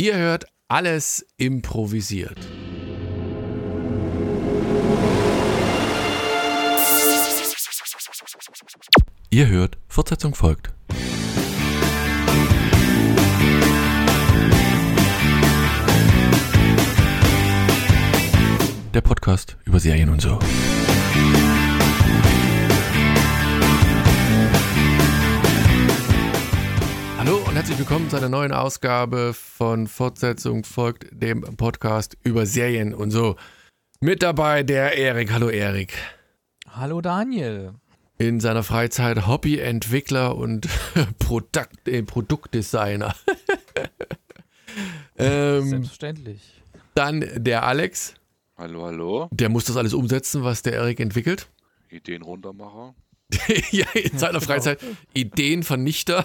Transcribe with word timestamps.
Ihr 0.00 0.16
hört 0.16 0.46
alles 0.66 1.26
improvisiert. 1.36 2.38
Ihr 9.28 9.48
hört, 9.48 9.76
Fortsetzung 9.88 10.34
folgt. 10.34 10.72
Der 18.94 19.02
Podcast 19.02 19.58
über 19.66 19.80
Serien 19.80 20.08
und 20.08 20.22
so. 20.22 20.38
Herzlich 27.60 27.78
willkommen 27.78 28.08
zu 28.08 28.16
einer 28.16 28.30
neuen 28.30 28.52
Ausgabe 28.52 29.34
von 29.34 29.86
Fortsetzung 29.86 30.64
folgt 30.64 31.08
dem 31.12 31.42
Podcast 31.58 32.16
über 32.24 32.46
Serien 32.46 32.94
und 32.94 33.10
so. 33.10 33.36
Mit 34.00 34.22
dabei 34.22 34.62
der 34.62 34.96
Erik. 34.96 35.30
Hallo 35.30 35.50
Erik. 35.50 35.92
Hallo 36.70 37.02
Daniel. 37.02 37.74
In 38.16 38.40
seiner 38.40 38.62
Freizeit 38.62 39.26
Hobbyentwickler 39.26 40.36
und 40.36 40.68
Produkt, 41.18 41.86
äh, 41.86 42.02
Produktdesigner. 42.02 43.14
ähm, 45.18 45.68
Selbstverständlich. 45.68 46.62
dann 46.94 47.22
der 47.36 47.64
Alex. 47.64 48.14
Hallo, 48.56 48.86
hallo. 48.86 49.28
Der 49.32 49.50
muss 49.50 49.66
das 49.66 49.76
alles 49.76 49.92
umsetzen, 49.92 50.44
was 50.44 50.62
der 50.62 50.72
Erik 50.72 50.98
entwickelt. 50.98 51.50
Ideen 51.90 52.22
runtermacher. 52.22 52.94
ja, 53.70 53.86
in 53.92 54.18
seiner 54.18 54.40
Freizeit 54.40 54.80
Ideenvernichter 55.12 56.24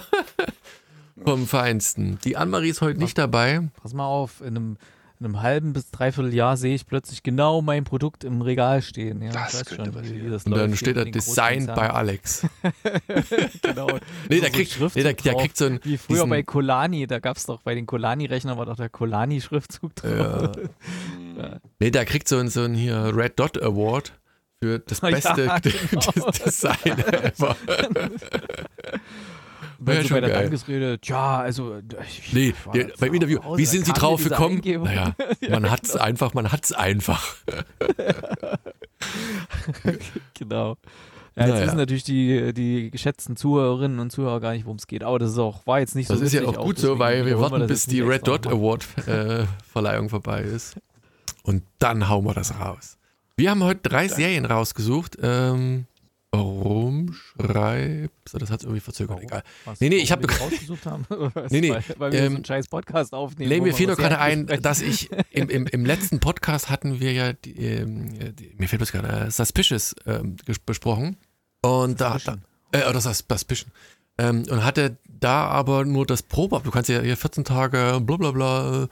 vom 1.24 1.46
Feinsten. 1.46 2.18
Die 2.24 2.36
Annemarie 2.36 2.68
ist 2.70 2.80
heute 2.80 2.98
nicht 2.98 3.16
dabei. 3.18 3.68
Pass 3.82 3.94
mal 3.94 4.06
auf, 4.06 4.40
in 4.40 4.48
einem, 4.48 4.76
in 5.18 5.24
einem 5.26 5.40
halben 5.42 5.72
bis 5.72 5.90
dreiviertel 5.90 6.34
Jahr 6.34 6.56
sehe 6.58 6.74
ich 6.74 6.86
plötzlich 6.86 7.22
genau 7.22 7.62
mein 7.62 7.84
Produkt 7.84 8.22
im 8.22 8.42
Regal 8.42 8.82
stehen. 8.82 9.22
Ja, 9.22 9.32
Das 9.32 9.54
ich 9.54 9.60
weiß 9.60 9.64
könnte 9.66 9.84
schon, 9.84 9.94
wie, 9.94 9.98
passieren. 9.98 10.26
wie 10.26 10.30
das 10.30 10.44
Und 10.44 10.52
läuft 10.52 10.62
dann 10.64 10.76
steht 10.76 10.96
da 10.98 11.04
Design 11.04 11.66
bei. 11.66 11.90
Alex. 11.90 12.46
genau. 13.62 13.86
Nee, 14.28 14.36
So 14.36 14.40
der 14.40 14.46
ein 14.46 14.52
kriegt, 14.52 14.72
Schriftzug 14.72 14.96
nee, 14.96 15.02
der, 15.04 15.12
der 15.14 15.34
kriegt 15.36 15.56
so 15.56 15.64
ein. 15.66 15.80
Wie 15.84 15.96
früher 15.96 16.16
diesen- 16.16 16.30
bei 16.30 16.42
Colani, 16.42 17.06
da 17.06 17.18
gab 17.18 17.36
es 17.38 17.46
doch 17.46 17.62
bei 17.62 17.74
den 17.74 17.86
Colani-Rechnern 17.86 18.58
war 18.58 18.66
doch 18.66 18.76
der 18.76 18.90
Colani-Schriftzug 18.90 19.94
drauf. 19.96 20.52
Hm. 20.56 20.68
Nee, 21.78 21.90
der 21.90 22.06
kriegt 22.06 22.28
so 22.28 22.38
ein, 22.38 22.48
so 22.48 22.62
ein 22.62 22.74
hier 22.74 23.12
Red 23.14 23.38
Dot 23.38 23.62
Award 23.62 24.14
für 24.58 24.78
das 24.78 25.00
Ja, 25.02 25.10
beste 25.10 25.60
genau. 25.90 26.30
Design 26.30 26.98
ever. 26.98 27.56
Dann 29.78 29.96
Ja, 29.96 30.02
so 30.02 30.08
schon 30.08 30.14
bei 30.16 30.20
der 30.20 30.30
geil. 30.30 30.42
Dankesrede, 30.42 30.98
tja, 31.00 31.38
also 31.40 31.76
ich, 32.08 32.32
Nee, 32.32 32.54
der, 32.74 32.90
beim 32.98 33.14
Interview, 33.14 33.42
Hause, 33.42 33.58
wie 33.58 33.66
sind 33.66 33.86
Sie 33.86 33.92
drauf 33.92 34.22
gekommen? 34.24 34.60
Naja, 34.64 35.14
man 35.50 35.70
hat's 35.70 35.96
einfach, 35.96 36.34
man 36.34 36.52
hat's 36.52 36.72
einfach. 36.72 37.36
Genau. 40.34 40.76
Ja, 41.36 41.42
jetzt 41.46 41.52
Naja. 41.54 41.66
wissen 41.66 41.76
natürlich 41.76 42.04
die, 42.04 42.54
die 42.54 42.90
geschätzten 42.90 43.36
Zuhörerinnen 43.36 43.98
und 43.98 44.10
Zuhörer 44.10 44.40
gar 44.40 44.52
nicht, 44.52 44.64
worum 44.64 44.78
es 44.78 44.86
geht. 44.86 45.02
Aber 45.02 45.18
das 45.18 45.32
ist 45.32 45.38
auch, 45.38 45.66
war 45.66 45.80
jetzt 45.80 45.94
nicht 45.94 46.08
Das 46.08 46.18
so 46.18 46.24
ist 46.24 46.32
ja 46.32 46.44
auch 46.46 46.56
gut 46.56 46.78
so, 46.78 46.98
weil 46.98 47.26
wir 47.26 47.38
warten, 47.38 47.60
das 47.60 47.68
bis 47.68 47.86
die 47.86 48.00
Red 48.00 48.26
Dot. 48.26 48.46
Award 48.46 48.86
äh, 49.06 49.44
Verleihung 49.70 50.08
vorbei 50.08 50.40
ist. 50.42 50.76
Und 51.42 51.62
dann 51.78 52.08
hauen 52.08 52.24
wir 52.24 52.32
das 52.32 52.58
raus. 52.58 52.96
Wir 53.36 53.50
haben 53.50 53.62
heute 53.62 53.86
drei 53.86 54.08
Serien 54.08 54.46
rausgesucht. 54.46 55.18
Ähm, 55.22 55.84
warum 56.38 57.12
schreibst 57.12 58.34
du? 58.34 58.38
Das 58.38 58.50
hat 58.50 58.62
irgendwie 58.62 58.80
verzögert, 58.80 59.16
Warum? 59.16 59.22
egal. 59.28 59.42
Was, 59.64 59.80
Nee, 59.80 59.88
nee, 59.88 59.96
ich 59.96 60.12
hab 60.12 60.20
wir 60.20 60.28
ge- 60.28 60.36
die 60.36 60.42
rausgesucht 60.42 60.86
haben. 60.86 61.06
Nee, 61.50 61.60
nee, 61.60 61.76
Weil, 61.98 62.12
wir 62.12 62.18
ähm, 62.20 62.30
so 62.32 62.36
einen 62.36 62.44
scheiß 62.44 62.68
Podcast 62.68 63.12
aufnehmen. 63.14 63.48
Nee, 63.50 63.60
mir 63.60 63.66
wir 63.66 63.74
fiel 63.74 63.86
nur 63.86 63.96
gerade 63.96 64.18
ein, 64.18 64.46
dass 64.46 64.80
ich 64.80 65.10
im, 65.30 65.48
im, 65.48 65.66
im 65.66 65.84
letzten 65.84 66.20
Podcast 66.20 66.70
hatten 66.70 67.00
wir 67.00 67.12
ja, 67.12 67.32
die, 67.32 67.56
ähm, 67.56 68.34
die, 68.36 68.54
mir 68.58 68.68
fällt 68.68 68.80
bloß 68.80 68.92
gerade, 68.92 69.26
äh, 69.26 69.30
Suspicious 69.30 69.94
ges- 70.04 70.60
besprochen. 70.64 71.16
Und 71.62 72.00
da, 72.00 72.16
äh, 72.72 72.88
oder 72.88 73.00
Sus- 73.00 73.24
Suspicion. 73.28 73.70
Ähm, 74.18 74.44
und 74.50 74.64
hatte 74.64 74.96
da 75.06 75.46
aber 75.46 75.84
nur 75.84 76.06
das 76.06 76.22
Probe, 76.22 76.60
du 76.64 76.70
kannst 76.70 76.88
ja 76.88 77.00
hier 77.00 77.16
14 77.16 77.44
Tage 77.44 77.98
bla 78.00 78.16
bla 78.16 78.30
bla 78.30 78.82
äh, 78.84 78.88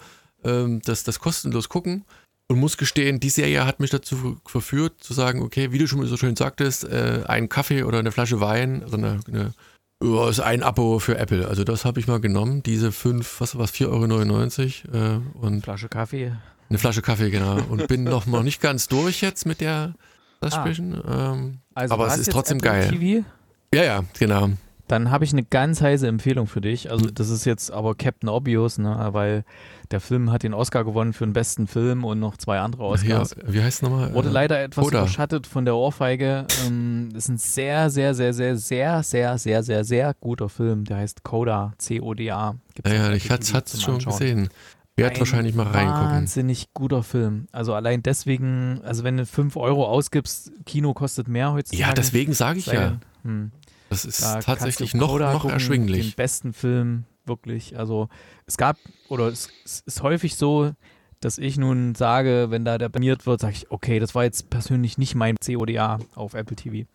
ähm, 0.48 0.82
das, 0.84 1.04
das 1.04 1.18
kostenlos 1.18 1.68
gucken. 1.68 2.04
Und 2.48 2.58
muss 2.58 2.76
gestehen, 2.76 3.20
die 3.20 3.30
Serie 3.30 3.64
hat 3.64 3.80
mich 3.80 3.90
dazu 3.90 4.38
verführt, 4.44 5.02
zu 5.02 5.14
sagen, 5.14 5.40
okay, 5.42 5.72
wie 5.72 5.78
du 5.78 5.86
schon 5.88 6.04
so 6.06 6.16
schön 6.16 6.36
sagtest, 6.36 6.84
äh, 6.84 7.22
ein 7.26 7.48
Kaffee 7.48 7.84
oder 7.84 7.98
eine 7.98 8.12
Flasche 8.12 8.40
Wein, 8.40 8.82
also 8.82 8.96
eine, 8.98 9.20
eine 9.26 9.54
ja, 10.02 10.28
ist 10.28 10.40
ein 10.40 10.62
Abo 10.62 10.98
für 10.98 11.16
Apple. 11.16 11.48
Also 11.48 11.64
das 11.64 11.84
habe 11.86 12.00
ich 12.00 12.06
mal 12.06 12.20
genommen, 12.20 12.62
diese 12.62 12.92
fünf, 12.92 13.40
was 13.40 13.56
war 13.56 13.66
4,99 13.66 14.92
Euro 14.92 15.16
äh, 15.16 15.20
und 15.40 15.62
Flasche 15.62 15.88
Kaffee. 15.88 16.32
eine 16.68 16.78
Flasche 16.78 17.00
Kaffee, 17.00 17.30
genau. 17.30 17.58
Und 17.70 17.88
bin 17.88 18.04
noch, 18.04 18.26
noch 18.26 18.42
nicht 18.42 18.60
ganz 18.60 18.88
durch 18.88 19.22
jetzt 19.22 19.46
mit 19.46 19.60
der 19.62 19.94
Suspicion. 20.42 21.02
Ähm, 21.08 21.58
Also, 21.74 21.94
Aber 21.94 22.08
es 22.08 22.18
ist 22.18 22.30
trotzdem 22.30 22.58
Apple 22.58 22.70
geil. 22.70 22.90
TV? 22.90 23.26
ja, 23.74 23.82
ja, 23.84 24.04
genau. 24.18 24.50
Dann 24.86 25.10
habe 25.10 25.24
ich 25.24 25.32
eine 25.32 25.42
ganz 25.44 25.80
heiße 25.80 26.06
Empfehlung 26.06 26.46
für 26.46 26.60
dich. 26.60 26.90
Also 26.90 27.06
das 27.06 27.30
ist 27.30 27.46
jetzt 27.46 27.70
aber 27.70 27.94
Captain 27.94 28.28
Obvious, 28.28 28.76
ne? 28.78 29.08
weil 29.12 29.44
der 29.90 30.00
Film 30.00 30.30
hat 30.30 30.42
den 30.42 30.52
Oscar 30.52 30.84
gewonnen 30.84 31.12
für 31.14 31.24
den 31.24 31.32
besten 31.32 31.66
Film 31.66 32.04
und 32.04 32.20
noch 32.20 32.36
zwei 32.36 32.58
andere 32.60 32.84
Oscars. 32.84 33.34
wie 33.46 33.62
heißt 33.62 33.76
es 33.78 33.82
nochmal? 33.82 34.12
Wurde 34.12 34.28
Äh, 34.28 34.32
leider 34.32 34.62
etwas 34.62 34.84
Coda. 34.84 34.98
überschattet 35.00 35.46
von 35.46 35.64
der 35.64 35.74
Ohrfeige. 35.76 36.46
Ähm, 36.66 37.08
ist 37.14 37.28
ein 37.28 37.38
sehr, 37.38 37.88
sehr, 37.88 38.14
sehr, 38.14 38.34
sehr, 38.34 38.56
sehr, 38.58 39.02
sehr, 39.02 39.38
sehr, 39.38 39.62
sehr, 39.62 39.84
sehr 39.84 40.14
guter 40.20 40.48
Film. 40.50 40.84
Der 40.84 40.98
heißt 40.98 41.22
Coda, 41.22 41.72
C-O-D-A. 41.78 42.56
Gibt's 42.74 42.90
Ja, 42.90 42.96
ja, 43.08 43.12
ich 43.12 43.30
hatte 43.30 43.42
es 43.64 43.82
schon 43.82 43.94
Anschauen. 43.94 44.12
gesehen. 44.18 44.48
Ein 44.96 45.18
wahrscheinlich 45.18 45.54
mal 45.54 45.66
reingucken. 45.66 46.10
Wahnsinnig 46.10 46.68
guter 46.72 47.02
Film. 47.02 47.46
Also 47.52 47.74
allein 47.74 48.02
deswegen, 48.02 48.80
also 48.84 49.02
wenn 49.02 49.16
du 49.16 49.26
5 49.26 49.56
Euro 49.56 49.86
ausgibst, 49.88 50.52
Kino 50.66 50.92
kostet 50.94 51.26
mehr 51.26 51.52
heutzutage. 51.52 51.80
Ja, 51.88 51.94
deswegen 51.94 52.32
sage 52.32 52.58
ich 52.60 52.66
ja. 52.66 52.98
hm, 53.24 53.50
Das 53.90 54.04
ist 54.04 54.22
da 54.22 54.40
tatsächlich 54.40 54.94
noch, 54.94 55.08
Coda 55.08 55.26
noch 55.26 55.42
gucken, 55.42 55.50
Den 55.50 55.54
erschwinglich. 55.54 56.16
besten 56.16 56.52
Film, 56.52 57.04
wirklich. 57.24 57.78
Also 57.78 58.08
es 58.46 58.56
gab, 58.56 58.76
oder 59.08 59.28
es, 59.28 59.48
es 59.64 59.82
ist 59.86 60.02
häufig 60.02 60.36
so, 60.36 60.72
dass 61.20 61.38
ich 61.38 61.56
nun 61.56 61.94
sage, 61.94 62.46
wenn 62.50 62.64
da 62.64 62.78
der 62.78 62.88
blamiert 62.88 63.26
wird, 63.26 63.40
sage 63.40 63.54
ich, 63.54 63.70
okay, 63.70 63.98
das 63.98 64.14
war 64.14 64.24
jetzt 64.24 64.50
persönlich 64.50 64.98
nicht 64.98 65.14
mein 65.14 65.36
CODA 65.36 65.98
auf 66.14 66.34
Apple 66.34 66.56
TV. 66.56 66.88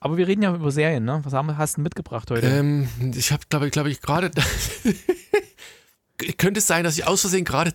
Aber 0.00 0.16
wir 0.16 0.26
reden 0.26 0.42
ja 0.42 0.54
über 0.54 0.72
Serien, 0.72 1.04
ne? 1.04 1.20
Was 1.22 1.32
haben, 1.32 1.56
hast 1.56 1.76
du 1.76 1.80
mitgebracht 1.80 2.30
heute? 2.30 2.46
Ähm, 2.46 2.88
ich 3.14 3.30
habe, 3.30 3.44
glaube 3.48 3.66
ich, 3.66 3.72
glaube 3.72 3.90
ich, 3.90 4.00
gerade. 4.00 4.30
könnte 6.38 6.58
es 6.58 6.66
sein, 6.66 6.84
dass 6.84 6.98
ich 6.98 7.06
aus 7.06 7.20
Versehen 7.20 7.44
gerade 7.44 7.72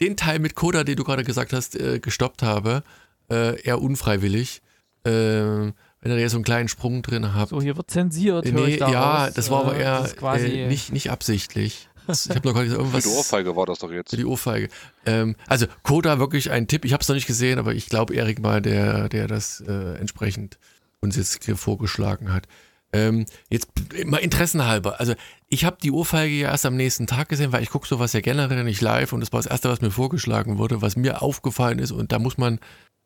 den 0.00 0.16
Teil 0.16 0.38
mit 0.38 0.54
Coda, 0.54 0.84
den 0.84 0.96
du 0.96 1.04
gerade 1.04 1.24
gesagt 1.24 1.52
hast, 1.52 1.74
äh, 1.74 1.98
gestoppt 1.98 2.42
habe. 2.42 2.84
Äh, 3.28 3.60
eher 3.62 3.82
unfreiwillig. 3.82 4.62
Ähm, 5.04 5.74
wenn 6.08 6.16
ihr 6.16 6.22
da 6.22 6.28
so 6.28 6.36
einen 6.36 6.44
kleinen 6.44 6.68
Sprung 6.68 7.02
drin 7.02 7.34
habt. 7.34 7.50
so, 7.50 7.60
hier 7.60 7.76
wird 7.76 7.90
zensiert. 7.90 8.44
nee, 8.52 8.64
ich 8.66 8.78
daraus. 8.78 8.92
ja, 8.94 9.30
das 9.30 9.50
war 9.50 9.64
aber 9.64 9.76
Äh, 9.76 9.82
eher 9.82 10.06
äh, 10.34 10.68
nicht, 10.68 10.92
nicht 10.92 11.10
absichtlich. 11.10 11.88
Ich 12.08 12.30
habe 12.30 12.46
noch 12.46 12.54
gar 12.54 12.62
nicht 12.62 12.70
gesagt, 12.70 12.74
Für 12.74 12.78
irgendwas. 12.78 13.04
die 13.04 13.10
Ohrfeige 13.10 13.56
war 13.56 13.66
das 13.66 13.80
doch 13.80 13.90
jetzt. 13.90 14.10
Für 14.10 14.16
die 14.16 14.24
Ohrfeige. 14.24 14.68
Ähm, 15.06 15.34
also 15.48 15.66
Coda 15.82 16.20
wirklich 16.20 16.52
ein 16.52 16.68
Tipp. 16.68 16.84
Ich 16.84 16.92
habe 16.92 17.02
es 17.02 17.08
noch 17.08 17.16
nicht 17.16 17.26
gesehen, 17.26 17.58
aber 17.58 17.74
ich 17.74 17.88
glaube 17.88 18.14
Erik 18.14 18.38
mal, 18.40 18.62
der, 18.62 19.08
der 19.08 19.26
das 19.26 19.60
äh, 19.66 19.94
entsprechend 19.98 20.58
uns 21.00 21.16
jetzt 21.16 21.44
hier 21.44 21.56
vorgeschlagen 21.56 22.32
hat. 22.32 22.46
Ähm, 22.92 23.26
jetzt 23.50 23.68
mal 24.04 24.18
interessenhalber. 24.18 25.00
Also 25.00 25.14
ich 25.48 25.64
habe 25.64 25.78
die 25.82 25.90
Ohrfeige 25.90 26.32
ja 26.34 26.50
erst 26.50 26.64
am 26.66 26.76
nächsten 26.76 27.08
Tag 27.08 27.28
gesehen, 27.28 27.50
weil 27.50 27.64
ich 27.64 27.70
gucke 27.70 27.88
sowas 27.88 28.12
ja 28.12 28.20
generell 28.20 28.62
nicht 28.62 28.80
live 28.80 29.12
und 29.12 29.18
das 29.20 29.32
war 29.32 29.40
das 29.40 29.50
erste, 29.50 29.68
was 29.68 29.80
mir 29.80 29.90
vorgeschlagen 29.90 30.58
wurde, 30.58 30.82
was 30.82 30.96
mir 30.96 31.22
aufgefallen 31.22 31.80
ist 31.80 31.90
und 31.90 32.12
da 32.12 32.20
muss 32.20 32.38
man 32.38 32.60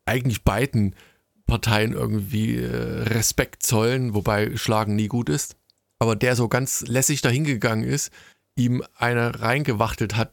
eigentlich 0.05 0.43
beiden 0.43 0.95
Parteien 1.51 1.91
irgendwie 1.91 2.55
äh, 2.55 3.03
Respekt 3.03 3.61
zollen, 3.61 4.13
wobei 4.13 4.55
Schlagen 4.55 4.95
nie 4.95 5.09
gut 5.09 5.27
ist. 5.27 5.57
Aber 5.99 6.15
der 6.15 6.37
so 6.37 6.47
ganz 6.47 6.81
lässig 6.87 7.21
dahingegangen 7.21 7.83
ist, 7.83 8.09
ihm 8.55 8.81
einer 8.95 9.41
reingewachtelt 9.41 10.15
hat. 10.15 10.31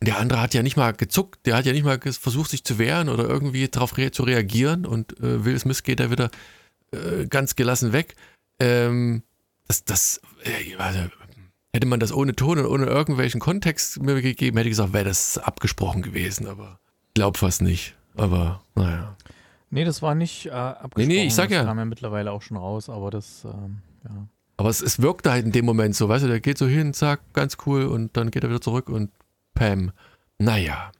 Der 0.00 0.18
andere 0.18 0.40
hat 0.40 0.54
ja 0.54 0.62
nicht 0.62 0.76
mal 0.76 0.92
gezuckt, 0.92 1.46
der 1.46 1.56
hat 1.56 1.66
ja 1.66 1.72
nicht 1.72 1.84
mal 1.84 1.98
versucht, 2.00 2.50
sich 2.50 2.62
zu 2.62 2.78
wehren 2.78 3.08
oder 3.08 3.28
irgendwie 3.28 3.66
darauf 3.68 3.96
rea 3.96 4.12
zu 4.12 4.22
reagieren 4.22 4.86
und 4.86 5.18
äh, 5.18 5.44
Will 5.44 5.58
Smith 5.58 5.82
geht 5.82 5.98
da 5.98 6.12
wieder 6.12 6.30
äh, 6.92 7.26
ganz 7.26 7.56
gelassen 7.56 7.92
weg. 7.92 8.14
Ähm, 8.60 9.24
das, 9.66 9.84
das, 9.84 10.20
äh, 10.44 10.76
also, 10.76 11.00
hätte 11.74 11.86
man 11.86 11.98
das 11.98 12.12
ohne 12.12 12.36
Ton 12.36 12.58
und 12.58 12.66
ohne 12.66 12.86
irgendwelchen 12.86 13.40
Kontext 13.40 14.00
mir 14.00 14.22
gegeben, 14.22 14.56
hätte 14.56 14.68
ich 14.68 14.72
gesagt, 14.72 14.92
wäre 14.92 15.06
das 15.06 15.38
abgesprochen 15.38 16.02
gewesen, 16.02 16.46
aber 16.46 16.78
ich 17.08 17.14
glaube 17.14 17.38
fast 17.38 17.62
nicht. 17.62 17.96
Aber 18.14 18.62
naja. 18.76 19.16
Nee, 19.72 19.84
das 19.84 20.02
war 20.02 20.14
nicht 20.14 20.46
äh, 20.46 20.50
abgesprochen. 20.50 21.08
Nee, 21.08 21.14
nee, 21.22 21.26
ich 21.26 21.34
sag 21.34 21.48
das 21.48 21.56
ja. 21.56 21.64
kam 21.64 21.78
ja 21.78 21.86
mittlerweile 21.86 22.30
auch 22.30 22.42
schon 22.42 22.58
raus, 22.58 22.90
aber 22.90 23.10
das, 23.10 23.44
ähm, 23.46 23.78
ja. 24.04 24.28
Aber 24.58 24.68
es, 24.68 24.82
es 24.82 25.00
wirkte 25.00 25.30
halt 25.30 25.46
in 25.46 25.52
dem 25.52 25.64
Moment 25.64 25.96
so, 25.96 26.10
weißt 26.10 26.24
du, 26.24 26.28
der 26.28 26.40
geht 26.40 26.58
so 26.58 26.66
hin, 26.66 26.92
zack, 26.92 27.20
ganz 27.32 27.56
cool 27.64 27.86
und 27.86 28.14
dann 28.16 28.30
geht 28.30 28.44
er 28.44 28.50
wieder 28.50 28.60
zurück 28.60 28.90
und 28.90 29.10
Pam. 29.54 29.92
Naja. 30.38 30.92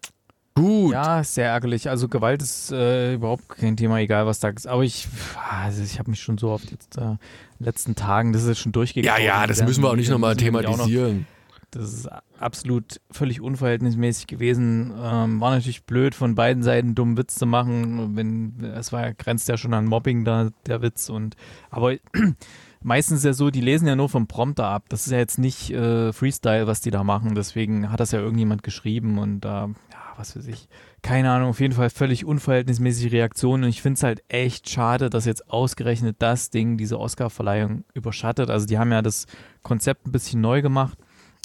Gut. 0.54 0.92
Ja, 0.92 1.22
sehr 1.22 1.48
ärgerlich. 1.50 1.90
Also 1.90 2.08
Gewalt 2.08 2.40
ist 2.42 2.72
äh, 2.72 3.14
überhaupt 3.14 3.48
kein 3.50 3.76
Thema, 3.76 3.98
egal 3.98 4.26
was 4.26 4.40
da 4.40 4.48
ist. 4.48 4.66
Aber 4.66 4.82
ich, 4.84 5.06
also 5.50 5.82
ich 5.82 5.98
habe 5.98 6.10
mich 6.10 6.20
schon 6.20 6.38
so 6.38 6.50
oft 6.50 6.70
jetzt 6.70 6.96
äh, 6.96 7.02
in 7.02 7.18
den 7.60 7.64
letzten 7.64 7.94
Tagen, 7.94 8.32
das 8.32 8.42
ist 8.42 8.48
jetzt 8.48 8.60
schon 8.60 8.70
Ja, 8.70 8.72
durchgegangen. 8.72 9.22
ja, 9.24 9.46
das 9.46 9.62
müssen 9.62 9.82
wir 9.82 9.90
auch 9.90 9.96
nicht 9.96 10.10
nochmal 10.10 10.36
thematisieren. 10.36 11.26
Das 11.72 11.90
ist 11.90 12.08
absolut 12.38 13.00
völlig 13.10 13.40
unverhältnismäßig 13.40 14.26
gewesen. 14.26 14.92
Ähm, 14.94 15.40
war 15.40 15.52
natürlich 15.52 15.84
blöd, 15.84 16.14
von 16.14 16.34
beiden 16.34 16.62
Seiten 16.62 16.94
dummen 16.94 17.16
Witz 17.16 17.36
zu 17.36 17.46
machen. 17.46 18.14
Wenn, 18.14 18.62
es 18.62 18.92
war, 18.92 19.14
grenzt 19.14 19.48
ja 19.48 19.56
schon 19.56 19.72
an 19.72 19.86
Mobbing 19.86 20.26
da, 20.26 20.50
der 20.66 20.82
Witz. 20.82 21.08
Und, 21.08 21.34
aber 21.70 21.96
meistens 22.82 23.20
ist 23.20 23.24
ja 23.24 23.32
so, 23.32 23.50
die 23.50 23.62
lesen 23.62 23.88
ja 23.88 23.96
nur 23.96 24.10
vom 24.10 24.26
Prompter 24.26 24.66
ab. 24.66 24.84
Das 24.90 25.06
ist 25.06 25.12
ja 25.12 25.18
jetzt 25.18 25.38
nicht 25.38 25.70
äh, 25.70 26.12
Freestyle, 26.12 26.66
was 26.66 26.82
die 26.82 26.90
da 26.90 27.04
machen. 27.04 27.34
Deswegen 27.34 27.90
hat 27.90 28.00
das 28.00 28.12
ja 28.12 28.20
irgendjemand 28.20 28.62
geschrieben 28.62 29.16
und 29.16 29.46
äh, 29.46 29.48
ja, 29.48 29.74
was 30.18 30.36
weiß 30.36 30.48
ich. 30.48 30.68
Keine 31.00 31.30
Ahnung, 31.30 31.48
auf 31.48 31.60
jeden 31.60 31.74
Fall 31.74 31.88
völlig 31.88 32.26
unverhältnismäßige 32.26 33.12
Reaktionen. 33.12 33.64
Und 33.64 33.70
ich 33.70 33.80
finde 33.80 33.96
es 33.96 34.02
halt 34.02 34.22
echt 34.28 34.68
schade, 34.68 35.08
dass 35.08 35.24
jetzt 35.24 35.48
ausgerechnet 35.48 36.16
das 36.18 36.50
Ding 36.50 36.76
diese 36.76 37.00
Oscar-Verleihung 37.00 37.84
überschattet. 37.94 38.50
Also 38.50 38.66
die 38.66 38.78
haben 38.78 38.92
ja 38.92 39.00
das 39.00 39.26
Konzept 39.62 40.06
ein 40.06 40.12
bisschen 40.12 40.42
neu 40.42 40.60
gemacht. 40.60 40.98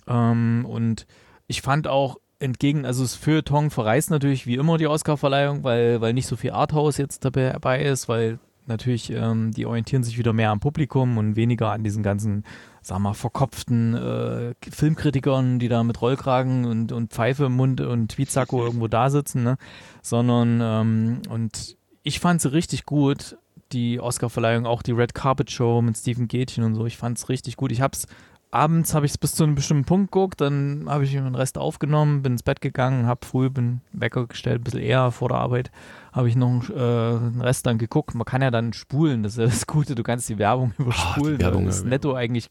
Ähm, 0.08 0.66
und 0.68 1.06
ich 1.48 1.62
fand 1.62 1.88
auch 1.88 2.18
entgegen, 2.40 2.86
also 2.86 3.04
das 3.04 3.16
Feuilleton 3.16 3.70
verreist 3.70 4.12
natürlich 4.12 4.46
wie 4.46 4.56
immer 4.56 4.78
die 4.78 4.88
Oscar-Verleihung, 4.88 5.64
weil, 5.64 6.02
weil 6.02 6.14
nicht 6.14 6.28
so 6.28 6.36
viel 6.36 6.52
Arthouse 6.52 6.98
jetzt 6.98 7.26
dabei 7.26 7.82
ist, 7.82 8.08
weil 8.08 8.40
natürlich, 8.68 9.12
ähm, 9.12 9.52
die 9.52 9.66
orientieren 9.66 10.04
sich 10.04 10.18
wieder 10.18 10.34
mehr 10.34 10.52
am 10.52 10.60
Publikum 10.60 11.18
und 11.18 11.36
weniger 11.36 11.72
an 11.72 11.84
diesen 11.84 12.04
ganzen, 12.04 12.44
sag 12.82 13.00
mal, 13.00 13.14
verkopften 13.14 13.96
äh, 13.96 14.54
Filmkritikern, 14.70 15.60
die 15.60 15.70
da 15.70 15.84
mit 15.84 16.02
Rollkragen 16.02 16.66
und, 16.66 16.92
und 16.92 17.12
Pfeife 17.12 17.46
im 17.46 17.56
Mund 17.56 17.82
und 17.82 18.10
Tweetsacko 18.10 18.64
irgendwo 18.66 18.88
da 18.88 19.10
sitzen, 19.10 19.44
ne? 19.44 19.58
Sondern, 20.02 20.60
ähm, 20.62 21.22
und 21.30 21.78
ich 22.04 22.20
fand 22.20 22.42
sie 22.42 22.52
richtig 22.52 22.86
gut, 22.86 23.38
die 23.72 24.00
Oscar-Verleihung, 24.00 24.66
auch 24.66 24.82
die 24.82 24.92
Red 24.92 25.14
Carpet 25.14 25.52
Show 25.52 25.82
mit 25.82 25.98
Stephen 25.98 26.28
Gätchen 26.28 26.64
und 26.64 26.76
so. 26.76 26.86
Ich 26.86 26.98
fand 26.98 27.18
es 27.18 27.30
richtig 27.30 27.58
gut. 27.58 27.72
Ich 27.72 27.82
habe 27.82 27.94
es 27.94 28.08
abends 28.52 28.94
habe 28.94 29.06
ich 29.06 29.12
es 29.14 29.18
bis 29.18 29.36
zu 29.36 29.44
einem 29.44 29.56
bestimmten 29.56 29.86
Punkt 29.86 30.12
geguckt, 30.12 30.42
dann 30.42 30.86
habe 30.88 31.04
ich 31.04 31.12
den 31.12 31.36
Rest 31.36 31.58
aufgenommen, 31.58 32.22
bin 32.22 32.34
ins 32.34 32.44
Bett 32.44 32.62
gegangen, 32.62 33.06
habe 33.06 33.26
früh, 33.26 33.50
bin 33.50 33.82
Wecker 33.92 34.28
gestellt, 34.28 34.62
ein 34.62 34.64
bisschen 34.64 34.82
eher 34.82 35.12
vor 35.12 35.30
der 35.30 35.38
Arbeit, 35.38 35.72
habe 36.14 36.30
ich 36.30 36.36
noch 36.36 36.70
äh, 36.70 36.74
den 36.74 37.42
Rest 37.42 37.66
dann 37.66 37.78
geguckt. 37.78 38.16
Man 38.16 38.26
kann 38.26 38.42
ja 38.42 38.52
dann 38.52 38.74
spulen, 38.74 39.24
das 39.24 39.34
ist 39.34 39.40
ja 39.40 39.46
das 39.46 39.68
Gute, 39.68 39.96
du 39.96 40.04
kannst 40.04 40.30
die 40.30 40.38
Werbung 40.38 40.74
überspulen. 40.78 41.36
Oh, 41.36 41.38
die 41.38 41.44
Werbung, 41.44 41.64
da 41.66 41.70
ist 41.70 41.86
netto 41.86 42.14
eigentlich, 42.14 42.50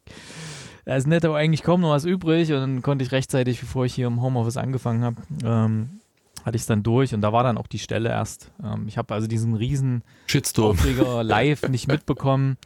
da 0.85 0.97
ist 0.97 1.07
netto 1.07 1.35
eigentlich 1.35 1.63
kaum 1.63 1.81
noch 1.81 1.91
was 1.91 2.05
übrig 2.05 2.53
und 2.53 2.61
dann 2.61 2.83
konnte 2.83 3.05
ich 3.05 3.13
rechtzeitig, 3.13 3.61
bevor 3.61 3.85
ich 3.85 3.95
hier 3.95 4.07
im 4.07 4.21
Homeoffice 4.21 4.57
angefangen 4.59 5.03
habe, 5.03 5.17
ähm, 5.45 6.01
hatte 6.45 6.57
ich 6.57 6.63
es 6.63 6.67
dann 6.67 6.83
durch 6.83 7.15
und 7.15 7.23
da 7.23 7.33
war 7.33 7.43
dann 7.43 7.59
auch 7.59 7.67
die 7.67 7.79
Stelle 7.79 8.11
erst. 8.11 8.53
Ähm, 8.63 8.87
ich 8.87 8.99
habe 8.99 9.13
also 9.15 9.27
diesen 9.27 9.55
riesen 9.55 10.03
Shitstorm 10.27 10.77
live 11.23 11.69
nicht 11.69 11.89
mitbekommen. 11.89 12.57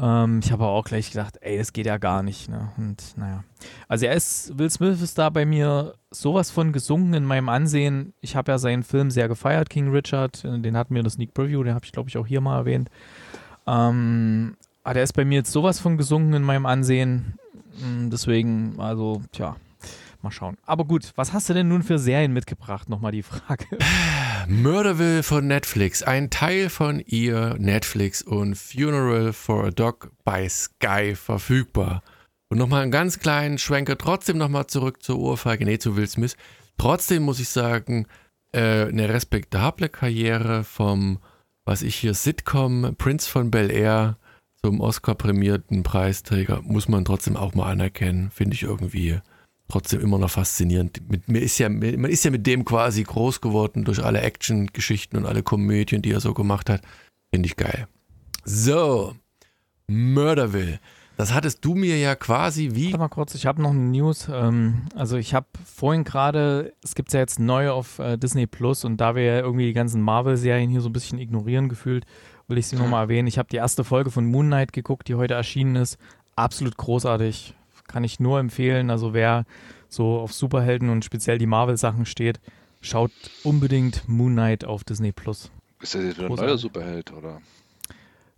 Ähm, 0.00 0.40
ich 0.42 0.50
habe 0.50 0.64
auch 0.64 0.84
gleich 0.84 1.10
gedacht, 1.10 1.36
ey, 1.40 1.58
das 1.58 1.72
geht 1.72 1.86
ja 1.86 1.98
gar 1.98 2.22
nicht. 2.22 2.48
Ne? 2.48 2.70
Und 2.78 3.16
naja. 3.16 3.44
Also 3.88 4.06
er 4.06 4.14
ist, 4.14 4.56
Will 4.58 4.70
Smith 4.70 5.02
ist 5.02 5.18
da 5.18 5.28
bei 5.30 5.44
mir 5.44 5.94
sowas 6.10 6.50
von 6.50 6.72
gesungen 6.72 7.12
in 7.14 7.24
meinem 7.24 7.48
Ansehen. 7.48 8.14
Ich 8.20 8.34
habe 8.34 8.52
ja 8.52 8.58
seinen 8.58 8.82
Film 8.82 9.10
sehr 9.10 9.28
gefeiert, 9.28 9.68
King 9.68 9.90
Richard. 9.90 10.42
Den 10.44 10.76
hatten 10.76 10.94
wir 10.94 11.00
in 11.00 11.04
der 11.04 11.12
Sneak 11.12 11.34
Preview, 11.34 11.62
den 11.62 11.74
habe 11.74 11.84
ich, 11.84 11.92
glaube 11.92 12.08
ich, 12.08 12.16
auch 12.16 12.26
hier 12.26 12.40
mal 12.40 12.58
erwähnt. 12.58 12.88
Ähm, 13.66 14.56
aber 14.82 14.94
der 14.94 15.02
ist 15.02 15.12
bei 15.12 15.24
mir 15.24 15.36
jetzt 15.36 15.52
sowas 15.52 15.78
von 15.78 15.98
gesungen 15.98 16.32
in 16.32 16.42
meinem 16.42 16.66
Ansehen. 16.66 17.38
Hm, 17.80 18.10
deswegen, 18.10 18.80
also, 18.80 19.22
tja, 19.32 19.56
Mal 20.22 20.30
schauen. 20.30 20.56
Aber 20.64 20.84
gut, 20.84 21.12
was 21.16 21.32
hast 21.32 21.48
du 21.48 21.54
denn 21.54 21.68
nun 21.68 21.82
für 21.82 21.98
Serien 21.98 22.32
mitgebracht? 22.32 22.88
Nochmal 22.88 23.12
die 23.12 23.22
Frage. 23.22 23.64
Murderville 24.48 25.22
von 25.22 25.46
Netflix, 25.46 26.02
ein 26.02 26.30
Teil 26.30 26.68
von 26.68 27.00
ihr, 27.00 27.56
Netflix 27.58 28.22
und 28.22 28.56
Funeral 28.56 29.32
for 29.32 29.66
a 29.66 29.70
Dog 29.70 30.10
bei 30.24 30.48
Sky 30.48 31.14
verfügbar. 31.14 32.02
Und 32.48 32.58
nochmal 32.58 32.82
einen 32.82 32.90
ganz 32.90 33.20
kleinen 33.20 33.58
Schwenker, 33.58 33.96
trotzdem 33.96 34.36
nochmal 34.36 34.66
zurück 34.66 35.02
zur 35.02 35.18
Ohrfeige, 35.18 35.64
nee, 35.64 35.78
zu 35.78 35.96
Will 35.96 36.08
Smith. 36.08 36.36
Trotzdem 36.76 37.22
muss 37.22 37.38
ich 37.38 37.48
sagen, 37.48 38.06
äh, 38.52 38.86
eine 38.86 39.08
respektable 39.08 39.88
Karriere 39.88 40.64
vom, 40.64 41.18
was 41.64 41.82
ich 41.82 41.94
hier, 41.94 42.14
Sitcom 42.14 42.94
Prince 42.98 43.30
von 43.30 43.50
Bel 43.50 43.70
Air 43.70 44.16
zum 44.62 44.80
Oscar-prämierten 44.80 45.82
Preisträger, 45.82 46.60
muss 46.62 46.88
man 46.88 47.04
trotzdem 47.04 47.36
auch 47.36 47.54
mal 47.54 47.70
anerkennen, 47.70 48.30
finde 48.30 48.54
ich 48.54 48.64
irgendwie 48.64 49.20
trotzdem 49.70 50.00
immer 50.00 50.18
noch 50.18 50.30
faszinierend. 50.30 51.00
Mit, 51.10 51.28
mir 51.28 51.40
ist 51.40 51.58
ja, 51.58 51.68
man 51.68 52.04
ist 52.06 52.24
ja 52.24 52.30
mit 52.30 52.46
dem 52.46 52.64
quasi 52.64 53.02
groß 53.02 53.40
geworden 53.40 53.84
durch 53.84 54.04
alle 54.04 54.20
Action-Geschichten 54.20 55.16
und 55.16 55.26
alle 55.26 55.42
Komödien, 55.42 56.02
die 56.02 56.12
er 56.12 56.20
so 56.20 56.34
gemacht 56.34 56.68
hat. 56.68 56.82
Finde 57.32 57.46
ich 57.46 57.56
geil. 57.56 57.86
So, 58.44 59.14
Murderville. 59.86 60.80
Das 61.16 61.34
hattest 61.34 61.62
du 61.66 61.74
mir 61.74 61.98
ja 61.98 62.14
quasi 62.14 62.70
wie. 62.72 62.86
Warte 62.86 62.98
mal 62.98 63.08
kurz, 63.08 63.34
ich 63.34 63.44
habe 63.44 63.60
noch 63.60 63.72
eine 63.72 63.80
News. 63.80 64.28
Ähm, 64.32 64.86
also 64.94 65.18
ich 65.18 65.34
habe 65.34 65.46
vorhin 65.66 66.02
gerade, 66.02 66.72
es 66.82 66.94
gibt 66.94 67.12
ja 67.12 67.20
jetzt 67.20 67.38
neu 67.38 67.70
auf 67.70 67.98
äh, 67.98 68.16
Disney 68.16 68.46
Plus 68.46 68.84
und 68.84 68.96
da 68.96 69.14
wir 69.14 69.24
ja 69.24 69.38
irgendwie 69.40 69.66
die 69.66 69.74
ganzen 69.74 70.00
Marvel-Serien 70.00 70.70
hier 70.70 70.80
so 70.80 70.88
ein 70.88 70.94
bisschen 70.94 71.18
ignorieren 71.18 71.68
gefühlt, 71.68 72.06
will 72.48 72.56
ich 72.56 72.68
sie 72.68 72.76
nochmal 72.76 73.04
erwähnen. 73.04 73.28
Ich 73.28 73.38
habe 73.38 73.50
die 73.50 73.56
erste 73.56 73.84
Folge 73.84 74.10
von 74.10 74.24
Moon 74.24 74.46
Knight 74.46 74.72
geguckt, 74.72 75.08
die 75.08 75.14
heute 75.14 75.34
erschienen 75.34 75.76
ist. 75.76 75.98
Absolut 76.36 76.78
großartig 76.78 77.54
kann 77.90 78.04
ich 78.04 78.20
nur 78.20 78.38
empfehlen. 78.38 78.90
Also 78.90 79.12
wer 79.14 79.44
so 79.88 80.18
auf 80.18 80.32
Superhelden 80.32 80.88
und 80.90 81.04
speziell 81.04 81.38
die 81.38 81.46
Marvel-Sachen 81.46 82.06
steht, 82.06 82.40
schaut 82.80 83.12
unbedingt 83.44 84.08
Moon 84.08 84.32
Knight 84.32 84.64
auf 84.64 84.84
Disney 84.84 85.12
Plus. 85.12 85.50
Ist 85.80 85.94
das 85.94 86.02
jetzt 86.02 86.18
wieder 86.18 86.28
ein 86.28 86.34
neuer 86.34 86.58
Superheld, 86.58 87.12
oder? 87.12 87.40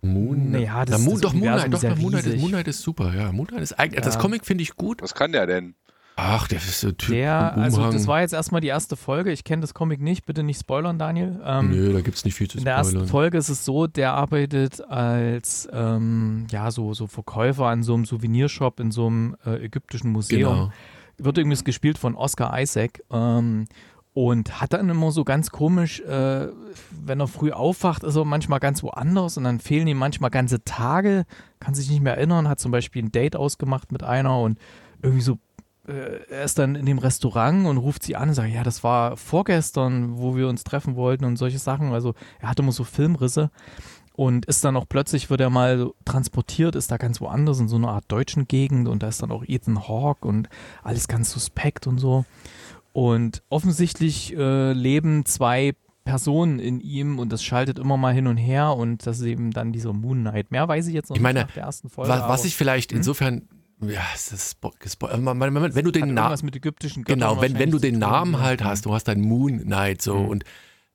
Moon 0.01 0.47
Knight. 0.47 0.63
Ja, 0.63 0.85
das, 0.85 1.01
Moon, 1.01 1.13
das 1.13 1.21
doch, 1.21 1.33
Moon 1.33 1.43
Knight, 1.43 1.73
doch, 1.73 1.97
Moon 1.97 2.11
Knight, 2.11 2.25
ist, 2.25 2.39
Moon 2.39 2.49
Knight 2.51 2.67
ist 2.67 2.81
super, 2.81 3.13
ja. 3.15 3.31
Moon 3.31 3.47
Knight 3.47 3.61
ist 3.61 3.79
eigentlich, 3.79 3.99
ja. 3.99 4.05
das 4.05 4.19
Comic 4.19 4.45
finde 4.45 4.63
ich 4.63 4.75
gut. 4.75 5.01
Was 5.01 5.13
kann 5.13 5.31
der 5.31 5.45
denn? 5.45 5.75
Ach, 6.15 6.47
der 6.47 6.59
ist 6.59 6.79
so 6.79 6.91
Typ. 6.91 7.09
Der, 7.09 7.57
also 7.57 7.91
das 7.91 8.05
war 8.05 8.21
jetzt 8.21 8.33
erstmal 8.33 8.61
die 8.61 8.67
erste 8.67 8.95
Folge. 8.95 9.31
Ich 9.31 9.43
kenne 9.43 9.61
das 9.61 9.73
Comic 9.73 9.99
nicht, 9.99 10.25
bitte 10.25 10.43
nicht 10.43 10.59
spoilern, 10.59 10.99
Daniel. 10.99 11.41
Ähm, 11.43 11.71
Nö, 11.71 11.93
da 11.93 12.01
gibt 12.01 12.17
es 12.17 12.25
nicht 12.25 12.35
viel 12.35 12.47
zu 12.47 12.59
spoilern. 12.59 12.83
In 12.83 12.91
der 12.91 12.97
ersten 12.99 13.07
Folge 13.07 13.37
ist 13.37 13.49
es 13.49 13.65
so, 13.65 13.87
der 13.87 14.13
arbeitet 14.13 14.81
als 14.81 15.67
ähm, 15.73 16.45
ja, 16.51 16.69
so, 16.69 16.93
so 16.93 17.07
Verkäufer 17.07 17.65
an 17.65 17.81
so 17.81 17.95
einem 17.95 18.05
Souvenirshop 18.05 18.79
in 18.79 18.91
so 18.91 19.07
einem 19.07 19.35
äh, 19.45 19.65
ägyptischen 19.65 20.11
Museum. 20.11 20.53
Genau. 20.53 20.71
Wird 21.17 21.37
übrigens 21.37 21.63
gespielt 21.63 21.97
von 21.97 22.15
Oscar 22.15 22.59
Isaac. 22.59 23.03
Ähm, 23.11 23.65
und 24.13 24.61
hat 24.61 24.73
dann 24.73 24.89
immer 24.89 25.11
so 25.11 25.23
ganz 25.23 25.49
komisch, 25.49 25.99
äh, 26.01 26.47
wenn 26.91 27.19
er 27.19 27.27
früh 27.27 27.51
aufwacht, 27.51 28.03
ist 28.03 28.15
er 28.15 28.25
manchmal 28.25 28.59
ganz 28.59 28.83
woanders 28.83 29.37
und 29.37 29.43
dann 29.43 29.59
fehlen 29.59 29.87
ihm 29.87 29.97
manchmal 29.97 30.29
ganze 30.29 30.63
Tage, 30.63 31.25
kann 31.59 31.73
sich 31.73 31.89
nicht 31.89 32.03
mehr 32.03 32.15
erinnern, 32.15 32.47
hat 32.47 32.59
zum 32.59 32.71
Beispiel 32.71 33.03
ein 33.03 33.11
Date 33.11 33.35
ausgemacht 33.35 33.91
mit 33.91 34.03
einer 34.03 34.39
und 34.39 34.59
irgendwie 35.01 35.23
so 35.23 35.39
er 35.85 36.43
ist 36.43 36.59
dann 36.59 36.75
in 36.75 36.85
dem 36.85 36.97
Restaurant 36.97 37.65
und 37.67 37.77
ruft 37.77 38.03
sie 38.03 38.15
an 38.15 38.29
und 38.29 38.35
sagt, 38.35 38.53
ja, 38.53 38.63
das 38.63 38.83
war 38.83 39.17
vorgestern, 39.17 40.17
wo 40.17 40.35
wir 40.35 40.47
uns 40.47 40.63
treffen 40.63 40.95
wollten 40.95 41.25
und 41.25 41.35
solche 41.35 41.59
Sachen. 41.59 41.91
Also 41.91 42.13
er 42.39 42.49
hatte 42.49 42.61
immer 42.61 42.71
so 42.71 42.83
Filmrisse 42.83 43.51
und 44.13 44.45
ist 44.45 44.63
dann 44.63 44.77
auch 44.77 44.87
plötzlich, 44.87 45.29
wird 45.29 45.41
er 45.41 45.49
mal 45.49 45.91
transportiert, 46.05 46.75
ist 46.75 46.91
da 46.91 46.97
ganz 46.97 47.19
woanders 47.19 47.59
in 47.59 47.67
so 47.67 47.75
einer 47.75 47.89
Art 47.89 48.05
deutschen 48.07 48.47
Gegend 48.47 48.87
und 48.87 49.03
da 49.03 49.09
ist 49.09 49.21
dann 49.21 49.31
auch 49.31 49.43
Ethan 49.45 49.87
Hawke 49.87 50.27
und 50.27 50.47
alles 50.83 51.07
ganz 51.07 51.31
suspekt 51.31 51.87
und 51.87 51.97
so. 51.97 52.23
Und 52.93 53.41
offensichtlich 53.49 54.37
äh, 54.37 54.71
leben 54.71 55.25
zwei 55.25 55.73
Personen 56.05 56.59
in 56.59 56.79
ihm 56.79 57.17
und 57.17 57.31
das 57.31 57.43
schaltet 57.43 57.79
immer 57.79 57.97
mal 57.97 58.13
hin 58.13 58.27
und 58.27 58.37
her 58.37 58.75
und 58.75 59.07
das 59.07 59.19
ist 59.19 59.25
eben 59.25 59.51
dann 59.51 59.71
dieser 59.71 59.93
Moon 59.93 60.21
Knight. 60.21 60.51
Mehr 60.51 60.67
weiß 60.67 60.87
ich 60.87 60.93
jetzt 60.93 61.09
noch 61.09 61.15
ich 61.15 61.21
meine, 61.21 61.39
nicht 61.39 61.47
nach 61.47 61.53
der 61.55 61.63
ersten 61.63 61.89
Folge. 61.89 62.11
Was, 62.11 62.27
was 62.27 62.45
ich 62.45 62.55
vielleicht 62.55 62.91
hm? 62.91 62.97
insofern 62.97 63.47
ja, 63.81 64.01
es 64.13 64.31
ist 64.31 64.57
gespoilert. 64.79 65.25
Wenn 65.75 65.85
du 65.85 65.91
den 65.91 66.13
Namen. 66.13 66.37
mit 66.43 66.55
ägyptischen 66.55 67.03
Göttern 67.03 67.19
Genau, 67.19 67.41
wenn, 67.41 67.59
wenn 67.59 67.71
du 67.71 67.79
den 67.79 67.99
Namen 67.99 68.39
halt 68.39 68.63
hast, 68.63 68.85
du 68.85 68.93
hast 68.93 69.07
deinen 69.07 69.21
Moon 69.21 69.61
Knight 69.63 70.01
so 70.01 70.17
mhm. 70.17 70.29
und 70.29 70.43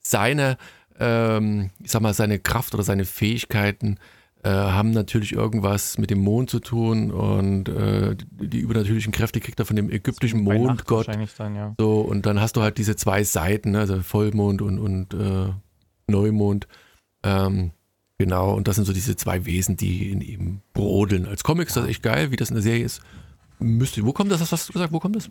seine, 0.00 0.56
ähm, 0.98 1.70
ich 1.82 1.90
sag 1.90 2.02
mal, 2.02 2.14
seine 2.14 2.38
Kraft 2.38 2.74
oder 2.74 2.82
seine 2.82 3.04
Fähigkeiten 3.04 3.98
äh, 4.44 4.50
haben 4.50 4.92
natürlich 4.92 5.32
irgendwas 5.32 5.98
mit 5.98 6.10
dem 6.10 6.20
Mond 6.20 6.48
zu 6.48 6.60
tun 6.60 7.10
und 7.10 7.68
äh, 7.68 8.16
die 8.16 8.60
übernatürlichen 8.60 9.12
Kräfte 9.12 9.40
kriegt 9.40 9.58
er 9.58 9.66
von 9.66 9.76
dem 9.76 9.90
ägyptischen 9.90 10.42
Mondgott. 10.42 11.08
Dann, 11.08 11.54
ja. 11.56 11.74
So, 11.78 12.00
und 12.00 12.24
dann 12.24 12.40
hast 12.40 12.56
du 12.56 12.62
halt 12.62 12.78
diese 12.78 12.94
zwei 12.96 13.24
Seiten, 13.24 13.72
ne, 13.72 13.80
also 13.80 14.00
Vollmond 14.00 14.62
und, 14.62 14.78
und 14.78 15.14
äh, 15.14 15.52
Neumond. 16.06 16.68
Ähm, 17.24 17.72
Genau, 18.18 18.52
und 18.52 18.66
das 18.66 18.76
sind 18.76 18.84
so 18.84 18.92
diese 18.92 19.14
zwei 19.14 19.46
Wesen, 19.46 19.76
die 19.76 20.10
in 20.10 20.20
ihm 20.20 20.60
brodeln. 20.72 21.24
Als 21.24 21.44
Comic 21.44 21.68
ist 21.68 21.76
das 21.76 21.86
echt 21.86 22.02
geil, 22.02 22.32
wie 22.32 22.36
das 22.36 22.50
in 22.50 22.56
der 22.56 22.62
Serie 22.62 22.84
ist. 22.84 23.00
Müsste, 23.60 24.04
wo 24.04 24.12
kommt 24.12 24.32
das? 24.32 24.40
Was 24.40 24.50
hast 24.50 24.68
du 24.68 24.72
gesagt? 24.72 24.92
Wo 24.92 24.98
kommt 24.98 25.16
das? 25.16 25.30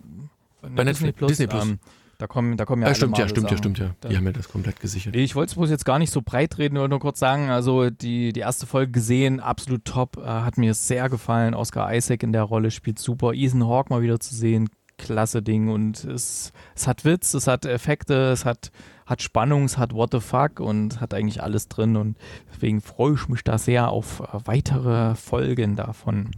Bei 0.62 0.84
Netflix 0.84 1.18
Plus. 1.18 1.30
Disney 1.30 1.48
Plus. 1.48 1.66
Ähm, 1.66 1.80
da 2.18 2.26
kommen, 2.26 2.58
da 2.58 2.66
kommen 2.66 2.82
ja, 2.82 2.88
ja 2.88 2.96
stimmt, 2.96 3.18
ja, 3.18 3.28
stimmt, 3.28 3.52
ja, 3.52 3.58
stimmt, 3.58 3.78
ja. 3.78 3.94
Die 4.10 4.18
haben 4.18 4.26
ja 4.26 4.32
das 4.32 4.50
komplett 4.50 4.80
gesichert. 4.80 5.16
Ich 5.16 5.36
wollte 5.36 5.52
es 5.52 5.56
bloß 5.56 5.70
jetzt 5.70 5.86
gar 5.86 6.00
nicht 6.00 6.12
so 6.12 6.22
breit 6.24 6.58
reden, 6.58 6.76
nur, 6.76 6.88
nur 6.88 7.00
kurz 7.00 7.20
sagen, 7.20 7.50
also 7.50 7.92
die, 7.92 8.34
die 8.34 8.40
erste 8.40 8.66
Folge 8.66 8.92
gesehen, 8.92 9.40
absolut 9.40 9.86
top, 9.86 10.18
äh, 10.18 10.26
hat 10.26 10.58
mir 10.58 10.74
sehr 10.74 11.10
gefallen. 11.10 11.54
Oscar 11.54 11.94
Isaac 11.94 12.24
in 12.24 12.32
der 12.32 12.44
Rolle 12.44 12.72
spielt 12.72 12.98
super. 12.98 13.34
Ethan 13.34 13.68
Hawke 13.68 13.94
mal 13.94 14.02
wieder 14.02 14.20
zu 14.20 14.34
sehen, 14.34 14.70
klasse 14.98 15.44
Ding 15.44 15.70
und 15.70 16.06
es, 16.06 16.54
es 16.76 16.88
hat 16.88 17.06
Witz, 17.06 17.36
es 17.36 17.46
hat 17.46 17.66
Effekte, 17.66 18.32
es 18.32 18.46
hat 18.46 18.72
hat 19.08 19.22
Spannung, 19.22 19.64
es 19.64 19.78
hat 19.78 19.94
What 19.94 20.12
the 20.12 20.20
fuck 20.20 20.60
und 20.60 21.02
hat 21.02 21.14
eigentlich 21.14 21.42
alles 21.42 21.68
drin 21.70 21.96
und 21.96 22.18
deswegen 22.54 22.82
freue 22.82 23.16
ich 23.16 23.28
mich 23.30 23.44
da 23.44 23.58
sehr 23.58 23.90
auf 23.90 24.20
äh, 24.20 24.40
weitere 24.46 25.16
Folgen 25.16 25.76
davon. 25.76 26.32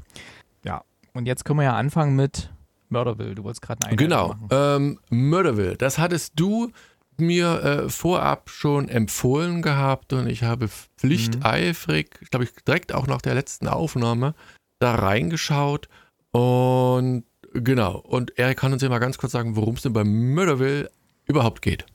Ja, 0.63 0.83
und 1.13 1.25
jetzt 1.25 1.43
können 1.43 1.59
wir 1.59 1.63
ja 1.63 1.75
anfangen 1.75 2.15
mit 2.15 2.51
Murderville, 2.89 3.35
du 3.35 3.43
wolltest 3.43 3.63
gerade 3.63 3.85
einen 3.85 3.97
Genau, 3.97 4.35
ähm, 4.51 4.99
Murderville, 5.09 5.75
das 5.75 5.97
hattest 5.97 6.33
du 6.39 6.71
mir 7.17 7.63
äh, 7.63 7.89
vorab 7.89 8.49
schon 8.49 8.88
empfohlen 8.88 9.61
gehabt 9.61 10.13
und 10.13 10.27
ich 10.27 10.43
habe 10.43 10.69
pflichteifrig, 10.69 12.09
mhm. 12.21 12.25
glaube 12.29 12.45
ich, 12.45 12.51
direkt 12.65 12.93
auch 12.93 13.07
nach 13.07 13.21
der 13.21 13.33
letzten 13.33 13.67
Aufnahme 13.67 14.35
da 14.79 14.95
reingeschaut 14.95 15.89
und 16.31 17.23
genau. 17.53 17.97
Und 17.97 18.38
Erik 18.38 18.59
kann 18.59 18.73
uns 18.73 18.81
ja 18.81 18.89
mal 18.89 18.99
ganz 18.99 19.17
kurz 19.17 19.31
sagen, 19.31 19.55
worum 19.55 19.75
es 19.75 19.81
denn 19.81 19.93
bei 19.93 20.03
Murderville 20.03 20.89
überhaupt 21.25 21.61
geht. 21.61 21.85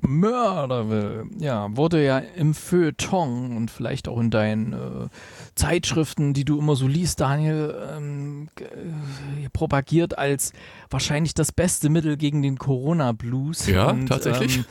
Murderville, 0.00 1.26
ja, 1.38 1.76
wurde 1.76 2.04
ja 2.04 2.18
im 2.18 2.54
Feuilleton 2.54 3.56
und 3.56 3.70
vielleicht 3.70 4.06
auch 4.06 4.20
in 4.20 4.30
deinen 4.30 4.72
äh, 4.72 5.08
Zeitschriften, 5.56 6.34
die 6.34 6.44
du 6.44 6.58
immer 6.58 6.76
so 6.76 6.86
liest, 6.86 7.20
Daniel, 7.20 7.74
ähm, 7.96 8.48
äh, 8.60 9.48
propagiert 9.52 10.16
als 10.16 10.52
wahrscheinlich 10.88 11.34
das 11.34 11.50
beste 11.50 11.88
Mittel 11.88 12.16
gegen 12.16 12.42
den 12.42 12.58
Corona-Blues. 12.58 13.66
Ja, 13.66 13.90
und, 13.90 14.06
tatsächlich. 14.06 14.58
Ähm, 14.58 14.64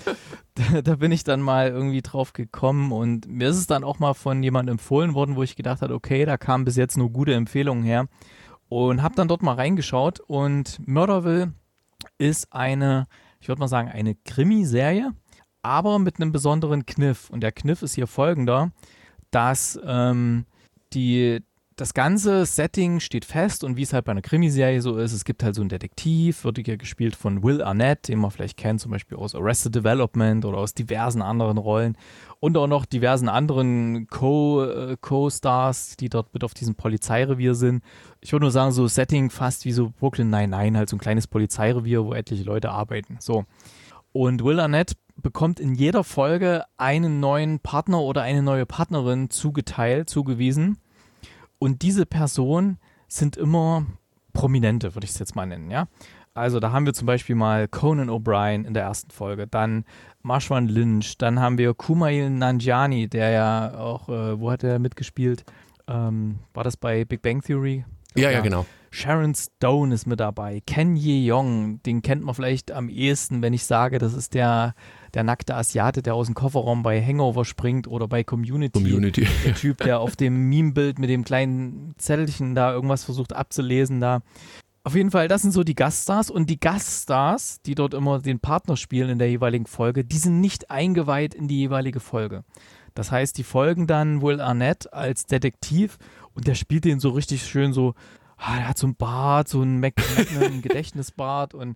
da, 0.56 0.82
da, 0.82 0.96
bin 0.96 1.12
ich 1.12 1.26
dann 1.26 1.42
mal 1.42 1.70
irgendwie 1.70 2.02
drauf 2.02 2.32
gekommen 2.32 2.94
und 2.94 3.28
mir 3.28 3.50
ist 3.50 3.58
es 3.58 3.68
dann 3.68 3.84
auch 3.84 4.00
mal 4.00 4.14
von 4.14 4.42
jemandem 4.42 4.76
empfohlen 4.76 5.14
worden, 5.14 5.36
wo 5.36 5.44
ich 5.44 5.58
gedacht 5.58 5.82
habe, 5.82 5.94
okay, 5.94 6.24
da 6.24 6.38
kamen 6.38 6.64
bis 6.64 6.78
jetzt 6.78 6.98
nur 6.98 7.10
gute 7.10 7.34
Empfehlungen 7.34 7.84
her 7.84 8.08
und 8.70 9.04
habe 9.04 9.16
dann 9.16 9.28
dort 9.28 9.44
mal 9.44 9.56
reingeschaut 9.56 10.22
und 10.22 10.80
Murderville 10.88 11.54
ist 12.18 12.54
eine 12.54 13.08
ich 13.48 13.50
würde 13.50 13.62
mal 13.62 13.70
sagen, 13.70 13.88
eine 13.88 14.14
Krimiserie, 14.14 15.14
aber 15.62 16.00
mit 16.00 16.20
einem 16.20 16.34
besonderen 16.34 16.86
Kniff. 16.86 17.30
Und 17.30 17.40
der 17.40 17.54
Kniff 17.54 17.82
ist 17.82 17.96
hier 17.96 18.06
folgender, 18.06 18.74
dass 19.32 19.80
ähm, 19.86 20.46
die, 20.92 21.40
das 21.78 21.94
ganze 21.94 22.48
Setting 22.48 23.00
steht 23.00 23.24
fest 23.24 23.64
und 23.64 23.78
wie 23.78 23.84
es 23.84 23.94
halt 23.94 24.06
bei 24.06 24.12
einer 24.12 24.24
Krimiserie 24.24 24.82
so 24.82 24.98
ist, 24.98 25.14
es 25.14 25.26
gibt 25.26 25.44
halt 25.44 25.54
so 25.54 25.62
einen 25.62 25.70
Detektiv, 25.70 26.44
wird 26.44 26.58
hier 26.58 26.76
gespielt 26.76 27.16
von 27.16 27.44
Will 27.44 27.62
Arnett, 27.62 28.08
den 28.08 28.18
man 28.18 28.32
vielleicht 28.32 28.58
kennt, 28.58 28.82
zum 28.82 28.92
Beispiel 28.92 29.16
aus 29.16 29.36
Arrested 29.36 29.76
Development 29.76 30.44
oder 30.44 30.58
aus 30.58 30.74
diversen 30.74 31.22
anderen 31.22 31.60
Rollen 31.60 31.96
und 32.40 32.58
auch 32.58 32.66
noch 32.66 32.88
diversen 32.88 33.30
anderen 33.30 34.08
äh, 34.12 34.98
Co-Stars, 35.00 35.90
Co 35.90 35.96
die 36.00 36.10
dort 36.10 36.34
mit 36.34 36.44
auf 36.44 36.56
diesem 36.56 36.74
Polizeirevier 36.74 37.54
sind. 37.54 37.84
Ich 38.22 38.32
würde 38.32 38.46
nur 38.46 38.52
sagen, 38.52 38.72
so 38.72 38.88
Setting 38.88 39.30
fast 39.30 39.64
wie 39.66 39.72
so 39.72 39.94
Brooklyn 40.00 40.32
Nine-Nine, 40.32 40.80
halt 40.80 40.90
so 40.90 40.96
ein 40.96 41.00
kleines 41.00 41.28
Polizeirevier, 41.28 42.04
wo 42.04 42.14
etliche 42.16 42.44
Leute 42.44 42.72
arbeiten. 42.72 43.18
So. 43.20 43.46
Und 44.14 44.44
Will 44.44 44.60
Arnett 44.60 44.94
bekommt 45.16 45.60
in 45.60 45.76
jeder 45.76 46.04
Folge 46.04 46.64
einen 46.78 47.20
neuen 47.20 47.60
Partner 47.60 48.02
oder 48.02 48.24
eine 48.24 48.42
neue 48.42 48.66
Partnerin 48.66 49.30
zugeteilt, 49.30 50.10
zugewiesen. 50.10 50.80
Und 51.60 51.82
diese 51.82 52.06
Personen 52.06 52.78
sind 53.08 53.38
immer 53.38 53.86
Prominente, 54.34 54.96
würde 54.96 55.06
ich 55.06 55.12
es 55.12 55.20
jetzt 55.20 55.36
mal 55.36 55.46
nennen, 55.46 55.72
ja. 55.72 55.88
Also 56.34 56.60
da 56.60 56.72
haben 56.72 56.86
wir 56.86 56.94
zum 56.94 57.08
Beispiel 57.08 57.34
mal 57.36 57.68
Conan 57.68 58.12
O'Brien 58.12 58.64
in 58.64 58.76
der 58.76 58.84
ersten 58.84 59.10
Folge, 59.10 59.48
dann 59.48 59.86
Marshwan 60.22 60.68
Lynch, 60.68 61.18
dann 61.18 61.40
haben 61.40 61.58
wir 61.58 61.74
Kumail 61.74 62.30
Nanjiani, 62.30 63.08
der 63.08 63.32
ja 63.32 63.74
auch, 63.76 64.08
äh, 64.08 64.40
wo 64.40 64.52
hat 64.52 64.64
er 64.64 64.78
mitgespielt? 64.78 65.46
Ähm, 65.88 66.38
war 66.54 66.64
das 66.64 66.78
bei 66.78 67.06
Big 67.06 67.24
Bang 67.24 67.42
Theory? 67.42 67.86
Ja, 68.16 68.26
ja, 68.26 68.32
ja, 68.32 68.42
genau. 68.42 68.68
Sharon 68.92 69.34
Stone 69.36 69.94
ist 69.94 70.06
mit 70.06 70.20
dabei. 70.20 70.62
Ken 70.66 70.96
Ye-Yong, 70.96 71.82
den 71.84 72.02
kennt 72.02 72.24
man 72.24 72.36
vielleicht 72.36 72.72
am 72.72 72.90
ehesten, 72.90 73.42
wenn 73.42 73.54
ich 73.54 73.66
sage, 73.66 73.98
das 73.98 74.14
ist 74.14 74.34
der, 74.34 74.76
der 75.18 75.24
nackte 75.24 75.56
Asiate, 75.56 76.04
der 76.04 76.14
aus 76.14 76.28
dem 76.28 76.36
Kofferraum 76.36 76.84
bei 76.84 77.04
Hangover 77.04 77.44
springt 77.44 77.88
oder 77.88 78.08
bei 78.08 78.24
Community. 78.24 78.80
Community. 78.80 79.28
Der 79.46 79.56
Typ, 79.56 79.78
der 79.80 80.00
auf 80.00 80.16
dem 80.16 80.48
Meme-Bild 80.48 81.00
mit 81.00 81.10
dem 81.10 81.24
kleinen 81.24 81.96
Zettelchen 81.98 82.54
da 82.54 82.72
irgendwas 82.72 83.04
versucht 83.04 83.34
abzulesen 83.34 84.00
da. 84.00 84.22
Auf 84.84 84.94
jeden 84.94 85.10
Fall, 85.10 85.28
das 85.28 85.42
sind 85.42 85.54
so 85.54 85.64
die 85.64 85.74
Gaststars 85.74 86.30
und 86.30 86.52
die 86.52 86.60
Gaststars, 86.60 87.64
die 87.64 87.74
dort 87.74 87.96
immer 87.96 88.20
den 88.20 88.40
Partner 88.40 88.78
spielen 88.78 89.10
in 89.10 89.18
der 89.18 89.28
jeweiligen 89.28 89.66
Folge, 89.66 90.06
die 90.06 90.20
sind 90.20 90.40
nicht 90.40 90.70
eingeweiht 90.70 91.34
in 91.34 91.48
die 91.48 91.58
jeweilige 91.58 92.00
Folge. 92.00 92.44
Das 92.94 93.12
heißt, 93.12 93.40
die 93.40 93.44
folgen 93.44 93.88
dann 93.88 94.22
Will 94.22 94.40
Arnett 94.40 94.94
als 94.94 95.26
Detektiv 95.26 95.98
und 96.36 96.46
der 96.46 96.54
spielt 96.54 96.86
den 96.86 97.00
so 97.00 97.10
richtig 97.10 97.44
schön 97.44 97.74
so, 97.74 97.96
ah, 98.38 98.56
der 98.56 98.68
hat 98.68 98.78
so 98.78 98.86
ein 98.86 98.96
Bart, 98.96 99.48
so 99.48 99.64
ein 99.64 99.82
Gedächtnisbart 99.82 101.56
und 101.56 101.76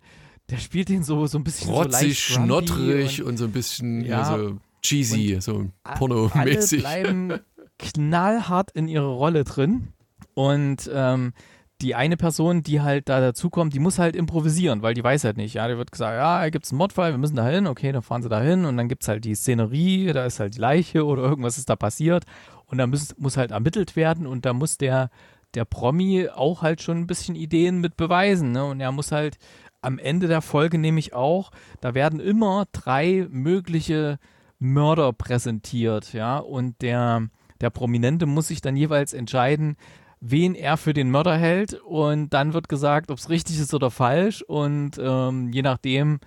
der 0.51 0.57
spielt 0.57 0.89
den 0.89 1.03
so, 1.03 1.25
so 1.27 1.37
ein 1.37 1.43
bisschen 1.43 1.71
Rotzig, 1.71 2.19
so 2.19 2.33
schnottrig 2.33 3.21
und, 3.21 3.29
und, 3.29 3.37
so 3.37 3.45
ein 3.45 3.51
bisschen 3.51 4.05
ja, 4.05 4.25
so 4.25 4.57
cheesy, 4.81 5.37
so 5.39 5.69
pornomäßig. 5.95 6.85
Alle 6.85 7.03
bleiben 7.03 7.39
knallhart 7.79 8.71
in 8.71 8.87
ihre 8.87 9.07
Rolle 9.07 9.43
drin 9.43 9.87
und 10.33 10.89
ähm, 10.93 11.33
die 11.81 11.95
eine 11.95 12.17
Person, 12.17 12.61
die 12.61 12.81
halt 12.81 13.09
da 13.09 13.19
dazukommt, 13.19 13.73
die 13.73 13.79
muss 13.79 13.97
halt 13.97 14.15
improvisieren, 14.15 14.83
weil 14.83 14.93
die 14.93 15.03
weiß 15.03 15.23
halt 15.23 15.37
nicht. 15.37 15.55
Ja, 15.55 15.67
die 15.67 15.77
wird 15.77 15.91
gesagt, 15.91 16.15
ja, 16.15 16.41
da 16.41 16.49
gibt 16.49 16.65
es 16.65 16.71
einen 16.71 16.77
Mordfall, 16.77 17.11
wir 17.11 17.17
müssen 17.17 17.35
da 17.35 17.47
hin, 17.47 17.65
okay, 17.65 17.91
dann 17.91 18.03
fahren 18.03 18.21
sie 18.21 18.29
da 18.29 18.39
hin 18.39 18.65
und 18.65 18.77
dann 18.77 18.87
gibt 18.87 19.01
es 19.01 19.07
halt 19.07 19.25
die 19.25 19.33
Szenerie, 19.33 20.13
da 20.13 20.25
ist 20.25 20.39
halt 20.39 20.55
die 20.55 20.59
Leiche 20.59 21.05
oder 21.05 21.23
irgendwas 21.23 21.57
ist 21.57 21.69
da 21.69 21.75
passiert 21.75 22.25
und 22.65 22.77
da 22.77 22.85
muss, 22.85 23.15
muss 23.17 23.37
halt 23.37 23.51
ermittelt 23.51 23.95
werden 23.95 24.27
und 24.27 24.45
da 24.45 24.53
muss 24.53 24.77
der, 24.77 25.09
der 25.55 25.65
Promi 25.65 26.29
auch 26.29 26.61
halt 26.61 26.81
schon 26.81 26.97
ein 26.97 27.07
bisschen 27.07 27.35
Ideen 27.35 27.79
mit 27.81 27.97
beweisen. 27.97 28.51
Ne? 28.51 28.63
Und 28.63 28.79
er 28.79 28.91
muss 28.91 29.11
halt 29.11 29.37
am 29.81 29.99
Ende 29.99 30.27
der 30.27 30.41
Folge 30.41 30.77
nämlich 30.77 31.13
auch, 31.13 31.51
da 31.79 31.93
werden 31.93 32.19
immer 32.19 32.67
drei 32.71 33.27
mögliche 33.29 34.19
Mörder 34.59 35.11
präsentiert, 35.13 36.13
ja, 36.13 36.37
und 36.37 36.81
der, 36.81 37.27
der 37.61 37.71
Prominente 37.71 38.25
muss 38.25 38.47
sich 38.47 38.61
dann 38.61 38.75
jeweils 38.75 39.13
entscheiden, 39.13 39.75
wen 40.19 40.53
er 40.53 40.77
für 40.77 40.93
den 40.93 41.09
Mörder 41.09 41.35
hält 41.35 41.73
und 41.73 42.29
dann 42.29 42.53
wird 42.53 42.69
gesagt, 42.69 43.09
ob 43.09 43.17
es 43.17 43.29
richtig 43.29 43.59
ist 43.59 43.73
oder 43.73 43.89
falsch 43.89 44.43
und 44.43 44.91
ähm, 45.01 45.51
je 45.51 45.63
nachdem, 45.63 46.19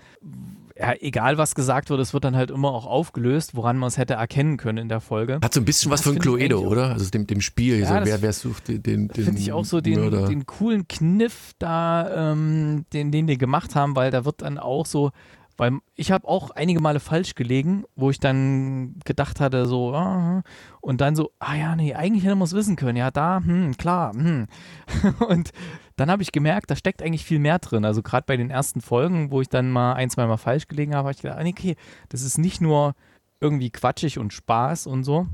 ja, 0.77 0.93
egal 1.01 1.39
was 1.39 1.55
gesagt 1.55 1.91
wird, 1.91 2.01
es 2.01 2.13
wird 2.13 2.25
dann 2.25 2.35
halt 2.35 2.51
immer 2.51 2.73
auch 2.73 2.87
aufgelöst, 2.87 3.55
woran 3.55 3.79
man 3.79 3.89
es 3.89 3.97
hätte 3.97 4.15
erkennen 4.15 4.57
können 4.57 4.79
in 4.79 4.89
der 4.89 5.01
Folge. 5.01 5.39
Hat 5.43 5.55
so 5.55 5.61
ein 5.61 5.65
bisschen 5.65 5.91
was 5.93 6.03
von 6.03 6.19
Cluedo, 6.19 6.61
oder? 6.61 6.93
Also 6.93 7.09
dem, 7.11 7.27
dem 7.27 7.41
Spiel, 7.41 7.81
ja, 7.81 8.01
so, 8.01 8.07
wer, 8.07 8.23
wer 8.23 8.33
sucht 8.33 8.69
den, 8.69 8.83
den 8.83 9.11
Finde 9.11 9.41
ich 9.41 9.53
auch 9.53 9.65
so 9.65 9.81
den, 9.81 10.11
den 10.11 10.47
coolen 10.47 10.89
Kniff 10.89 11.53
da, 11.59 12.33
ähm, 12.33 12.87
den, 12.93 13.13
den 13.13 13.29
die 13.29 13.39
gemacht 13.39 13.77
haben, 13.77 13.95
weil 13.95 14.11
da 14.11 14.25
wird 14.25 14.43
dann 14.43 14.59
auch 14.59 14.87
so 14.87 15.13
weil 15.57 15.79
ich 15.95 16.11
habe 16.11 16.27
auch 16.27 16.51
einige 16.51 16.81
Male 16.81 17.01
falsch 17.01 17.35
gelegen, 17.35 17.85
wo 17.95 18.11
ich 18.11 18.19
dann 18.19 18.97
gedacht 19.05 19.41
hatte, 19.41 19.67
so, 19.67 19.95
ah, 19.95 20.43
und 20.81 21.01
dann 21.01 21.15
so, 21.15 21.31
ah 21.39 21.55
ja, 21.55 21.77
nee, 21.77 21.95
eigentlich 21.95 22.25
hätte 22.25 22.35
man 22.35 22.47
es 22.47 22.55
wissen 22.55 22.77
können. 22.77 22.97
Ja, 22.97 23.11
da, 23.11 23.41
hm, 23.45 23.77
klar, 23.77 24.13
hm. 24.15 24.47
Und 25.29 25.51
dann 25.97 26.11
habe 26.11 26.23
ich 26.23 26.33
gemerkt, 26.33 26.71
da 26.71 26.77
steckt 26.77 27.03
eigentlich 27.03 27.25
viel 27.25 27.39
mehr 27.39 27.59
drin. 27.59 27.85
Also 27.85 28.03
gerade 28.03 28.25
bei 28.27 28.37
den 28.37 28.51
ersten 28.51 28.81
Folgen, 28.81 29.31
wo 29.31 29.41
ich 29.41 29.49
dann 29.49 29.71
mal 29.71 29.95
ein, 29.95 30.11
zwei 30.11 30.27
Mal 30.27 30.37
falsch 30.37 30.69
gelegen 30.69 30.95
habe, 30.95 31.09
habe 31.09 31.13
ich 31.13 31.23
gedacht, 31.23 31.39
ah, 31.39 31.47
okay, 31.47 31.77
das 32.09 32.23
ist 32.23 32.39
nicht 32.39 32.61
nur 32.61 32.95
irgendwie 33.41 33.71
quatschig 33.71 34.19
und 34.19 34.33
Spaß 34.33 34.87
und 34.87 35.05
so. 35.05 35.27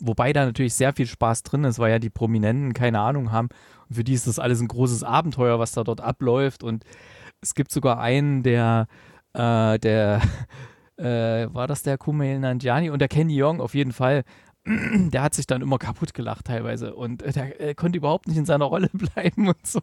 Wobei 0.00 0.32
da 0.32 0.44
natürlich 0.44 0.74
sehr 0.74 0.92
viel 0.92 1.06
Spaß 1.06 1.42
drin 1.44 1.64
ist, 1.64 1.78
weil 1.78 1.92
ja 1.92 1.98
die 1.98 2.10
Prominenten 2.10 2.72
keine 2.72 3.00
Ahnung 3.00 3.30
haben. 3.30 3.48
Und 3.88 3.96
für 3.96 4.04
die 4.04 4.14
ist 4.14 4.26
das 4.26 4.38
alles 4.38 4.60
ein 4.60 4.68
großes 4.68 5.04
Abenteuer, 5.04 5.58
was 5.58 5.72
da 5.72 5.84
dort 5.84 6.00
abläuft. 6.00 6.64
Und 6.64 6.84
es 7.40 7.54
gibt 7.54 7.70
sogar 7.70 8.00
einen, 8.00 8.42
der 8.42 8.88
äh, 9.34 9.78
der, 9.78 10.20
äh, 10.96 11.52
war 11.52 11.66
das 11.66 11.82
der 11.82 11.98
Kumail 11.98 12.38
Nanjiani 12.38 12.90
und 12.90 12.98
der 12.98 13.08
Kenny 13.08 13.42
Young 13.42 13.60
auf 13.60 13.74
jeden 13.74 13.92
Fall. 13.92 14.24
Der 14.66 15.22
hat 15.22 15.34
sich 15.34 15.46
dann 15.46 15.60
immer 15.62 15.78
kaputt 15.78 16.14
gelacht 16.14 16.46
teilweise 16.46 16.94
und 16.94 17.22
äh, 17.22 17.32
der 17.32 17.60
äh, 17.60 17.74
konnte 17.74 17.98
überhaupt 17.98 18.28
nicht 18.28 18.36
in 18.36 18.46
seiner 18.46 18.66
Rolle 18.66 18.88
bleiben 18.92 19.48
und 19.48 19.66
so. 19.66 19.80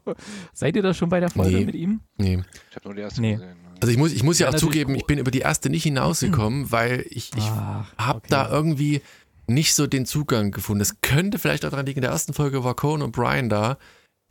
Seid 0.53 0.75
ihr 0.75 0.81
da 0.81 0.93
schon 0.93 1.09
bei 1.09 1.19
der 1.19 1.29
Folge 1.29 1.57
nee. 1.57 1.65
mit 1.65 1.75
ihm? 1.75 1.99
Nee. 2.17 2.41
Ich 2.69 2.75
habe 2.75 2.87
nur 2.87 2.95
die 2.95 3.01
erste 3.01 3.21
nee. 3.21 3.33
gesehen. 3.33 3.49
Ne? 3.49 3.55
Also 3.81 3.91
ich 3.91 3.97
muss, 3.97 4.13
ich 4.13 4.23
muss 4.23 4.39
ja, 4.39 4.47
ja 4.47 4.53
auch 4.53 4.57
zugeben, 4.57 4.95
ich 4.95 5.05
bin 5.05 5.19
über 5.19 5.31
die 5.31 5.39
erste 5.39 5.69
nicht 5.69 5.83
hinausgekommen, 5.83 6.71
weil 6.71 7.05
ich, 7.09 7.31
ich 7.35 7.45
habe 7.45 8.17
okay. 8.17 8.27
da 8.29 8.49
irgendwie 8.49 9.01
nicht 9.47 9.73
so 9.73 9.87
den 9.87 10.05
Zugang 10.05 10.51
gefunden. 10.51 10.79
Das 10.79 11.01
könnte 11.01 11.39
vielleicht 11.39 11.65
auch 11.65 11.71
daran 11.71 11.85
liegen, 11.85 11.97
in 11.99 12.03
der 12.03 12.11
ersten 12.11 12.33
Folge 12.33 12.63
war 12.63 12.75
Cohen 12.75 13.01
und 13.01 13.11
Brian 13.11 13.49
da 13.49 13.77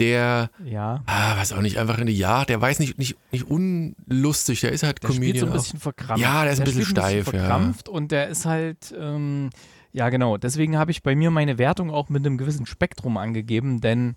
der, 0.00 0.50
ja. 0.64 1.02
ah, 1.06 1.36
weiß 1.36 1.52
auch 1.52 1.60
nicht, 1.60 1.78
einfach 1.78 1.98
in 1.98 2.06
die 2.06 2.16
Ja, 2.16 2.44
der 2.44 2.60
weiß 2.60 2.78
nicht, 2.78 2.98
nicht, 2.98 3.16
nicht 3.32 3.44
unlustig, 3.48 4.60
der 4.60 4.70
ist 4.70 4.84
halt 4.84 5.02
der 5.02 5.10
Comedian. 5.10 5.32
Der 5.32 5.40
so 5.40 5.46
ein 5.46 5.52
bisschen 5.52 5.80
verkrampft. 5.80 6.22
Ja, 6.22 6.44
der 6.44 6.52
ist 6.52 6.60
ein 6.60 6.64
der 6.64 6.72
bisschen 6.72 6.84
steif, 6.84 7.04
ein 7.04 7.24
bisschen 7.24 7.40
verkrampft 7.40 7.88
ja. 7.88 7.94
und 7.94 8.12
der 8.12 8.28
ist 8.28 8.46
halt, 8.46 8.94
ähm, 8.96 9.50
ja 9.92 10.08
genau, 10.08 10.36
deswegen 10.36 10.78
habe 10.78 10.90
ich 10.90 11.02
bei 11.02 11.14
mir 11.14 11.30
meine 11.30 11.58
Wertung 11.58 11.90
auch 11.90 12.08
mit 12.08 12.24
einem 12.24 12.38
gewissen 12.38 12.66
Spektrum 12.66 13.16
angegeben, 13.16 13.80
denn 13.80 14.16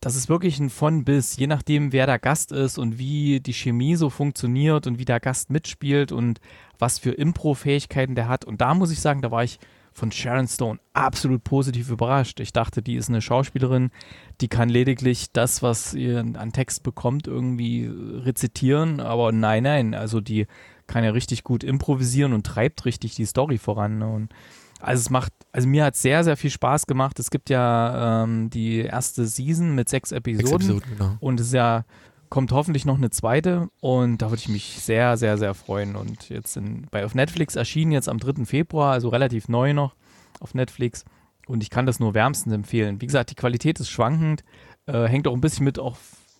das 0.00 0.16
ist 0.16 0.28
wirklich 0.28 0.58
ein 0.60 0.68
von 0.68 1.04
bis, 1.04 1.36
je 1.36 1.46
nachdem, 1.46 1.92
wer 1.92 2.06
der 2.06 2.18
Gast 2.18 2.52
ist 2.52 2.76
und 2.76 2.98
wie 2.98 3.40
die 3.40 3.54
Chemie 3.54 3.96
so 3.96 4.10
funktioniert 4.10 4.86
und 4.86 4.98
wie 4.98 5.06
der 5.06 5.18
Gast 5.18 5.48
mitspielt 5.48 6.12
und 6.12 6.40
was 6.78 6.98
für 6.98 7.12
Impro-Fähigkeiten 7.12 8.14
der 8.14 8.28
hat. 8.28 8.44
Und 8.44 8.60
da 8.60 8.74
muss 8.74 8.90
ich 8.90 9.00
sagen, 9.00 9.22
da 9.22 9.30
war 9.30 9.44
ich 9.44 9.58
von 9.94 10.12
Sharon 10.12 10.48
Stone 10.48 10.78
absolut 10.92 11.44
positiv 11.44 11.88
überrascht. 11.88 12.40
Ich 12.40 12.52
dachte, 12.52 12.82
die 12.82 12.96
ist 12.96 13.08
eine 13.08 13.22
Schauspielerin, 13.22 13.90
die 14.40 14.48
kann 14.48 14.68
lediglich 14.68 15.32
das, 15.32 15.62
was 15.62 15.94
ihr 15.94 16.18
an 16.18 16.52
Text 16.52 16.82
bekommt, 16.82 17.26
irgendwie 17.26 17.88
rezitieren, 17.90 19.00
aber 19.00 19.32
nein, 19.32 19.62
nein, 19.62 19.94
also 19.94 20.20
die 20.20 20.46
kann 20.86 21.04
ja 21.04 21.10
richtig 21.10 21.44
gut 21.44 21.64
improvisieren 21.64 22.32
und 22.34 22.44
treibt 22.44 22.84
richtig 22.84 23.14
die 23.14 23.24
Story 23.24 23.56
voran. 23.56 24.02
Und 24.02 24.34
also 24.84 25.00
es 25.00 25.10
macht, 25.10 25.32
also 25.52 25.68
mir 25.68 25.84
hat 25.84 25.96
sehr, 25.96 26.24
sehr 26.24 26.36
viel 26.36 26.50
Spaß 26.50 26.86
gemacht. 26.86 27.18
Es 27.18 27.30
gibt 27.30 27.50
ja 27.50 28.24
ähm, 28.24 28.50
die 28.50 28.80
erste 28.80 29.26
Season 29.26 29.74
mit 29.74 29.88
sechs 29.88 30.12
Episoden, 30.12 30.46
sechs 30.46 30.64
Episoden 30.64 30.90
genau. 30.98 31.16
und 31.20 31.40
es 31.40 31.48
ist 31.48 31.54
ja 31.54 31.84
kommt 32.34 32.50
hoffentlich 32.50 32.84
noch 32.84 32.96
eine 32.96 33.10
zweite 33.10 33.68
und 33.80 34.18
da 34.18 34.30
würde 34.30 34.40
ich 34.40 34.48
mich 34.48 34.80
sehr, 34.80 35.16
sehr, 35.16 35.38
sehr 35.38 35.54
freuen. 35.54 35.94
Und 35.94 36.30
jetzt 36.30 36.56
in, 36.56 36.88
bei 36.90 37.04
auf 37.04 37.14
Netflix 37.14 37.54
erschienen 37.54 37.92
jetzt 37.92 38.08
am 38.08 38.18
3. 38.18 38.44
Februar, 38.44 38.92
also 38.92 39.08
relativ 39.08 39.48
neu 39.48 39.72
noch 39.72 39.94
auf 40.40 40.52
Netflix. 40.52 41.04
Und 41.46 41.62
ich 41.62 41.70
kann 41.70 41.86
das 41.86 42.00
nur 42.00 42.12
wärmstens 42.12 42.52
empfehlen. 42.52 43.00
Wie 43.00 43.06
gesagt, 43.06 43.30
die 43.30 43.36
Qualität 43.36 43.78
ist 43.78 43.88
schwankend, 43.88 44.42
äh, 44.86 45.06
hängt 45.06 45.28
auch 45.28 45.34
ein 45.34 45.40
bisschen 45.40 45.64
mit 45.64 45.78
auch 45.78 45.96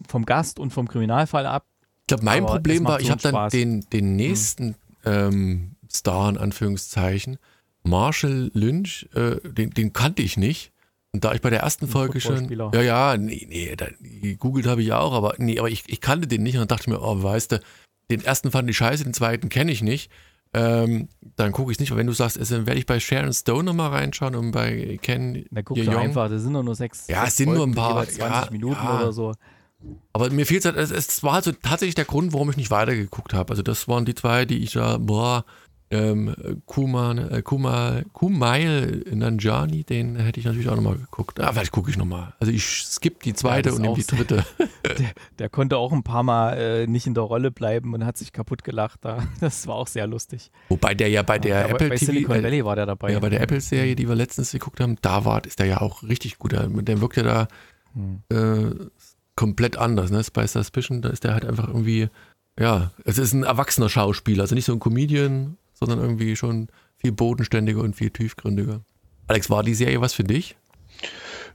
vom 0.09 0.27
Gast 0.27 0.59
und 0.59 0.73
vom 0.73 0.89
Kriminalfall 0.89 1.47
ab. 1.47 1.67
Ich 2.01 2.09
glaube, 2.09 2.25
mein 2.25 2.45
Problem 2.45 2.85
war, 2.85 3.01
ich 3.01 3.13
habe 3.13 3.23
dann 3.23 3.51
den, 3.51 3.83
den 3.93 4.07
hm. 4.07 4.17
nächsten 4.17 4.75
hm. 5.03 5.13
ähm, 5.13 5.77
Star 5.89 6.29
in 6.29 6.39
Anführungszeichen, 6.39 7.39
Marshall 7.85 8.51
Lynch, 8.55 9.09
äh, 9.15 9.37
den, 9.49 9.71
den 9.71 9.93
kannte 9.93 10.23
ich 10.23 10.37
nicht. 10.37 10.73
Und 11.13 11.25
da 11.25 11.33
ich 11.33 11.41
bei 11.41 11.51
der 11.51 11.61
ersten 11.61 11.87
Folge 11.87 12.21
schon. 12.21 12.51
Ja, 12.51 12.83
ja, 12.83 13.17
nee, 13.17 13.47
nee, 13.49 13.77
da, 13.77 13.87
gegoogelt 14.01 14.67
habe 14.67 14.83
ich 14.83 14.89
ja 14.89 14.99
auch, 14.99 15.13
aber 15.13 15.35
nee, 15.39 15.61
aber 15.61 15.71
ich, 15.71 15.85
ich 15.87 16.01
kannte 16.01 16.27
den 16.27 16.43
nicht 16.43 16.59
und 16.59 16.73
dachte 16.73 16.91
mir, 16.91 17.01
oh, 17.01 17.23
weißt 17.23 17.53
du, 17.53 17.61
den 18.11 18.25
ersten 18.25 18.51
fand 18.51 18.69
ich 18.69 18.77
scheiße, 18.77 19.05
den 19.05 19.15
zweiten 19.15 19.49
kenne 19.49 19.71
ich 19.71 19.81
nicht. 19.81 20.11
Ähm, 20.55 21.09
dann 21.37 21.53
gucke 21.53 21.73
ich 21.73 21.77
es 21.77 21.81
nicht, 21.81 21.91
aber 21.91 21.99
wenn 21.99 22.07
du 22.07 22.13
sagst, 22.13 22.39
dann 22.51 22.67
werde 22.67 22.79
ich 22.79 22.87
bei 22.87 23.01
Sharon 23.01 23.33
Stone 23.33 23.65
nochmal 23.65 23.91
reinschauen 23.91 24.37
und 24.37 24.53
bei 24.53 24.99
Ken. 25.03 25.47
Da 25.51 25.63
guck 25.63 25.77
doch 25.77 25.97
einfach, 25.97 26.29
das 26.29 26.43
sind 26.43 26.55
doch 26.55 26.63
nur 26.63 26.77
sechs. 26.77 27.09
Ja, 27.09 27.27
es 27.27 27.37
sind 27.37 27.53
nur 27.53 27.67
ein 27.67 27.75
paar. 27.75 28.07
20 28.07 28.19
ja, 28.19 28.49
Minuten 28.51 28.83
ja. 28.83 29.01
oder 29.01 29.13
so. 29.13 29.35
Aber 30.13 30.31
mir 30.31 30.47
fehlt 30.47 30.65
halt, 30.65 30.77
es, 30.77 30.91
es 30.91 31.23
war 31.23 31.35
also 31.35 31.53
tatsächlich 31.53 31.97
der 31.97 32.05
Grund, 32.05 32.33
warum 32.33 32.51
ich 32.51 32.57
nicht 32.57 32.71
weitergeguckt 32.71 33.35
habe. 33.35 33.51
Also 33.51 33.63
das 33.63 33.89
waren 33.89 34.05
die 34.05 34.15
zwei, 34.15 34.45
die 34.45 34.59
ich 34.59 34.73
da, 34.73 34.99
boah, 34.99 35.45
ähm, 35.91 36.35
Kuma, 36.67 37.13
äh, 37.13 37.43
Kuma, 37.43 38.03
Kumail 38.13 39.05
Nanjani, 39.13 39.85
den 39.85 40.17
hätte 40.17 40.41
ich 40.41 40.47
natürlich 40.47 40.69
auch 40.69 40.77
nochmal 40.77 40.97
geguckt. 40.97 41.39
Ah, 41.41 41.53
vielleicht 41.53 41.73
gucke 41.73 41.91
ich 41.91 41.97
nochmal. 41.97 42.33
Also 42.41 42.53
ich 42.53 42.65
skippe 42.65 43.19
die 43.25 43.35
zweite 43.35 43.69
ja, 43.69 43.75
und 43.75 43.83
nehme 43.83 43.95
die 43.95 44.07
dritte. 44.07 44.45
Der, 44.85 45.13
der, 45.39 45.49
konnte 45.49 45.79
auch 45.79 45.93
ein 45.93 46.03
paar 46.03 46.23
Mal 46.23 46.59
äh, 46.59 46.87
nicht 46.87 47.07
in 47.07 47.15
der 47.15 47.25
Rolle 47.25 47.51
bleiben 47.51 47.95
und 47.95 48.05
hat 48.05 48.19
sich 48.19 48.33
kaputt 48.33 48.65
gelacht 48.65 49.01
da. 49.03 49.27
Das 49.41 49.67
war 49.67 49.77
auch 49.77 49.87
sehr 49.87 50.07
lustig. 50.07 50.51
Wobei 50.69 50.95
der 50.95 51.09
ja 51.09 51.23
bei 51.23 51.39
der 51.39 51.61
ja, 51.61 51.69
Apple 51.69 51.89
bei 51.89 51.97
TV, 51.97 52.13
Silicon 52.13 52.43
Valley 52.43 52.65
war 52.65 52.77
der 52.77 52.87
dabei. 52.87 53.11
Ja, 53.13 53.19
bei 53.19 53.31
der 53.31 53.41
Apple-Serie, 53.41 53.97
die 53.97 54.07
wir 54.07 54.15
letztens 54.15 54.53
geguckt 54.53 54.81
haben, 54.81 54.97
da 55.01 55.25
war, 55.25 55.45
ist 55.47 55.59
der 55.59 55.67
ja 55.67 55.81
auch 55.81 56.03
richtig 56.03 56.39
gut. 56.39 56.53
Der, 56.53 56.69
der 56.69 57.01
wirkt 57.01 57.17
ja 57.17 57.23
da 57.23 57.49
hm. 57.95 58.21
äh, 58.29 58.87
komplett 59.37 59.79
anders. 59.79 60.11
Ne? 60.11 60.23
Bei 60.33 60.47
Suspicion, 60.47 61.01
da 61.01 61.09
ist 61.09 61.25
der 61.25 61.33
halt 61.33 61.47
einfach 61.47 61.69
irgendwie, 61.69 62.09
ja, 62.59 62.93
es 63.05 63.19
ist 63.19 63.33
ein 63.33 63.43
erwachsener 63.43 63.89
Schauspieler, 63.89 64.43
also 64.43 64.55
nicht 64.55 64.67
so 64.67 64.73
ein 64.75 64.81
Comedian, 64.81 65.57
sondern 65.75 65.99
irgendwie 66.01 66.37
schon 66.37 66.69
viel 66.97 67.13
bodenständiger 67.13 67.81
und 67.81 67.95
viel 67.95 68.11
tiefgründiger. 68.11 68.83
Alex, 69.27 69.51
war 69.51 69.63
die 69.63 69.75
Serie 69.75 70.01
was 70.01 70.15
für 70.15 70.25
dich? 70.25 70.57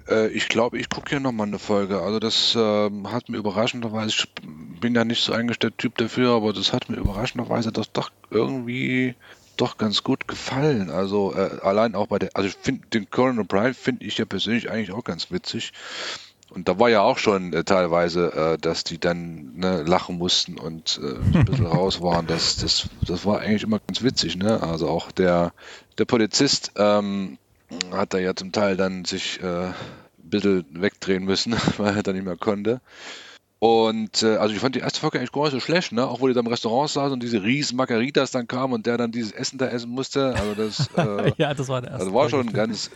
Äh, 0.08 0.28
ich 0.30 0.50
glaube, 0.50 0.78
ich 0.78 0.90
gucke 0.90 1.10
hier 1.10 1.20
nochmal 1.20 1.48
eine 1.48 1.60
Folge. 1.60 2.02
Also 2.02 2.20
das 2.20 2.56
äh, 2.56 2.90
hat 3.06 3.30
mir 3.30 3.38
überraschenderweise, 3.38 4.10
ich 4.10 4.28
bin 4.80 4.96
ja 4.96 5.04
nicht 5.06 5.24
so 5.24 5.34
eingestellt 5.34 5.78
Typ 5.78 5.98
dafür, 5.98 6.32
aber 6.32 6.54
das 6.54 6.74
hat 6.74 6.90
mir 6.90 6.98
überraschenderweise 6.98 7.72
das 7.72 7.92
doch 7.92 8.12
irgendwie 8.30 9.16
doch 9.58 9.78
ganz 9.78 10.04
gut 10.04 10.28
gefallen. 10.28 10.90
Also 10.90 11.34
äh, 11.36 11.60
allein 11.62 11.96
auch 11.96 12.08
bei 12.08 12.20
der, 12.20 12.30
also 12.34 12.48
ich 12.48 12.56
finde 12.56 12.88
den 12.88 13.10
Conan 13.10 13.40
O'Brien 13.40 13.74
finde 13.74 14.06
ich 14.06 14.18
ja 14.18 14.26
persönlich 14.26 14.70
eigentlich 14.70 14.92
auch 14.92 15.04
ganz 15.04 15.32
witzig. 15.32 15.74
Und 16.52 16.68
da 16.68 16.80
war 16.80 16.90
ja 16.90 17.02
auch 17.02 17.18
schon 17.18 17.54
äh, 17.54 17.64
teilweise, 17.64 18.34
äh, 18.34 18.58
dass 18.58 18.84
die 18.84 19.00
dann 19.00 19.54
ne, 19.56 19.84
lachen 19.84 20.18
mussten 20.18 20.58
und 20.58 21.00
äh, 21.04 21.38
ein 21.38 21.46
bisschen 21.46 21.66
raus 21.68 22.02
waren. 22.02 22.28
Das, 22.28 22.58
das, 22.58 22.88
das 23.06 23.26
war 23.26 23.40
eigentlich 23.40 23.64
immer 23.64 23.80
ganz 23.80 24.02
witzig. 24.02 24.36
Ne? 24.36 24.62
Also 24.62 24.88
auch 24.88 25.12
der, 25.12 25.54
der 25.98 26.06
Polizist 26.06 26.72
ähm, 26.76 27.38
hat 27.92 28.14
da 28.14 28.18
ja 28.18 28.36
zum 28.36 28.52
Teil 28.52 28.78
dann 28.78 29.06
sich 29.06 29.42
äh, 29.44 29.68
ein 29.68 29.74
bisschen 30.18 30.66
wegdrehen 30.72 31.24
müssen, 31.24 31.56
weil 31.78 31.96
er 31.96 32.04
dann 32.04 32.16
nicht 32.16 32.26
mehr 32.26 32.38
konnte. 32.38 32.82
Und 33.60 34.24
äh, 34.24 34.38
also 34.38 34.56
ich 34.56 34.62
fand 34.62 34.76
die 34.76 34.80
erste 34.80 35.02
Folge 35.02 35.20
eigentlich 35.20 35.34
gar 35.34 35.44
nicht 35.44 35.52
so 35.52 35.60
schlecht, 35.60 35.92
ne? 35.92 36.08
Auch 36.08 36.22
wo 36.22 36.30
die 36.30 36.34
da 36.34 36.40
im 36.40 36.48
Restaurant 36.48 36.90
saß 36.90 37.12
und 37.12 37.22
diese 37.22 37.44
riesen 37.44 37.76
Margaritas 37.76 38.32
dann 38.32 38.48
kamen 38.48 38.74
und 38.74 38.86
der 38.86 38.98
dann 38.98 39.12
dieses 39.12 39.34
Essen 39.34 39.58
da 39.58 39.68
essen 39.68 39.92
musste. 39.92 40.34
Also 40.34 40.56
das, 40.56 40.90
äh, 40.98 41.34
ja, 41.38 41.54
das 41.54 41.68
war 41.68 41.82
der 41.82 41.92
erste. 41.92 42.06
Also 42.06 42.16
war 42.16 42.30
schon 42.30 42.54
ganz, 42.54 42.90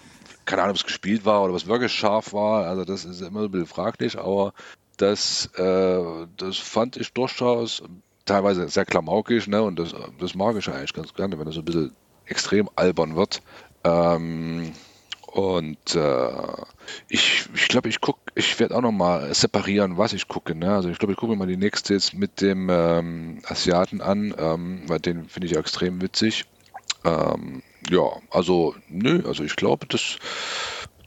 keine 0.46 0.64
Ahnung, 0.64 0.72
ob 0.72 0.78
es 0.78 0.86
gespielt 0.86 1.26
war 1.26 1.44
oder 1.44 1.54
was 1.54 1.68
wirklich 1.68 1.92
scharf 1.92 2.34
war. 2.34 2.68
Also 2.68 2.86
das 2.86 3.06
ist 3.06 3.22
immer 3.22 3.42
ein 3.42 3.52
bisschen 3.52 3.68
fraglich, 3.68 4.18
aber 4.18 4.54
das, 4.98 5.48
äh, 5.56 6.28
das 6.38 6.58
fand 6.58 6.98
ich 6.98 7.14
durchaus 7.14 7.84
teilweise 8.26 8.68
sehr 8.70 8.86
klamaukig, 8.86 9.48
ne? 9.48 9.62
Und 9.62 9.78
das, 9.78 9.94
das 10.20 10.36
mag 10.36 10.56
ich 10.58 10.70
eigentlich 10.70 10.94
ganz 10.94 11.14
gerne, 11.14 11.38
wenn 11.38 11.46
das 11.46 11.56
so 11.56 11.62
ein 11.62 11.66
bisschen 11.66 11.96
extrem 12.26 12.70
albern 12.76 13.16
wird. 13.16 13.42
Ähm, 13.84 14.74
und 15.28 15.96
äh, 15.96 16.32
ich 17.10 17.50
ich 17.56 17.68
glaube, 17.68 17.90
ich 17.90 18.02
gucke, 18.02 18.20
ich 18.36 18.60
werde 18.60 18.76
auch 18.76 18.82
nochmal 18.82 19.34
separieren, 19.34 19.98
was 19.98 20.14
ich 20.14 20.28
gucke. 20.28 20.54
Ne? 20.54 20.74
Also 20.74 20.90
ich 20.90 21.00
glaube, 21.00 21.14
ich 21.14 21.18
gucke 21.18 21.36
mal 21.36 21.48
die 21.48 21.58
nächste 21.58 21.96
jetzt 21.96 22.14
mit 22.14 22.40
dem 22.40 22.70
ähm, 22.70 23.42
Asiaten 23.46 24.02
an, 24.02 24.34
ähm, 24.38 24.84
weil 24.88 25.00
den 25.00 25.28
finde 25.28 25.48
ich 25.48 25.58
extrem 25.58 26.02
witzig. 26.02 26.46
Ähm, 27.04 27.64
ja, 27.90 28.04
also, 28.30 28.76
nö, 28.90 29.24
also 29.28 29.44
ich 29.44 29.56
glaube, 29.56 29.86
das, 29.88 30.18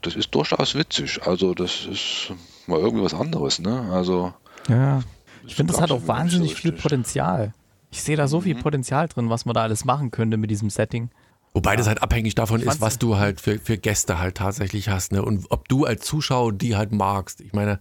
das 0.01 0.15
ist 0.15 0.33
durchaus 0.33 0.75
witzig. 0.75 1.21
Also, 1.23 1.53
das 1.53 1.85
ist 1.85 2.33
mal 2.67 2.79
irgendwie 2.79 3.03
was 3.03 3.13
anderes, 3.13 3.59
ne? 3.59 3.89
Also. 3.91 4.33
Ja, 4.67 5.01
ich 5.45 5.55
finde, 5.55 5.73
das 5.73 5.81
hat 5.81 5.91
auch 5.91 6.07
wahnsinnig 6.07 6.51
so 6.51 6.57
viel 6.57 6.71
Potenzial. 6.73 7.53
Ich 7.89 8.03
sehe 8.03 8.17
da 8.17 8.27
so 8.27 8.41
viel 8.41 8.55
mhm. 8.55 8.61
Potenzial 8.61 9.07
drin, 9.07 9.29
was 9.29 9.45
man 9.45 9.53
da 9.53 9.63
alles 9.63 9.85
machen 9.85 10.11
könnte 10.11 10.37
mit 10.37 10.51
diesem 10.51 10.69
Setting. 10.69 11.09
Wobei 11.53 11.71
ja. 11.71 11.77
das 11.77 11.87
halt 11.87 12.03
abhängig 12.03 12.35
davon 12.35 12.61
ist, 12.61 12.81
was 12.81 12.99
du 12.99 13.17
halt 13.17 13.41
für, 13.41 13.57
für 13.57 13.77
Gäste 13.77 14.19
halt 14.19 14.35
tatsächlich 14.35 14.89
hast, 14.89 15.11
ne? 15.11 15.23
Und 15.23 15.47
ob 15.49 15.67
du 15.69 15.85
als 15.85 16.05
Zuschauer 16.05 16.53
die 16.53 16.75
halt 16.75 16.91
magst. 16.91 17.41
Ich 17.41 17.53
meine, 17.53 17.79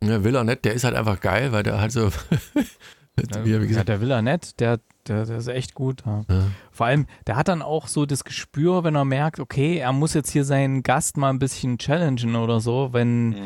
ne, 0.00 0.24
Villanette, 0.24 0.62
der 0.62 0.72
ist 0.74 0.84
halt 0.84 0.96
einfach 0.96 1.20
geil, 1.20 1.52
weil 1.52 1.62
der 1.62 1.80
halt 1.80 1.92
so. 1.92 2.10
wie 3.16 3.50
gesagt, 3.50 3.70
ja, 3.70 3.84
der 3.84 4.00
Villanette, 4.00 4.54
der 4.58 4.80
der, 5.08 5.26
der 5.26 5.38
ist 5.38 5.48
echt 5.48 5.74
gut. 5.74 6.02
Ja. 6.06 6.24
Ja. 6.28 6.44
Vor 6.70 6.86
allem, 6.86 7.06
der 7.26 7.36
hat 7.36 7.48
dann 7.48 7.62
auch 7.62 7.88
so 7.88 8.06
das 8.06 8.24
Gespür, 8.24 8.84
wenn 8.84 8.94
er 8.94 9.04
merkt, 9.04 9.40
okay, 9.40 9.76
er 9.76 9.92
muss 9.92 10.14
jetzt 10.14 10.30
hier 10.30 10.44
seinen 10.44 10.82
Gast 10.82 11.16
mal 11.16 11.30
ein 11.30 11.38
bisschen 11.38 11.78
challengen 11.78 12.36
oder 12.36 12.60
so, 12.60 12.92
wenn 12.92 13.30
mhm. 13.30 13.36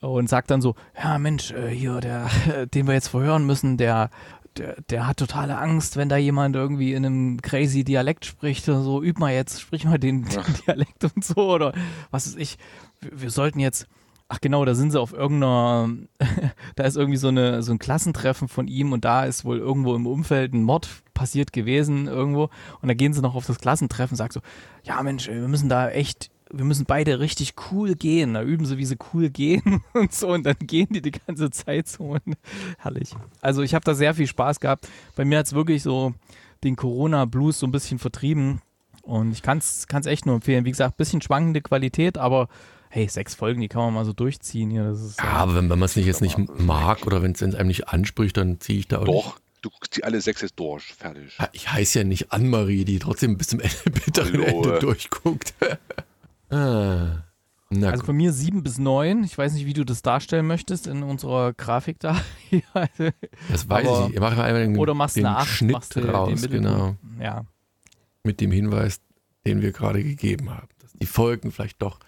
und 0.00 0.28
sagt 0.28 0.50
dann 0.50 0.62
so, 0.62 0.74
ja 1.02 1.18
Mensch, 1.18 1.50
äh, 1.52 1.68
hier, 1.68 2.00
der, 2.00 2.28
den 2.74 2.86
wir 2.86 2.94
jetzt 2.94 3.08
verhören 3.08 3.44
müssen, 3.46 3.76
der, 3.76 4.10
der, 4.56 4.76
der 4.90 5.06
hat 5.06 5.16
totale 5.16 5.58
Angst, 5.58 5.96
wenn 5.96 6.08
da 6.08 6.16
jemand 6.16 6.56
irgendwie 6.56 6.92
in 6.92 7.04
einem 7.04 7.42
crazy 7.42 7.84
Dialekt 7.84 8.24
spricht 8.24 8.68
oder 8.68 8.82
so, 8.82 9.02
üb 9.02 9.18
mal 9.18 9.32
jetzt, 9.32 9.60
sprich 9.60 9.84
mal 9.84 9.98
den, 9.98 10.24
den 10.24 10.42
Dialekt 10.66 11.04
und 11.04 11.24
so 11.24 11.52
oder 11.52 11.72
was 12.10 12.26
ist 12.26 12.38
ich. 12.38 12.58
Wir, 13.00 13.22
wir 13.22 13.30
sollten 13.30 13.58
jetzt 13.58 13.88
Ach 14.34 14.40
genau, 14.40 14.64
da 14.64 14.74
sind 14.74 14.92
sie 14.92 14.98
auf 14.98 15.12
irgendeiner, 15.12 15.90
da 16.76 16.84
ist 16.84 16.96
irgendwie 16.96 17.18
so, 17.18 17.28
eine, 17.28 17.62
so 17.62 17.70
ein 17.70 17.78
Klassentreffen 17.78 18.48
von 18.48 18.66
ihm 18.66 18.92
und 18.92 19.04
da 19.04 19.24
ist 19.24 19.44
wohl 19.44 19.58
irgendwo 19.58 19.94
im 19.94 20.06
Umfeld 20.06 20.54
ein 20.54 20.62
Mord 20.62 20.88
passiert 21.12 21.52
gewesen 21.52 22.06
irgendwo 22.06 22.48
und 22.80 22.88
da 22.88 22.94
gehen 22.94 23.12
sie 23.12 23.20
noch 23.20 23.34
auf 23.34 23.44
das 23.44 23.58
Klassentreffen 23.58 24.14
und 24.14 24.16
sagen 24.16 24.32
so, 24.32 24.40
ja 24.84 25.02
Mensch, 25.02 25.28
wir 25.28 25.48
müssen 25.48 25.68
da 25.68 25.90
echt, 25.90 26.30
wir 26.50 26.64
müssen 26.64 26.86
beide 26.86 27.20
richtig 27.20 27.56
cool 27.70 27.94
gehen. 27.94 28.32
Da 28.32 28.42
üben 28.42 28.64
sie, 28.64 28.78
wie 28.78 28.86
sie 28.86 28.96
cool 29.12 29.28
gehen 29.28 29.82
und 29.92 30.14
so 30.14 30.28
und 30.28 30.46
dann 30.46 30.56
gehen 30.60 30.88
die 30.88 31.02
die 31.02 31.12
ganze 31.12 31.50
Zeit 31.50 31.86
so 31.86 32.04
und 32.04 32.22
herrlich. 32.78 33.14
Also 33.42 33.60
ich 33.60 33.74
habe 33.74 33.84
da 33.84 33.92
sehr 33.92 34.14
viel 34.14 34.26
Spaß 34.26 34.60
gehabt. 34.60 34.88
Bei 35.14 35.26
mir 35.26 35.40
hat 35.40 35.46
es 35.46 35.52
wirklich 35.52 35.82
so 35.82 36.14
den 36.64 36.76
Corona-Blues 36.76 37.58
so 37.58 37.66
ein 37.66 37.72
bisschen 37.72 37.98
vertrieben 37.98 38.62
und 39.02 39.32
ich 39.32 39.42
kann 39.42 39.58
es 39.58 39.86
echt 40.06 40.24
nur 40.24 40.36
empfehlen. 40.36 40.64
Wie 40.64 40.70
gesagt, 40.70 40.96
bisschen 40.96 41.20
schwankende 41.20 41.60
Qualität, 41.60 42.16
aber 42.16 42.48
hey, 42.92 43.08
sechs 43.08 43.34
Folgen, 43.34 43.62
die 43.62 43.68
kann 43.68 43.80
man 43.82 43.94
mal 43.94 44.04
so 44.04 44.12
durchziehen 44.12 44.70
hier. 44.70 44.84
Das 44.84 45.00
ist, 45.00 45.18
ja, 45.18 45.24
aber 45.24 45.54
wenn, 45.54 45.70
wenn 45.70 45.78
man 45.78 45.86
es 45.86 45.96
nicht 45.96 46.04
jetzt 46.04 46.20
nicht 46.20 46.36
mag 46.60 47.06
oder 47.06 47.22
wenn 47.22 47.32
es 47.32 47.42
einem 47.42 47.66
nicht 47.66 47.88
anspricht, 47.88 48.36
dann 48.36 48.60
ziehe 48.60 48.80
ich 48.80 48.88
da 48.88 48.98
auch 48.98 49.06
Doch, 49.06 49.24
nicht. 49.24 49.42
du 49.62 49.70
guckst 49.70 49.96
die 49.96 50.04
alle 50.04 50.20
sechs 50.20 50.42
jetzt 50.42 50.58
durch, 50.60 50.92
fertig. 50.92 51.38
Ich 51.52 51.72
heiße 51.72 52.00
ja 52.00 52.04
nicht 52.04 52.32
Anne-Marie, 52.32 52.84
die 52.84 52.98
trotzdem 52.98 53.38
bis 53.38 53.48
zum 53.48 53.60
Ende, 53.60 53.76
bitteren 53.84 54.42
Ende 54.42 54.78
durchguckt. 54.78 55.54
ah. 56.50 57.24
also 57.70 58.04
von 58.04 58.14
mir 58.14 58.30
sieben 58.34 58.62
bis 58.62 58.76
neun. 58.76 59.24
Ich 59.24 59.38
weiß 59.38 59.54
nicht, 59.54 59.64
wie 59.64 59.72
du 59.72 59.84
das 59.84 60.02
darstellen 60.02 60.46
möchtest 60.46 60.86
in 60.86 61.02
unserer 61.02 61.54
Grafik 61.54 61.98
da. 61.98 62.20
das 63.50 63.70
weiß 63.70 63.88
Aber, 63.88 64.06
ich. 64.08 64.14
Ich 64.14 64.20
mache 64.20 64.42
einmal 64.42 64.66
den, 64.66 64.76
oder 64.76 64.92
machst 64.92 65.16
den 65.16 65.24
eine 65.24 65.38
8, 65.38 65.48
Schnitt 65.48 65.72
machst 65.72 65.96
raus, 65.96 66.42
genau. 66.42 66.96
Ja. 67.18 67.46
Mit 68.22 68.42
dem 68.42 68.52
Hinweis, 68.52 69.00
den 69.46 69.62
wir 69.62 69.72
gerade 69.72 70.04
gegeben 70.04 70.50
haben. 70.50 70.68
Dass 70.78 70.92
die 70.92 71.06
Folgen 71.06 71.50
vielleicht 71.50 71.80
doch 71.80 71.98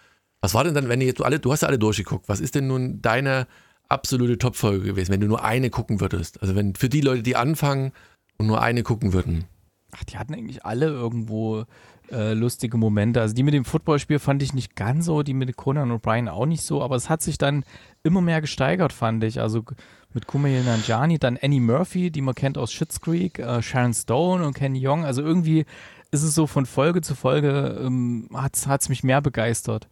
was 0.45 0.53
war 0.53 0.63
denn 0.63 0.75
dann, 0.75 0.91
wenn 0.91 1.01
ihr 1.01 1.15
alle, 1.21 1.41
du 1.41 1.53
hast 1.53 1.63
ja 1.63 1.69
alle 1.69 1.79
durchgeguckt, 1.79 2.29
was 2.29 2.39
ist 2.39 2.55
denn 2.55 2.67
nun 2.67 3.01
deine 3.01 3.47
absolute 3.89 4.37
Top-Folge 4.37 4.85
gewesen, 4.85 5.11
wenn 5.11 5.21
du 5.21 5.27
nur 5.27 5.43
eine 5.43 5.71
gucken 5.71 6.03
würdest? 6.03 6.43
Also 6.43 6.55
wenn 6.55 6.75
für 6.75 6.91
die 6.91 7.01
Leute, 7.01 7.23
die 7.23 7.35
anfangen 7.35 7.93
und 8.37 8.47
nur 8.47 8.61
eine 8.61 8.83
gucken 8.83 9.15
würden. 9.15 9.47
Ach, 9.93 10.05
die 10.05 10.19
hatten 10.19 10.35
eigentlich 10.35 10.67
alle 10.67 10.89
irgendwo 10.89 11.65
äh, 12.11 12.35
lustige 12.35 12.77
Momente. 12.77 13.23
Also 13.23 13.35
die 13.35 13.43
mit 13.43 13.55
dem 13.55 13.65
Footballspiel 13.65 14.19
fand 14.19 14.43
ich 14.43 14.53
nicht 14.53 14.77
ganz 14.77 15.07
so, 15.07 15.23
die 15.23 15.33
mit 15.33 15.57
Conan 15.57 15.91
und 15.91 16.03
Brian 16.03 16.29
auch 16.29 16.45
nicht 16.45 16.63
so, 16.63 16.83
aber 16.83 16.97
es 16.97 17.09
hat 17.09 17.23
sich 17.23 17.39
dann 17.39 17.65
immer 18.03 18.21
mehr 18.21 18.43
gesteigert, 18.43 18.93
fand 18.93 19.25
ich. 19.25 19.41
Also 19.41 19.65
mit 20.13 20.27
Kumail 20.27 20.63
Nanjiani, 20.63 21.19
dann 21.19 21.39
Annie 21.41 21.61
Murphy, 21.61 22.11
die 22.11 22.21
man 22.21 22.35
kennt 22.35 22.59
aus 22.59 22.71
Schitt's 22.71 23.01
Creek, 23.01 23.39
äh, 23.39 23.63
Sharon 23.63 23.95
Stone 23.95 24.47
und 24.47 24.53
Ken 24.53 24.77
Young. 24.77 25.07
Also 25.07 25.23
irgendwie 25.23 25.65
ist 26.11 26.23
es 26.23 26.35
so 26.35 26.47
von 26.47 26.67
Folge 26.67 27.01
zu 27.01 27.15
Folge, 27.15 27.81
ähm, 27.83 28.29
hat 28.35 28.55
es 28.55 28.89
mich 28.89 29.03
mehr 29.03 29.21
begeistert. 29.21 29.89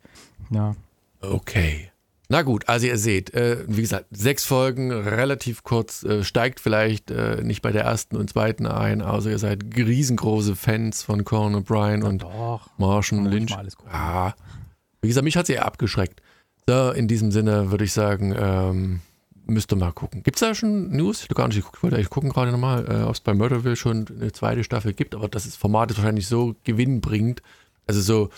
Ja. 0.53 0.75
Okay. 1.21 1.89
Na 2.29 2.41
gut, 2.41 2.67
also 2.67 2.87
ihr 2.87 2.97
seht, 2.97 3.35
äh, 3.35 3.59
wie 3.69 3.83
gesagt, 3.83 4.07
sechs 4.11 4.47
Folgen, 4.47 4.91
relativ 4.91 5.65
kurz, 5.65 6.03
äh, 6.03 6.25
steigt 6.25 6.61
vielleicht 6.61 7.11
äh, 7.11 7.43
nicht 7.43 7.61
bei 7.61 7.73
der 7.73 7.85
ersten 7.85 8.17
und 8.17 8.31
zweiten 8.31 8.67
ein. 8.67 9.03
Also 9.03 9.29
ihr 9.29 9.39
seid 9.39 9.65
riesengroße 9.77 10.57
Fans 10.57 11.03
von 11.03 11.25
Conan 11.25 11.63
O'Brien 11.63 12.03
und 12.03 12.23
Doch. 12.23 12.71
Martian 12.79 13.27
Lynch. 13.27 13.55
Ja, 13.93 14.35
wie 15.03 15.09
gesagt, 15.09 15.25
mich 15.25 15.37
hat 15.37 15.47
sie 15.47 15.53
eher 15.53 15.67
abgeschreckt. 15.67 16.23
So, 16.67 16.93
in 16.93 17.07
diesem 17.07 17.33
Sinne 17.33 17.71
würde 17.71 17.85
ich 17.85 17.93
sagen, 17.93 18.35
ähm, 18.35 19.01
müsste 19.45 19.77
mal 19.77 19.93
gucken. 19.93 20.23
Gibt 20.23 20.37
es 20.37 20.41
da 20.41 20.55
schon 20.55 20.91
News? 20.91 21.19
Ich 21.19 21.25
habe 21.25 21.35
gar 21.35 21.49
nicht 21.49 21.57
geguckt, 21.57 21.77
ich 21.77 21.83
wollte 21.83 21.97
eigentlich 21.97 22.09
gucken 22.09 22.31
gerade 22.31 22.51
nochmal, 22.51 22.87
äh, 22.89 23.03
ob 23.03 23.13
es 23.13 23.21
bei 23.21 23.35
Murderville 23.35 23.77
schon 23.77 24.07
eine 24.09 24.33
zweite 24.33 24.65
Staffel 24.65 24.95
gibt, 24.95 25.15
aber 25.15 25.29
das 25.29 25.45
ist, 25.45 25.57
Format 25.57 25.91
ist 25.91 25.99
wahrscheinlich 25.99 26.29
so 26.29 26.55
gewinnbringend, 26.65 27.43
also 27.87 28.01
so 28.01 28.31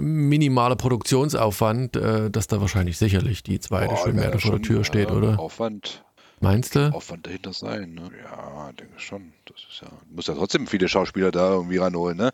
minimaler 0.00 0.76
Produktionsaufwand, 0.76 1.96
äh, 1.96 2.30
dass 2.30 2.46
da 2.46 2.60
wahrscheinlich 2.60 2.98
sicherlich 2.98 3.42
die 3.42 3.60
zweite 3.60 3.94
Boah, 3.94 4.08
mehr 4.12 4.38
vor 4.38 4.52
der 4.52 4.62
Tür 4.62 4.84
steht, 4.84 5.10
äh, 5.10 5.12
oder? 5.12 5.38
Aufwand, 5.38 6.04
Meinst 6.42 6.74
du? 6.74 6.90
Aufwand 6.94 7.26
dahinter 7.26 7.52
sein, 7.52 7.92
ne? 7.94 8.10
Ja, 8.24 8.70
denke 8.72 8.98
schon. 8.98 9.32
Das 9.44 9.56
ist 9.70 9.82
ja, 9.82 9.88
muss 10.10 10.26
ja 10.26 10.34
trotzdem 10.34 10.66
viele 10.66 10.88
Schauspieler 10.88 11.30
da 11.30 11.52
irgendwie 11.52 11.76
ranholen, 11.76 12.16
ne? 12.16 12.30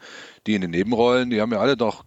Die 0.47 0.55
in 0.55 0.61
den 0.61 0.71
Nebenrollen, 0.71 1.31
die 1.31 1.41
haben 1.41 1.51
ja 1.53 1.59
alle 1.59 1.77
doch 1.77 2.05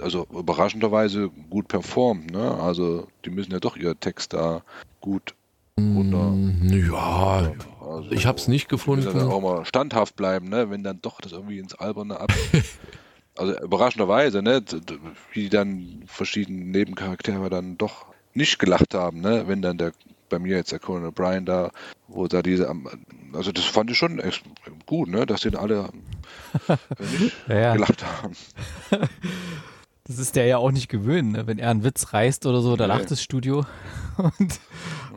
also 0.00 0.26
überraschenderweise 0.32 1.28
gut 1.50 1.68
performt, 1.68 2.32
ne? 2.32 2.54
Also 2.54 3.06
die 3.24 3.30
müssen 3.30 3.52
ja 3.52 3.60
doch 3.60 3.76
ihr 3.76 3.98
Text 4.00 4.32
da 4.32 4.62
gut 5.00 5.34
runter. 5.78 6.30
Mm, 6.30 6.90
Ja, 6.90 7.52
Also, 7.80 8.10
ich 8.10 8.26
habe 8.26 8.38
es 8.38 8.48
nicht 8.48 8.70
müssen 8.72 8.86
dann 8.86 8.98
gefunden. 9.04 9.30
auch 9.30 9.40
mal 9.40 9.64
standhaft 9.64 10.16
bleiben, 10.16 10.48
ne? 10.48 10.70
Wenn 10.70 10.82
dann 10.82 11.00
doch 11.02 11.20
das 11.20 11.32
irgendwie 11.32 11.58
ins 11.58 11.74
Alberne 11.74 12.18
ab. 12.18 12.32
also 13.38 13.58
überraschenderweise, 13.60 14.42
ne? 14.42 14.62
Wie 15.32 15.42
die 15.44 15.48
dann 15.48 16.02
verschiedene 16.06 16.64
Nebencharaktere 16.64 17.48
dann 17.50 17.78
doch 17.78 18.06
nicht 18.34 18.58
gelacht 18.58 18.94
haben, 18.94 19.20
ne? 19.20 19.44
Wenn 19.46 19.62
dann 19.62 19.78
der 19.78 19.92
bei 20.28 20.38
mir 20.38 20.56
jetzt 20.56 20.72
der 20.72 20.78
Conan 20.78 21.10
O'Brien 21.10 21.44
da, 21.46 21.70
wo 22.06 22.26
da 22.28 22.42
diese, 22.42 22.70
also 23.32 23.50
das 23.50 23.64
fand 23.64 23.90
ich 23.90 23.96
schon 23.96 24.18
echt 24.18 24.44
gut, 24.86 25.08
ne? 25.08 25.24
Dass 25.24 25.40
die 25.40 25.50
dann 25.50 25.62
alle 25.62 25.88
äh, 26.68 26.76
nicht 27.18 27.34
Ja, 27.48 27.56
ja. 27.58 27.72
gelacht 27.74 28.04
haben. 28.04 28.34
Das 30.04 30.18
ist 30.18 30.36
der 30.36 30.46
ja 30.46 30.56
auch 30.56 30.70
nicht 30.70 30.88
gewöhnt, 30.88 31.32
ne? 31.32 31.46
wenn 31.46 31.58
er 31.58 31.68
einen 31.70 31.84
Witz 31.84 32.14
reißt 32.14 32.46
oder 32.46 32.62
so, 32.62 32.76
da 32.76 32.86
Nee. 32.86 32.94
lacht 32.94 33.10
das 33.10 33.22
Studio 33.22 33.66
und, 34.16 34.58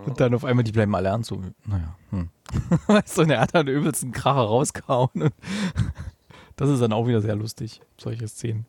und 0.05 0.19
dann 0.19 0.33
auf 0.35 0.43
einmal, 0.43 0.65
die 0.65 0.73
bleiben 0.73 0.93
alle 0.95 1.07
ernst. 1.07 1.29
So, 1.29 1.41
naja, 1.65 1.95
hm. 2.09 2.27
weißt 2.87 3.17
du, 3.17 3.21
und 3.21 3.29
er 3.29 3.39
hat 3.39 3.55
dann 3.55 3.67
übelst 3.67 4.03
einen 4.03 4.11
Kracher 4.11 4.41
rausgehauen. 4.41 5.09
Und 5.13 5.33
das 6.61 6.69
ist 6.69 6.79
dann 6.79 6.93
auch 6.93 7.07
wieder 7.07 7.21
sehr 7.21 7.35
lustig, 7.35 7.81
solche 7.99 8.27
Szenen. 8.27 8.67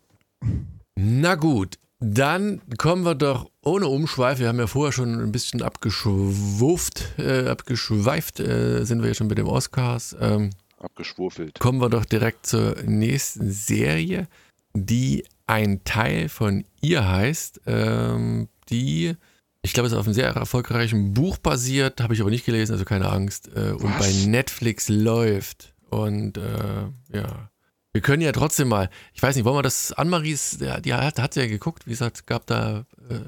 Na 0.97 1.35
gut, 1.35 1.79
dann 2.01 2.63
kommen 2.79 3.05
wir 3.05 3.15
doch 3.15 3.51
ohne 3.63 3.87
Umschweif. 3.87 4.39
Wir 4.39 4.49
haben 4.49 4.59
ja 4.59 4.67
vorher 4.67 4.93
schon 4.93 5.21
ein 5.21 5.31
bisschen 5.31 5.61
abgeschwuft, 5.61 7.19
äh, 7.19 7.49
abgeschweift, 7.49 8.41
äh, 8.41 8.85
sind 8.85 9.03
wir 9.03 9.09
ja 9.09 9.15
schon 9.15 9.27
mit 9.27 9.37
dem 9.37 9.47
Oscars. 9.47 10.17
Ähm, 10.19 10.51
Abgeschwurfelt. 10.79 11.59
kommen 11.61 11.83
wir 11.83 11.91
doch 11.91 12.07
direkt 12.07 12.47
zur 12.47 12.77
nächsten 12.83 13.53
Serie, 13.53 14.27
die 14.73 15.27
ein 15.47 15.85
Teil 15.85 16.31
von 16.31 16.65
ihr 16.81 17.07
heißt, 17.07 17.61
ähm, 17.67 18.49
die, 18.71 19.17
ich 19.61 19.75
glaube, 19.75 19.89
es 19.89 19.93
ist 19.93 19.99
auf 19.99 20.07
einem 20.07 20.15
sehr 20.15 20.29
erfolgreichen 20.29 21.13
Buch 21.13 21.37
basiert, 21.37 22.01
habe 22.01 22.15
ich 22.15 22.23
aber 22.23 22.31
nicht 22.31 22.47
gelesen, 22.47 22.73
also 22.73 22.87
keine 22.87 23.11
Angst, 23.11 23.51
äh, 23.55 23.73
und 23.73 23.99
bei? 23.99 24.11
Netflix 24.27 24.89
läuft. 24.89 25.75
Und 25.91 26.39
äh, 26.39 26.89
ja, 27.13 27.52
wir 27.93 28.01
können 28.01 28.23
ja 28.23 28.33
trotzdem 28.33 28.69
mal, 28.69 28.89
ich 29.15 29.23
weiß 29.23 29.37
nicht, 29.37 29.45
wollen 29.45 29.57
wir 29.57 29.63
das, 29.63 29.93
Annemaries, 29.93 30.59
die 30.59 30.95
hat, 30.95 31.19
hat 31.19 31.37
ja 31.37 31.47
geguckt, 31.47 31.87
wie 31.87 31.91
gesagt, 31.91 32.27
gab 32.27 32.47
da 32.47 32.85
äh, 33.11 33.21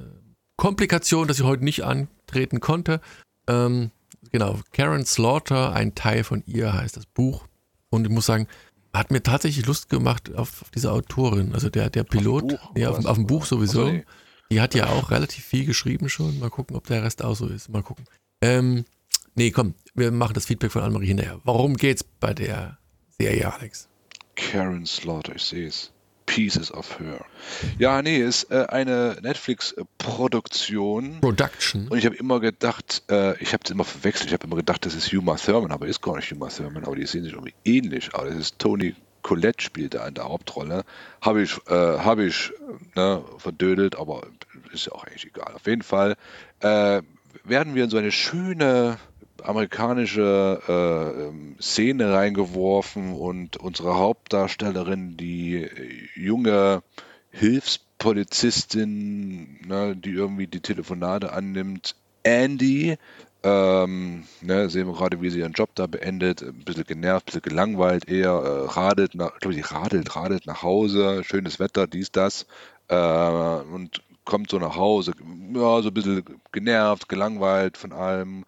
Komplikationen, 0.57 1.29
dass 1.29 1.38
sie 1.38 1.44
heute 1.44 1.64
nicht 1.64 1.85
antreten 1.85 2.61
konnte. 2.61 3.00
Ähm, 3.46 3.90
genau, 4.33 4.61
Karen 4.72 5.05
Slaughter, 5.05 5.72
ein 5.72 5.94
Teil 5.94 6.24
von 6.24 6.42
ihr 6.46 6.72
heißt 6.72 6.96
das 6.96 7.07
Buch. 7.07 7.46
Und 7.90 8.05
ich 8.07 8.11
muss 8.11 8.27
sagen, 8.27 8.46
hat 8.94 9.11
mir 9.11 9.22
tatsächlich 9.22 9.66
Lust 9.66 9.88
gemacht 9.90 10.35
auf, 10.35 10.62
auf 10.62 10.70
diese 10.70 10.92
Autorin. 10.92 11.53
Also 11.53 11.68
der, 11.68 11.90
der 11.90 12.05
Pilot, 12.05 12.48
Buch, 12.48 12.77
ja, 12.77 12.90
auf, 12.90 12.98
dem- 12.98 13.07
auf 13.07 13.16
dem 13.16 13.27
Buch 13.27 13.44
sowieso. 13.44 13.85
Nee. 13.90 14.05
Die 14.50 14.61
hat 14.61 14.74
ja 14.74 14.87
auch 14.87 15.11
relativ 15.11 15.44
viel 15.44 15.64
geschrieben 15.66 16.09
schon. 16.09 16.38
Mal 16.38 16.50
gucken, 16.50 16.77
ob 16.77 16.87
der 16.87 17.03
Rest 17.03 17.24
auch 17.24 17.35
so 17.35 17.48
ist. 17.48 17.68
Mal 17.70 17.83
gucken. 17.83 18.05
Ähm, 18.40 18.85
nee, 19.35 19.50
komm, 19.50 19.74
wir 19.94 20.12
machen 20.12 20.35
das 20.35 20.46
Feedback 20.46 20.70
von 20.70 20.83
Annemarie 20.83 21.07
hinterher. 21.09 21.40
Warum 21.44 21.77
geht's 21.77 22.05
bei 22.05 22.33
der 22.35 22.79
Serie, 23.18 23.53
Alex? 23.53 23.88
Karen 24.35 24.87
Slaughter, 24.87 25.37
ich 25.37 25.44
sehe 25.44 25.68
es. 25.68 25.92
Pieces 26.27 26.73
of 26.73 26.99
Her. 26.99 27.25
Ja, 27.79 28.01
nee, 28.01 28.18
ist 28.18 28.51
äh, 28.51 28.66
eine 28.68 29.16
Netflix-Produktion. 29.20 31.20
Production. 31.20 31.88
Und 31.88 31.99
ich 31.99 32.07
habe 32.07 32.16
immer 32.16 32.40
gedacht, 32.40 33.03
äh, 33.11 33.37
ich 33.42 33.53
habe 33.53 33.62
es 33.64 33.70
immer 33.70 33.85
verwechselt, 33.85 34.29
ich 34.29 34.33
habe 34.33 34.47
immer 34.47 34.57
gedacht, 34.57 34.87
das 34.87 34.94
ist 34.94 35.12
Huma 35.12 35.37
Thurman, 35.37 35.70
aber 35.70 35.87
ist 35.87 36.01
gar 36.01 36.16
nicht 36.16 36.31
Huma 36.31 36.49
Thurman, 36.49 36.85
aber 36.85 36.97
die 36.97 37.07
sehen 37.07 37.25
sich 37.25 37.35
irgendwie 37.35 37.55
ähnlich 37.64 38.14
aus. 38.14 38.29
Das 38.29 38.38
ist 38.38 38.59
Tony 38.59 38.94
Collette 39.23 39.62
spielt 39.62 39.94
da 39.94 40.07
in 40.07 40.14
der 40.14 40.25
Hauptrolle. 40.25 40.85
Habe 41.20 41.42
ich, 41.42 41.57
äh, 41.68 41.99
hab 41.99 42.18
ich 42.18 42.53
ne, 42.94 43.23
verdödelt, 43.38 43.97
aber 43.97 44.27
ist 44.73 44.87
ja 44.87 44.92
auch 44.92 45.05
eigentlich 45.05 45.27
egal. 45.27 45.55
Auf 45.55 45.66
jeden 45.66 45.83
Fall 45.83 46.16
äh, 46.61 47.03
werden 47.42 47.75
wir 47.75 47.85
in 47.85 47.90
so 47.90 47.97
eine 47.97 48.12
schöne 48.12 48.99
amerikanische 49.44 50.61
äh, 50.66 51.26
ähm, 51.26 51.54
Szene 51.61 52.12
reingeworfen 52.12 53.14
und 53.14 53.57
unsere 53.57 53.96
Hauptdarstellerin, 53.96 55.16
die 55.16 55.64
äh, 55.64 56.09
junge 56.14 56.83
Hilfspolizistin, 57.30 59.61
ne, 59.66 59.96
die 59.96 60.11
irgendwie 60.11 60.46
die 60.46 60.61
Telefonate 60.61 61.33
annimmt, 61.33 61.96
Andy, 62.22 62.96
ähm, 63.42 64.24
ne, 64.40 64.70
sehen 64.70 64.87
wir 64.87 64.94
gerade, 64.94 65.20
wie 65.20 65.28
sie 65.28 65.40
ihren 65.40 65.52
Job 65.52 65.68
da 65.74 65.87
beendet, 65.87 66.40
ein 66.42 66.64
bisschen 66.64 66.85
genervt, 66.85 67.24
ein 67.24 67.26
bisschen 67.26 67.42
gelangweilt, 67.42 68.09
eher 68.09 68.30
äh, 68.30 68.64
radelt, 68.70 69.14
nach, 69.14 69.35
ich 69.35 69.40
glaube, 69.40 69.54
sie 69.54 69.61
radelt, 69.61 70.16
radelt 70.16 70.46
nach 70.46 70.62
Hause, 70.62 71.22
schönes 71.24 71.61
Wetter, 71.61 71.87
dies, 71.87 72.11
das, 72.11 72.46
äh, 72.88 72.96
und 72.96 74.02
kommt 74.24 74.50
so 74.50 74.59
nach 74.59 74.76
Hause, 74.76 75.12
ja, 75.54 75.83
so 75.83 75.88
ein 75.88 75.94
bisschen 75.94 76.24
genervt, 76.52 77.11
gelangweilt 77.11 77.76
von 77.76 77.92
allem. 77.92 78.46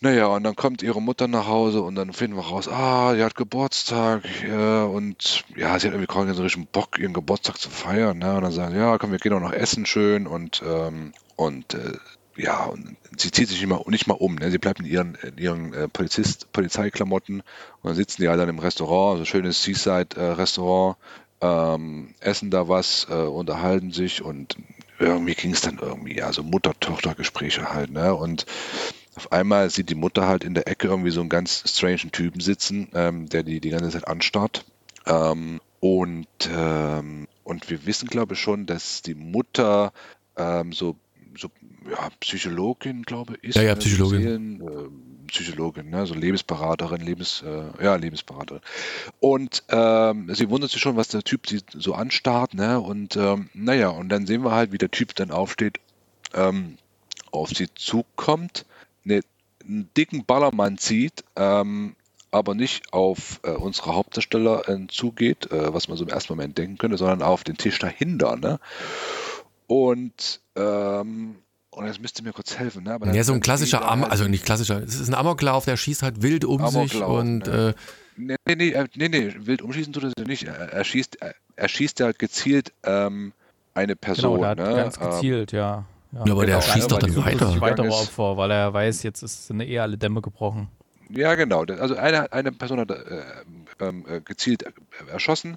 Naja, 0.00 0.26
und 0.26 0.44
dann 0.44 0.54
kommt 0.54 0.82
ihre 0.82 1.02
Mutter 1.02 1.26
nach 1.26 1.48
Hause 1.48 1.82
und 1.82 1.96
dann 1.96 2.12
finden 2.12 2.36
wir 2.36 2.44
raus, 2.44 2.68
ah, 2.68 3.16
sie 3.16 3.24
hat 3.24 3.34
Geburtstag 3.34 4.22
äh, 4.44 4.82
und 4.82 5.44
ja, 5.56 5.76
sie 5.78 5.88
hat 5.88 5.94
irgendwie 5.94 6.40
richtig 6.40 6.68
Bock, 6.70 7.00
ihren 7.00 7.12
Geburtstag 7.12 7.58
zu 7.58 7.68
feiern. 7.68 8.18
Ne? 8.18 8.36
Und 8.36 8.42
dann 8.42 8.52
sagen 8.52 8.74
sie, 8.74 8.78
ja, 8.78 8.96
komm, 8.96 9.10
wir 9.10 9.18
gehen 9.18 9.32
doch 9.32 9.40
noch 9.40 9.52
essen 9.52 9.86
schön 9.86 10.28
und, 10.28 10.62
ähm, 10.64 11.12
und 11.34 11.74
äh, 11.74 11.94
ja, 12.36 12.66
und 12.66 12.96
sie 13.16 13.32
zieht 13.32 13.48
sich 13.48 13.60
nicht 13.60 13.68
mal, 13.68 13.82
nicht 13.88 14.06
mal 14.06 14.14
um. 14.14 14.36
Ne? 14.36 14.52
Sie 14.52 14.58
bleibt 14.58 14.78
in 14.78 14.86
ihren, 14.86 15.16
in 15.16 15.36
ihren 15.36 15.74
äh, 15.74 15.88
Polizist, 15.88 16.52
Polizeiklamotten 16.52 17.40
und 17.40 17.44
dann 17.82 17.96
sitzen 17.96 18.22
die 18.22 18.28
halt 18.28 18.38
dann 18.38 18.48
im 18.48 18.60
Restaurant, 18.60 19.18
so 19.18 19.24
schönes 19.24 19.64
Seaside-Restaurant, 19.64 20.96
ähm, 21.40 22.14
essen 22.20 22.52
da 22.52 22.68
was, 22.68 23.08
äh, 23.10 23.14
unterhalten 23.14 23.90
sich 23.90 24.22
und 24.22 24.56
irgendwie 25.00 25.34
ging 25.34 25.52
es 25.52 25.62
dann 25.62 25.78
irgendwie, 25.78 26.16
ja, 26.16 26.32
so 26.32 26.44
Mutter-Tochter-Gespräche 26.44 27.72
halt, 27.72 27.90
ne? 27.90 28.14
Und 28.14 28.46
auf 29.18 29.32
einmal 29.32 29.68
sieht 29.68 29.90
die 29.90 29.96
Mutter 29.96 30.28
halt 30.28 30.44
in 30.44 30.54
der 30.54 30.68
Ecke 30.68 30.86
irgendwie 30.86 31.10
so 31.10 31.18
einen 31.18 31.28
ganz 31.28 31.64
strangen 31.66 32.12
Typen 32.12 32.40
sitzen, 32.40 32.88
ähm, 32.94 33.28
der 33.28 33.42
die 33.42 33.58
die 33.58 33.70
ganze 33.70 33.90
Zeit 33.90 34.06
anstarrt. 34.06 34.64
Ähm, 35.06 35.60
und, 35.80 36.28
ähm, 36.48 37.26
und 37.42 37.68
wir 37.68 37.84
wissen, 37.84 38.08
glaube 38.08 38.34
ich, 38.34 38.40
schon, 38.40 38.66
dass 38.66 39.02
die 39.02 39.16
Mutter 39.16 39.92
ähm, 40.36 40.72
so, 40.72 40.94
so 41.36 41.48
ja, 41.90 42.10
Psychologin, 42.20 43.02
glaube 43.02 43.34
ich, 43.42 43.48
ist. 43.50 43.56
Ja, 43.56 43.62
ja, 43.62 43.74
ne, 43.74 43.80
Psychologin. 43.80 44.20
Seelen, 44.20 44.60
äh, 44.60 45.26
Psychologin, 45.26 45.90
ne? 45.90 46.06
so 46.06 46.14
Lebensberaterin, 46.14 47.00
Lebens, 47.00 47.42
äh, 47.44 47.84
ja, 47.84 47.96
Lebensberaterin. 47.96 48.62
Und 49.18 49.64
ähm, 49.68 50.32
sie 50.32 50.48
wundert 50.48 50.70
sich 50.70 50.80
schon, 50.80 50.94
was 50.94 51.08
der 51.08 51.24
Typ 51.24 51.48
sie 51.48 51.60
so 51.74 51.94
anstarrt, 51.94 52.54
ne? 52.54 52.78
Und 52.78 53.16
ähm, 53.16 53.50
naja, 53.52 53.88
und 53.88 54.10
dann 54.10 54.26
sehen 54.26 54.44
wir 54.44 54.52
halt, 54.52 54.70
wie 54.70 54.78
der 54.78 54.92
Typ 54.92 55.16
dann 55.16 55.32
aufsteht, 55.32 55.80
ähm, 56.34 56.78
auf 57.32 57.50
sie 57.50 57.68
zukommt, 57.74 58.64
ne, 59.08 59.20
einen 59.64 59.90
dicken 59.96 60.24
Ballermann 60.24 60.78
zieht, 60.78 61.24
ähm, 61.36 61.94
aber 62.30 62.54
nicht 62.54 62.92
auf 62.92 63.40
äh, 63.42 63.50
unsere 63.50 63.94
Hauptdarstellerin 63.94 64.88
zugeht, 64.88 65.50
äh, 65.50 65.72
was 65.72 65.88
man 65.88 65.96
so 65.96 66.04
im 66.04 66.10
ersten 66.10 66.32
Moment 66.32 66.58
denken 66.58 66.78
könnte, 66.78 66.96
sondern 66.98 67.22
auf 67.22 67.42
den 67.44 67.56
Tisch 67.56 67.78
dahinter. 67.78 68.36
Ne? 68.36 68.60
Und, 69.66 70.40
ähm, 70.56 71.36
und 71.70 71.86
jetzt 71.86 72.00
müsst 72.00 72.18
ihr 72.20 72.24
mir 72.24 72.32
kurz 72.32 72.56
helfen. 72.58 72.84
Ne? 72.84 72.98
Ja, 73.12 73.24
so 73.24 73.32
ein 73.32 73.40
klassischer 73.40 73.78
er 73.78 73.90
Am 73.90 74.02
halt- 74.02 74.12
also 74.12 74.24
nicht 74.26 74.44
klassischer, 74.44 74.82
es 74.82 74.98
ist 74.98 75.08
ein 75.08 75.14
Amoklauf, 75.14 75.64
der 75.64 75.76
schießt 75.76 76.02
halt 76.02 76.22
wild 76.22 76.44
um 76.44 76.66
sich 76.66 76.76
Amoklauf, 76.76 77.18
und 77.20 77.38
ne. 77.46 77.74
äh, 77.76 77.80
Nee, 78.20 78.34
nee, 78.48 78.56
nee, 78.56 78.70
er- 78.70 78.88
nee, 78.96 79.08
nee, 79.08 79.32
wild 79.38 79.62
umschießen 79.62 79.92
tut 79.92 80.02
er 80.02 80.12
sich 80.18 80.26
nicht. 80.26 80.42
Er, 80.44 80.82
schießt, 80.82 81.18
er, 81.20 81.68
schießt 81.68 82.00
ja 82.00 82.10
gezielt 82.10 82.72
ähm, 82.82 83.32
eine 83.74 83.94
Person. 83.94 84.40
Genau, 84.40 84.54
der 84.56 84.64
hat 84.66 84.74
ne? 84.74 84.76
ganz 84.76 84.96
Ähm, 85.00 85.10
gezielt, 85.10 85.52
ja. 86.12 86.24
ja, 86.24 86.32
aber 86.32 86.46
der 86.46 86.58
Genau, 86.60 86.72
schießt 86.72 86.90
doch 86.90 86.98
dann 86.98 87.16
weiter. 87.16 87.50
sich 87.52 87.60
weitere 87.60 87.88
Opfer, 87.88 88.36
weil 88.36 88.50
er 88.50 88.72
weiß, 88.72 89.02
jetzt 89.02 89.22
ist, 89.22 89.46
sind 89.46 89.60
eh 89.60 89.78
alle 89.78 89.96
Dämme 89.98 90.20
gebrochen. 90.20 90.68
Ja, 91.10 91.34
genau. 91.34 91.62
Also 91.64 91.96
eine, 91.96 92.32
eine 92.32 92.52
Person 92.52 92.80
hat 92.80 92.90
äh, 92.90 93.22
ähm, 93.80 94.04
äh, 94.08 94.20
gezielt 94.20 94.62
äh, 94.62 94.70
erschossen 95.10 95.56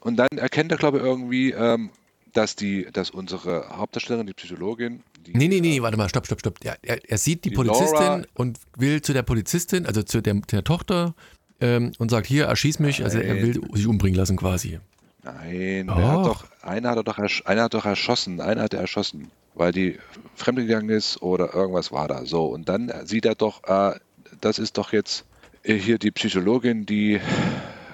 und 0.00 0.16
dann 0.16 0.28
erkennt 0.36 0.72
er, 0.72 0.78
glaube 0.78 0.98
ich, 0.98 1.04
irgendwie, 1.04 1.52
ähm, 1.52 1.90
dass 2.34 2.54
die, 2.54 2.86
dass 2.92 3.10
unsere 3.10 3.68
Hauptdarstellerin, 3.76 4.26
die 4.26 4.34
Psychologin, 4.34 5.02
die, 5.26 5.36
Nee, 5.36 5.48
nee, 5.48 5.60
nee, 5.60 5.80
warte 5.82 5.96
mal, 5.96 6.08
stopp, 6.08 6.26
stopp, 6.26 6.40
stopp. 6.40 6.58
Er, 6.62 6.76
er, 6.82 7.10
er 7.10 7.18
sieht 7.18 7.44
die, 7.44 7.50
Die 7.50 7.54
Polizistin 7.56 7.98
Laura- 7.98 8.22
und 8.34 8.58
will 8.76 9.02
zu 9.02 9.12
der 9.12 9.22
Polizistin, 9.22 9.86
also 9.86 10.02
zu 10.02 10.20
der, 10.20 10.34
der 10.34 10.64
Tochter, 10.64 11.14
ähm, 11.60 11.92
und 11.98 12.10
sagt, 12.10 12.26
hier, 12.26 12.44
erschieß 12.44 12.78
mich. 12.78 13.02
Also 13.02 13.18
er 13.18 13.36
will 13.42 13.60
sich 13.72 13.86
umbringen 13.86 14.16
lassen 14.16 14.36
quasi. 14.36 14.78
Nein, 15.22 15.86
der 15.86 15.96
hat 15.96 16.26
Doch. 16.26 16.42
doch, 16.42 16.62
einer 16.62 16.90
hat 16.90 17.06
doch, 17.06 17.18
einer 17.44 17.62
hat 17.64 17.74
doch 17.74 17.84
erschossen, 17.84 18.40
einer 18.40 18.62
hat 18.62 18.72
er 18.74 18.80
erschossen, 18.80 19.30
weil 19.54 19.72
die 19.72 19.98
fremdgegangen 20.34 20.90
ist 20.90 21.22
oder 21.22 21.54
irgendwas 21.54 21.92
war 21.92 22.08
da. 22.08 22.24
So, 22.24 22.46
und 22.46 22.68
dann 22.68 22.92
sieht 23.04 23.26
er 23.26 23.34
doch, 23.34 23.64
äh, 23.64 23.98
das 24.40 24.58
ist 24.58 24.78
doch 24.78 24.92
jetzt 24.92 25.24
hier 25.64 25.98
die 25.98 26.10
Psychologin, 26.10 26.86
die 26.86 27.20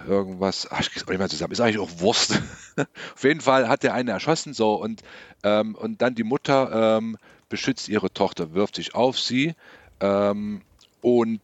irgendwas, 0.06 0.68
ach, 0.70 0.80
ich 0.80 0.90
krieg's 0.90 1.04
auch 1.04 1.10
nicht 1.10 1.18
mehr 1.18 1.28
zusammen, 1.28 1.52
ist 1.52 1.60
eigentlich 1.60 1.78
auch 1.78 2.00
Wurst. 2.00 2.40
Auf 3.14 3.24
jeden 3.24 3.40
Fall 3.40 3.68
hat 3.68 3.82
der 3.82 3.94
eine 3.94 4.12
erschossen, 4.12 4.54
so, 4.54 4.74
und, 4.74 5.02
ähm, 5.42 5.74
und 5.74 6.00
dann 6.02 6.14
die 6.14 6.22
Mutter 6.22 6.98
ähm, 6.98 7.16
beschützt 7.48 7.88
ihre 7.88 8.12
Tochter, 8.12 8.54
wirft 8.54 8.76
sich 8.76 8.94
auf 8.94 9.18
sie, 9.18 9.54
ähm, 10.00 10.62
und 11.00 11.40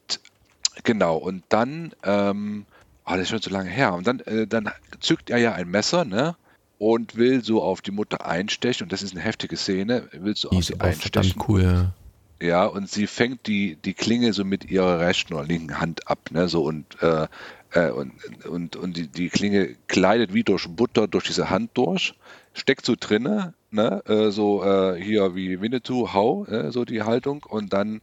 genau, 0.85 1.17
und 1.17 1.43
dann, 1.49 1.93
ähm, 2.05 2.67
Ah, 3.05 3.17
das 3.17 3.23
ist 3.23 3.31
schon 3.31 3.43
zu 3.43 3.51
lange 3.51 3.71
her. 3.71 3.95
Und 3.95 4.07
dann, 4.07 4.21
äh, 4.21 4.47
dann 4.47 4.71
zückt 5.01 5.31
er 5.31 5.39
ja 5.39 5.53
ein 5.53 5.69
Messer, 5.69 6.05
ne? 6.05 6.37
Und 6.83 7.15
will 7.15 7.45
so 7.45 7.63
auf 7.63 7.81
die 7.81 7.93
Mutter 7.93 8.27
einstechen. 8.27 8.83
Und 8.83 8.93
das 8.93 9.05
ist 9.05 9.13
eine 9.15 9.23
heftige 9.23 9.57
Szene. 9.57 10.09
Will 10.11 10.35
so 10.35 10.49
Die 10.51 10.57
auf 10.57 10.65
sie 10.65 10.81
einstechen. 10.81 11.41
cool. 11.47 11.93
Ja. 12.41 12.67
Und 12.67 12.91
sie 12.91 13.07
fängt 13.07 13.47
die, 13.47 13.77
die 13.77 13.95
Klinge 13.95 14.33
so 14.33 14.45
mit 14.45 14.69
ihrer 14.69 14.99
rechten 14.99 15.33
oder 15.35 15.45
linken 15.45 15.79
Hand 15.79 16.09
ab, 16.09 16.31
ne? 16.33 16.49
So 16.49 16.65
und, 16.65 17.01
äh, 17.01 17.29
äh, 17.71 17.91
und, 17.93 18.13
und, 18.47 18.75
und 18.75 18.97
die, 18.97 19.07
die 19.07 19.29
Klinge 19.29 19.77
gleitet 19.87 20.35
wie 20.35 20.43
durch 20.43 20.67
Butter 20.69 21.07
durch 21.07 21.23
diese 21.23 21.51
Hand 21.51 21.71
durch, 21.75 22.15
steckt 22.53 22.85
so 22.85 22.97
drinne, 22.99 23.55
ne? 23.71 24.03
Äh, 24.07 24.33
so 24.33 24.65
äh, 24.65 25.01
hier 25.01 25.37
wie 25.37 25.61
Winnetou, 25.61 26.13
hau, 26.13 26.47
äh, 26.47 26.73
so 26.73 26.85
die 26.85 27.03
Haltung. 27.03 27.45
Und 27.49 27.73
dann 27.73 28.01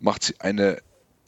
macht 0.00 0.22
sie 0.22 0.40
eine 0.40 0.78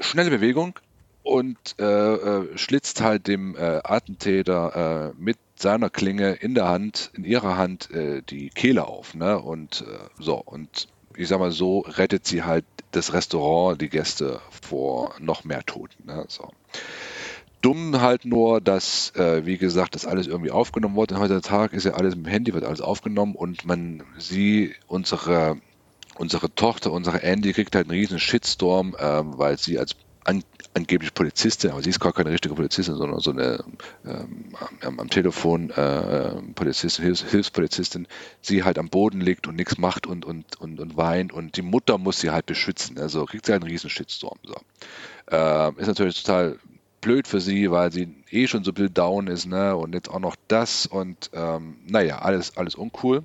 schnelle 0.00 0.30
Bewegung 0.30 0.78
und 1.22 1.58
äh, 1.78 1.84
äh, 1.84 2.56
schlitzt 2.56 3.02
halt 3.02 3.26
dem 3.26 3.54
äh, 3.54 3.80
Attentäter 3.84 5.12
mit 5.18 5.36
seiner 5.54 5.90
Klinge 5.90 6.32
in 6.32 6.54
der 6.54 6.68
Hand, 6.68 7.10
in 7.14 7.24
ihrer 7.24 7.56
Hand, 7.56 7.90
äh, 7.90 8.22
die 8.22 8.50
Kehle 8.50 8.86
auf. 8.86 9.14
Ne? 9.14 9.40
Und 9.40 9.82
äh, 9.82 10.22
so, 10.22 10.36
und 10.36 10.88
ich 11.16 11.28
sag 11.28 11.38
mal 11.38 11.52
so, 11.52 11.80
rettet 11.80 12.26
sie 12.26 12.42
halt 12.42 12.64
das 12.90 13.12
Restaurant, 13.12 13.80
die 13.80 13.88
Gäste 13.88 14.40
vor 14.50 15.14
noch 15.18 15.44
mehr 15.44 15.64
Toten. 15.64 16.06
Ne? 16.06 16.24
So. 16.28 16.50
Dumm 17.60 18.00
halt 18.00 18.24
nur, 18.24 18.60
dass, 18.60 19.14
äh, 19.16 19.46
wie 19.46 19.56
gesagt, 19.56 19.94
das 19.94 20.06
alles 20.06 20.26
irgendwie 20.26 20.50
aufgenommen 20.50 20.96
wurde. 20.96 21.18
Heutzutage 21.18 21.74
ist 21.74 21.84
ja 21.84 21.94
alles 21.94 22.14
dem 22.14 22.26
Handy, 22.26 22.52
wird 22.52 22.64
alles 22.64 22.80
aufgenommen 22.80 23.34
und 23.34 23.64
man, 23.64 24.02
sie, 24.18 24.74
unsere, 24.86 25.56
unsere 26.16 26.54
Tochter, 26.54 26.92
unsere 26.92 27.22
Andy, 27.22 27.52
kriegt 27.52 27.74
halt 27.74 27.88
einen 27.88 27.98
riesen 27.98 28.18
Shitstorm, 28.18 28.94
ähm, 28.98 29.38
weil 29.38 29.56
sie 29.58 29.78
als 29.78 29.96
an, 30.24 30.42
angeblich 30.74 31.14
Polizistin, 31.14 31.70
aber 31.70 31.82
sie 31.82 31.90
ist 31.90 32.00
gar 32.00 32.12
keine 32.12 32.30
richtige 32.30 32.54
Polizistin, 32.54 32.96
sondern 32.96 33.20
so 33.20 33.30
eine 33.30 33.64
ähm, 34.04 34.54
am, 34.82 35.08
Telefon 35.08 35.70
äh, 35.70 36.34
Polizistin, 36.54 37.04
Hilfs, 37.04 37.22
Hilfspolizistin, 37.22 38.08
sie 38.42 38.64
halt 38.64 38.78
am 38.78 38.88
Boden 38.88 39.20
liegt 39.20 39.46
und 39.46 39.54
nichts 39.54 39.78
macht 39.78 40.06
und, 40.06 40.24
und, 40.24 40.60
und, 40.60 40.80
und 40.80 40.96
weint 40.96 41.32
und 41.32 41.56
die 41.56 41.62
Mutter 41.62 41.96
muss 41.96 42.20
sie 42.20 42.30
halt 42.30 42.46
beschützen. 42.46 42.98
Also 42.98 43.24
kriegt 43.24 43.46
sie 43.46 43.52
halt 43.52 43.62
einen 43.62 43.70
riesen 43.70 43.88
Shitstorm. 43.88 44.38
So. 44.44 44.56
Ähm, 45.30 45.78
ist 45.78 45.86
natürlich 45.86 46.22
total 46.22 46.58
blöd 47.00 47.28
für 47.28 47.40
sie, 47.40 47.70
weil 47.70 47.92
sie 47.92 48.08
eh 48.30 48.48
schon 48.48 48.64
so 48.64 48.72
ein 48.72 48.74
bisschen 48.74 48.94
down 48.94 49.28
ist, 49.28 49.46
ne? 49.46 49.76
Und 49.76 49.94
jetzt 49.94 50.10
auch 50.10 50.18
noch 50.18 50.36
das 50.48 50.86
und 50.86 51.30
ähm, 51.34 51.76
naja, 51.86 52.18
alles, 52.18 52.56
alles 52.56 52.74
uncool. 52.74 53.22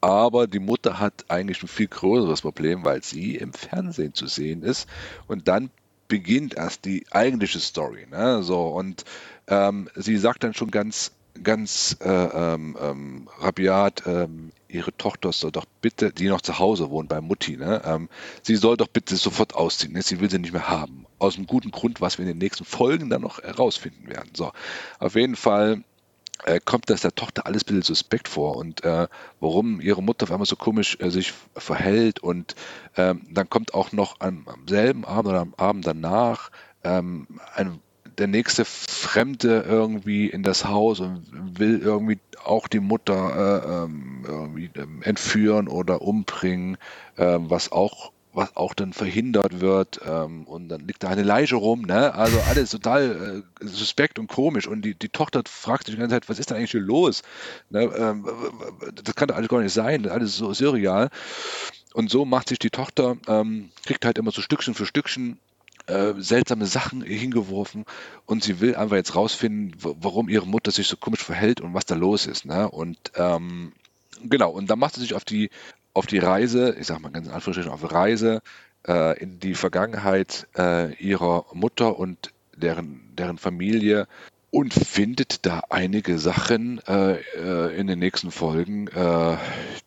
Aber 0.00 0.48
die 0.48 0.58
Mutter 0.58 0.98
hat 0.98 1.26
eigentlich 1.28 1.62
ein 1.62 1.68
viel 1.68 1.86
größeres 1.86 2.40
Problem, 2.40 2.84
weil 2.84 3.04
sie 3.04 3.36
im 3.36 3.52
Fernsehen 3.52 4.14
zu 4.14 4.26
sehen 4.26 4.62
ist. 4.62 4.88
Und 5.28 5.46
dann 5.46 5.70
beginnt 6.12 6.52
erst 6.52 6.84
die 6.84 7.06
eigentliche 7.10 7.58
Story. 7.58 8.06
Ne? 8.10 8.42
So, 8.42 8.66
und 8.66 9.06
ähm, 9.48 9.88
sie 9.94 10.18
sagt 10.18 10.44
dann 10.44 10.52
schon 10.52 10.70
ganz, 10.70 11.12
ganz 11.42 11.96
äh, 12.02 12.06
ähm, 12.06 12.76
ähm, 12.78 13.28
rabiat, 13.38 14.02
ähm, 14.04 14.52
ihre 14.68 14.94
Tochter 14.94 15.32
soll 15.32 15.52
doch 15.52 15.64
bitte, 15.80 16.12
die 16.12 16.28
noch 16.28 16.42
zu 16.42 16.58
Hause 16.58 16.90
wohnt 16.90 17.08
bei 17.08 17.22
Mutti, 17.22 17.56
ne? 17.56 17.80
ähm, 17.86 18.10
sie 18.42 18.56
soll 18.56 18.76
doch 18.76 18.88
bitte 18.88 19.16
sofort 19.16 19.54
ausziehen. 19.54 19.94
Ne? 19.94 20.02
Sie 20.02 20.20
will 20.20 20.28
sie 20.28 20.38
nicht 20.38 20.52
mehr 20.52 20.68
haben. 20.68 21.06
Aus 21.18 21.38
einem 21.38 21.46
guten 21.46 21.70
Grund, 21.70 22.02
was 22.02 22.18
wir 22.18 22.24
in 22.26 22.32
den 22.32 22.38
nächsten 22.38 22.66
Folgen 22.66 23.08
dann 23.08 23.22
noch 23.22 23.42
herausfinden 23.42 24.06
werden. 24.10 24.32
So, 24.34 24.52
auf 24.98 25.14
jeden 25.14 25.36
Fall 25.36 25.82
äh, 26.44 26.60
kommt 26.64 26.90
das 26.90 27.00
der 27.02 27.14
Tochter 27.14 27.46
alles 27.46 27.62
ein 27.62 27.66
bisschen 27.66 27.82
suspekt 27.82 28.28
vor 28.28 28.56
und 28.56 28.84
äh, 28.84 29.08
warum 29.40 29.80
ihre 29.80 30.02
Mutter 30.02 30.24
auf 30.24 30.32
einmal 30.32 30.46
so 30.46 30.56
komisch 30.56 30.96
äh, 31.00 31.10
sich 31.10 31.32
verhält 31.56 32.20
und 32.20 32.54
ähm, 32.96 33.22
dann 33.30 33.48
kommt 33.48 33.74
auch 33.74 33.92
noch 33.92 34.20
am, 34.20 34.46
am 34.48 34.66
selben 34.68 35.04
Abend 35.04 35.28
oder 35.28 35.40
am 35.40 35.54
Abend 35.56 35.86
danach 35.86 36.50
ähm, 36.84 37.26
ein, 37.54 37.80
der 38.18 38.26
nächste 38.26 38.64
Fremde 38.64 39.64
irgendwie 39.66 40.26
in 40.26 40.42
das 40.42 40.64
Haus 40.64 41.00
und 41.00 41.58
will 41.58 41.80
irgendwie 41.80 42.18
auch 42.44 42.68
die 42.68 42.80
Mutter 42.80 43.14
äh, 43.64 43.84
ähm, 43.84 44.24
irgendwie 44.26 44.70
ähm, 44.74 45.02
entführen 45.02 45.68
oder 45.68 46.02
umbringen, 46.02 46.76
ähm, 47.16 47.48
was 47.50 47.72
auch 47.72 48.12
was 48.32 48.56
auch 48.56 48.74
dann 48.74 48.92
verhindert 48.92 49.60
wird 49.60 50.00
ähm, 50.06 50.44
und 50.44 50.68
dann 50.68 50.86
liegt 50.86 51.02
da 51.02 51.08
eine 51.08 51.22
Leiche 51.22 51.56
rum, 51.56 51.82
ne? 51.82 52.14
Also 52.14 52.40
alles 52.48 52.70
total 52.70 53.44
äh, 53.60 53.66
suspekt 53.66 54.18
und 54.18 54.28
komisch 54.28 54.66
und 54.66 54.82
die, 54.82 54.94
die 54.94 55.08
Tochter 55.08 55.42
fragt 55.46 55.86
sich 55.86 55.94
die 55.94 56.00
ganze 56.00 56.16
Zeit, 56.16 56.28
was 56.28 56.38
ist 56.38 56.50
denn 56.50 56.56
eigentlich 56.56 56.70
hier 56.70 56.80
los? 56.80 57.22
Ne? 57.70 57.82
Ähm, 57.82 58.26
das 59.02 59.14
kann 59.14 59.28
doch 59.28 59.36
alles 59.36 59.48
gar 59.48 59.60
nicht 59.60 59.74
sein, 59.74 60.08
alles 60.08 60.36
so 60.36 60.52
surreal. 60.54 61.10
Und 61.94 62.10
so 62.10 62.24
macht 62.24 62.48
sich 62.48 62.58
die 62.58 62.70
Tochter, 62.70 63.16
ähm, 63.28 63.70
kriegt 63.84 64.04
halt 64.04 64.16
immer 64.16 64.30
so 64.30 64.40
Stückchen 64.40 64.74
für 64.74 64.86
Stückchen 64.86 65.38
äh, 65.86 66.14
seltsame 66.16 66.66
Sachen 66.66 67.02
hingeworfen 67.02 67.84
und 68.24 68.42
sie 68.44 68.60
will 68.60 68.76
einfach 68.76 68.96
jetzt 68.96 69.14
rausfinden, 69.14 69.76
warum 69.78 70.28
ihre 70.28 70.46
Mutter 70.46 70.70
sich 70.70 70.86
so 70.86 70.96
komisch 70.96 71.22
verhält 71.22 71.60
und 71.60 71.74
was 71.74 71.84
da 71.84 71.94
los 71.94 72.26
ist. 72.26 72.46
Ne? 72.46 72.70
Und 72.70 72.98
ähm, 73.16 73.72
genau, 74.22 74.50
und 74.50 74.70
dann 74.70 74.78
macht 74.78 74.94
sie 74.94 75.00
sich 75.00 75.14
auf 75.14 75.24
die, 75.24 75.50
auf 75.94 76.06
die 76.06 76.18
Reise, 76.18 76.76
ich 76.78 76.86
sag 76.86 77.00
mal 77.00 77.10
ganz 77.10 77.26
in 77.26 77.32
Anführungsstrichen 77.32 77.72
auf 77.72 77.92
Reise, 77.92 78.42
äh, 78.86 79.18
in 79.18 79.40
die 79.40 79.54
Vergangenheit 79.54 80.46
äh, 80.56 80.94
ihrer 80.94 81.46
Mutter 81.52 81.98
und 81.98 82.32
deren, 82.56 83.00
deren 83.16 83.38
Familie 83.38 84.06
und 84.50 84.74
findet 84.74 85.46
da 85.46 85.62
einige 85.70 86.18
Sachen 86.18 86.78
äh, 86.86 87.14
äh, 87.36 87.74
in 87.74 87.86
den 87.86 87.98
nächsten 87.98 88.30
Folgen, 88.30 88.88
äh, 88.88 89.36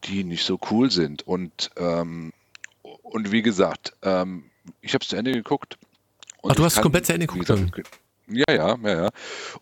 die 0.05 0.23
nicht 0.23 0.43
so 0.43 0.59
cool 0.71 0.89
sind. 0.89 1.27
Und, 1.27 1.69
ähm, 1.77 2.33
und 2.81 3.31
wie 3.31 3.43
gesagt, 3.43 3.93
ähm, 4.01 4.45
ich 4.81 4.95
habe 4.95 5.03
es 5.03 5.09
zu 5.09 5.15
Ende 5.15 5.31
geguckt. 5.31 5.77
Ach, 6.43 6.55
du 6.55 6.63
hast 6.63 6.77
es 6.77 6.81
komplett 6.81 7.05
zu 7.05 7.13
Ende 7.13 7.27
geguckt 7.27 7.47
gesagt, 7.47 7.83
ja, 8.27 8.43
ja, 8.49 8.77
ja, 8.83 9.03
ja. 9.03 9.09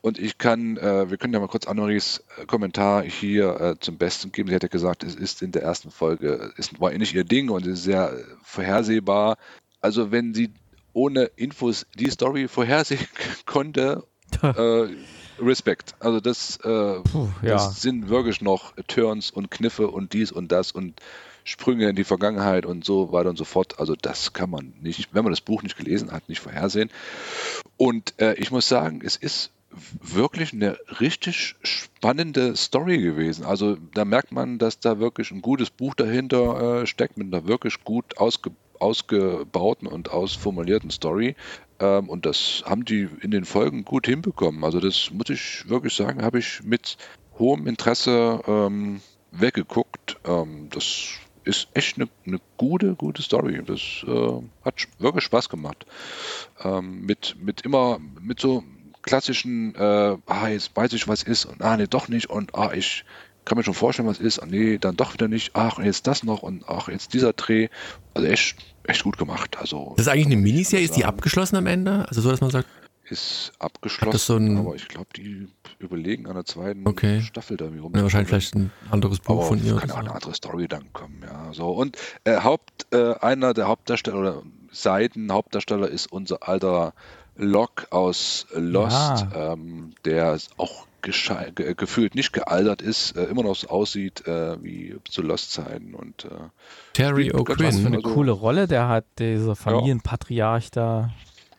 Und 0.01 0.19
ich 0.19 0.37
kann, 0.37 0.77
äh, 0.77 1.09
wir 1.09 1.17
können 1.17 1.33
ja 1.33 1.39
mal 1.39 1.47
kurz 1.47 1.67
Annemaries 1.67 2.23
äh, 2.37 2.45
Kommentar 2.45 3.03
hier 3.03 3.59
äh, 3.59 3.75
zum 3.79 3.97
Besten 3.97 4.31
geben. 4.31 4.49
Sie 4.49 4.55
hat 4.55 4.63
ja 4.63 4.69
gesagt, 4.69 5.03
es 5.03 5.15
ist 5.15 5.41
in 5.41 5.51
der 5.51 5.63
ersten 5.63 5.91
Folge, 5.91 6.53
es 6.57 6.79
war 6.79 6.91
nicht 6.91 7.13
ihr 7.13 7.23
Ding 7.23 7.49
und 7.49 7.65
es 7.65 7.79
ist 7.79 7.83
sehr 7.83 8.13
äh, 8.13 8.23
vorhersehbar. 8.43 9.37
Also 9.81 10.11
wenn 10.11 10.33
sie 10.33 10.51
ohne 10.93 11.23
Infos 11.35 11.85
die 11.95 12.09
Story 12.09 12.47
vorhersehen 12.47 13.05
konnte, 13.45 14.03
äh, 14.41 14.87
Respekt. 15.39 15.95
Also 15.99 16.19
das, 16.19 16.57
äh, 16.57 16.99
Puh, 17.01 17.29
ja. 17.41 17.53
das 17.53 17.81
sind 17.81 18.09
wirklich 18.09 18.41
noch 18.41 18.73
Turns 18.87 19.31
und 19.31 19.51
Kniffe 19.51 19.87
und 19.87 20.13
dies 20.13 20.31
und 20.31 20.51
das 20.51 20.71
und 20.71 21.01
Sprünge 21.43 21.89
in 21.89 21.95
die 21.95 22.03
Vergangenheit 22.03 22.65
und 22.65 22.85
so 22.85 23.11
weiter 23.11 23.29
und 23.29 23.37
so 23.37 23.43
fort. 23.43 23.79
Also 23.79 23.95
das 23.95 24.33
kann 24.33 24.49
man 24.49 24.73
nicht, 24.81 25.13
wenn 25.13 25.23
man 25.23 25.33
das 25.33 25.41
Buch 25.41 25.61
nicht 25.63 25.77
gelesen 25.77 26.11
hat, 26.11 26.29
nicht 26.29 26.39
vorhersehen. 26.39 26.89
Und 27.83 28.13
äh, 28.17 28.35
ich 28.35 28.49
muss 28.49 28.69
sagen, 28.69 29.01
es 29.03 29.17
ist 29.17 29.51
wirklich 30.01 30.53
eine 30.53 30.77
richtig 31.01 31.57
spannende 31.63 32.55
Story 32.55 32.97
gewesen. 32.97 33.43
Also 33.43 33.75
da 33.93 34.05
merkt 34.05 34.31
man, 34.31 34.57
dass 34.57 34.79
da 34.79 34.99
wirklich 34.99 35.31
ein 35.31 35.41
gutes 35.41 35.69
Buch 35.69 35.93
dahinter 35.93 36.83
äh, 36.83 36.87
steckt 36.87 37.17
mit 37.17 37.27
einer 37.27 37.45
wirklich 37.45 37.83
gut 37.83 38.17
ausge 38.17 38.51
ausgebauten 38.79 39.89
und 39.89 40.11
ausformulierten 40.11 40.91
Story. 40.91 41.35
Ähm, 41.81 42.07
und 42.07 42.25
das 42.25 42.63
haben 42.65 42.85
die 42.85 43.09
in 43.19 43.31
den 43.31 43.43
Folgen 43.43 43.83
gut 43.83 44.07
hinbekommen. 44.07 44.63
Also 44.63 44.79
das 44.79 45.11
muss 45.11 45.29
ich 45.29 45.67
wirklich 45.67 45.93
sagen, 45.93 46.23
habe 46.23 46.39
ich 46.39 46.63
mit 46.63 46.95
hohem 47.37 47.67
Interesse 47.67 48.39
ähm, 48.47 49.01
weggeguckt. 49.31 50.19
Ähm, 50.23 50.69
das 50.69 51.19
ist 51.43 51.67
echt 51.73 51.97
eine, 51.97 52.07
eine 52.25 52.39
gute, 52.57 52.95
gute 52.95 53.21
Story. 53.21 53.61
Das 53.65 54.03
äh, 54.07 54.41
hat 54.63 54.75
wirklich 54.99 55.23
Spaß 55.25 55.49
gemacht. 55.49 55.85
Ähm, 56.63 57.05
mit, 57.05 57.35
mit 57.39 57.61
immer, 57.61 57.99
mit 58.21 58.39
so 58.39 58.63
klassischen, 59.01 59.75
äh, 59.75 60.17
ah, 60.25 60.47
jetzt 60.47 60.75
weiß 60.75 60.93
ich, 60.93 61.07
was 61.07 61.23
ist 61.23 61.45
und 61.45 61.61
ah, 61.61 61.77
nee, 61.77 61.87
doch 61.87 62.07
nicht 62.07 62.29
und 62.29 62.55
ah, 62.55 62.71
ich 62.73 63.03
kann 63.45 63.57
mir 63.57 63.63
schon 63.63 63.73
vorstellen, 63.73 64.07
was 64.07 64.19
ist 64.19 64.39
und 64.39 64.51
nee, 64.51 64.77
dann 64.77 64.95
doch 64.95 65.13
wieder 65.13 65.27
nicht. 65.27 65.51
Ach, 65.53 65.77
und 65.77 65.85
jetzt 65.85 66.07
das 66.07 66.23
noch 66.23 66.43
und 66.43 66.63
ach, 66.67 66.87
jetzt 66.87 67.13
dieser 67.13 67.33
Dreh. 67.33 67.67
Also 68.13 68.27
echt, 68.27 68.55
echt 68.83 69.03
gut 69.03 69.17
gemacht. 69.17 69.57
Also 69.59 69.93
Das 69.97 70.07
ist 70.07 70.11
eigentlich 70.11 70.27
eine 70.27 70.37
Miniserie, 70.37 70.85
ist 70.85 70.95
die 70.95 71.05
abgeschlossen 71.05 71.57
am 71.57 71.67
Ende? 71.67 72.05
Also 72.07 72.21
so, 72.21 72.31
dass 72.31 72.41
man 72.41 72.51
sagt, 72.51 72.67
ist 73.09 73.51
abgeschlossen, 73.59 74.17
so 74.17 74.35
ein- 74.37 74.57
aber 74.57 74.75
ich 74.75 74.87
glaube, 74.87 75.07
die 75.15 75.47
überlegen 75.79 76.27
an 76.27 76.35
der 76.35 76.45
zweiten 76.45 76.87
Okay. 76.87 77.21
Staffel 77.21 77.57
da 77.57 77.65
irgendwie 77.65 77.81
rum. 77.83 77.93
Ja, 77.95 78.03
wahrscheinlich 78.03 78.29
vielleicht 78.29 78.55
ein 78.55 78.71
anderes 78.91 79.19
Buch 79.19 79.35
aber 79.39 79.43
von 79.47 79.63
ihr. 79.63 79.75
kann 79.75 79.91
auch 79.91 79.97
eine 79.97 80.13
andere 80.15 80.33
Story 80.33 80.67
dann 80.67 80.91
kommen, 80.93 81.21
ja. 81.23 81.51
So 81.53 81.69
und 81.71 81.97
äh, 82.23 82.37
Haupt, 82.41 82.87
äh, 82.93 83.13
einer 83.15 83.53
der 83.53 83.67
Hauptdarsteller 83.67 84.17
oder 84.19 84.43
Seiten-Hauptdarsteller 84.71 85.87
ist 85.89 86.11
unser 86.11 86.47
alter 86.47 86.93
Locke 87.35 87.91
aus 87.91 88.47
Lost, 88.53 89.25
ähm, 89.35 89.91
der 90.05 90.37
auch 90.57 90.87
ge 91.01 91.73
gefühlt 91.75 92.15
nicht 92.15 92.31
gealtert 92.31 92.81
ist, 92.81 93.17
äh, 93.17 93.25
immer 93.25 93.43
noch 93.43 93.55
so 93.57 93.67
aussieht 93.67 94.25
äh, 94.25 94.63
wie 94.63 94.95
zu 95.09 95.21
Lost-Zeiten 95.21 95.93
und 95.95 96.23
äh, 96.25 96.29
Terry 96.93 97.27
ganz 97.27 97.49
Was 97.49 97.55
für 97.57 97.81
O'Quinn. 97.81 97.87
eine 97.87 97.95
Also- 97.97 98.13
coole 98.13 98.31
Rolle 98.31 98.67
der 98.67 98.87
hat, 98.87 99.03
dieser 99.19 99.55
Familienpatriarch 99.57 100.71
da. 100.71 101.11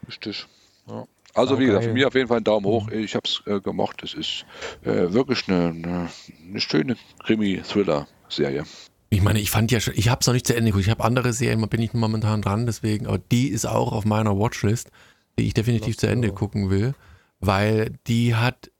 Richtig. 0.08 0.46
Ja. 0.88 1.04
Also 1.34 1.54
Sau 1.54 1.60
wie 1.60 1.66
gesagt, 1.66 1.84
geil. 1.86 1.94
mir 1.94 2.06
auf 2.06 2.14
jeden 2.14 2.28
Fall 2.28 2.38
einen 2.38 2.44
Daumen 2.44 2.66
hoch. 2.66 2.88
Ich 2.90 3.14
habe 3.14 3.26
es 3.26 3.42
äh, 3.46 3.60
gemocht. 3.60 4.02
Es 4.02 4.14
ist 4.14 4.46
äh, 4.84 5.12
wirklich 5.12 5.48
eine, 5.48 5.68
eine, 5.68 6.08
eine 6.48 6.60
schöne 6.60 6.96
Krimi-Thriller-Serie. 7.24 8.64
Ich 9.10 9.22
meine, 9.22 9.40
ich 9.40 9.50
fand 9.50 9.70
ja 9.70 9.80
schon, 9.80 9.94
ich 9.96 10.08
habe 10.08 10.20
es 10.20 10.26
noch 10.26 10.34
nicht 10.34 10.46
zu 10.46 10.56
Ende 10.56 10.70
geguckt. 10.70 10.86
Ich 10.86 10.90
habe 10.90 11.04
andere 11.04 11.32
Serien, 11.32 11.60
da 11.60 11.66
bin 11.66 11.82
ich 11.82 11.92
momentan 11.92 12.42
dran, 12.42 12.66
deswegen, 12.66 13.06
aber 13.06 13.18
die 13.18 13.48
ist 13.48 13.66
auch 13.66 13.92
auf 13.92 14.04
meiner 14.04 14.38
Watchlist, 14.38 14.90
die 15.38 15.46
ich 15.46 15.54
definitiv 15.54 15.96
zu 15.96 16.08
Ende 16.08 16.30
gucken 16.32 16.70
will, 16.70 16.94
weil 17.40 17.92
die 18.06 18.34
hat, 18.34 18.70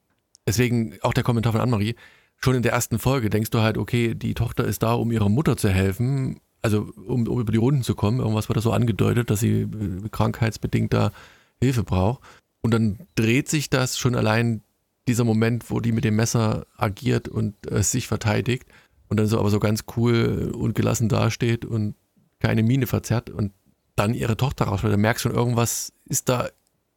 deswegen 0.47 0.97
auch 1.03 1.15
der 1.15 1.25
Kommentar 1.25 1.53
von 1.53 1.61
Annemarie, 1.61 1.95
schon 2.41 2.55
in 2.55 2.63
der 2.63 2.73
ersten 2.73 2.99
Folge 2.99 3.31
denkst 3.31 3.51
du 3.51 3.61
halt, 3.61 3.79
okay, 3.79 4.15
die 4.15 4.35
Tochter 4.35 4.65
ist 4.65 4.83
da, 4.83 4.95
um 4.95 5.13
ihrer 5.13 5.29
Mutter 5.29 5.57
zu 5.57 5.69
helfen, 5.69 6.41
also 6.63 6.89
um, 7.07 7.27
um 7.29 7.41
über 7.41 7.53
die 7.53 7.59
Runden 7.59 7.83
zu 7.83 7.95
kommen. 7.95 8.21
Irgendwas 8.21 8.49
wird 8.49 8.57
da 8.57 8.61
so 8.61 8.73
angedeutet, 8.73 9.31
dass 9.31 9.41
sie 9.41 9.63
äh, 9.63 10.09
krankheitsbedingt 10.11 10.93
da 10.93 11.13
Hilfe 11.61 11.85
braucht. 11.85 12.21
Und 12.65 12.71
dann 12.73 12.99
dreht 13.15 13.51
sich 13.51 13.69
das 13.69 13.99
schon 13.99 14.15
allein 14.15 14.63
dieser 15.07 15.25
Moment, 15.25 15.71
wo 15.71 15.81
die 15.81 15.93
mit 15.93 16.03
dem 16.03 16.17
Messer 16.17 16.67
agiert 16.79 17.29
und 17.29 17.55
äh, 17.71 17.83
sich 17.83 18.07
verteidigt 18.07 18.65
und 19.09 19.21
dann 19.21 19.27
so 19.27 19.39
aber 19.39 19.51
so 19.51 19.61
ganz 19.61 19.85
cool 19.99 20.51
und 20.57 20.75
gelassen 20.75 21.11
dasteht 21.11 21.67
und 21.67 21.95
keine 22.41 22.63
Miene 22.63 22.87
verzerrt 22.87 23.29
und 23.29 23.53
dann 23.97 24.15
ihre 24.15 24.39
Tochter. 24.39 24.65
Da 24.65 24.97
merkst 24.97 25.27
du 25.27 25.29
schon, 25.29 25.37
irgendwas 25.37 25.93
ist 26.07 26.31
da, 26.31 26.49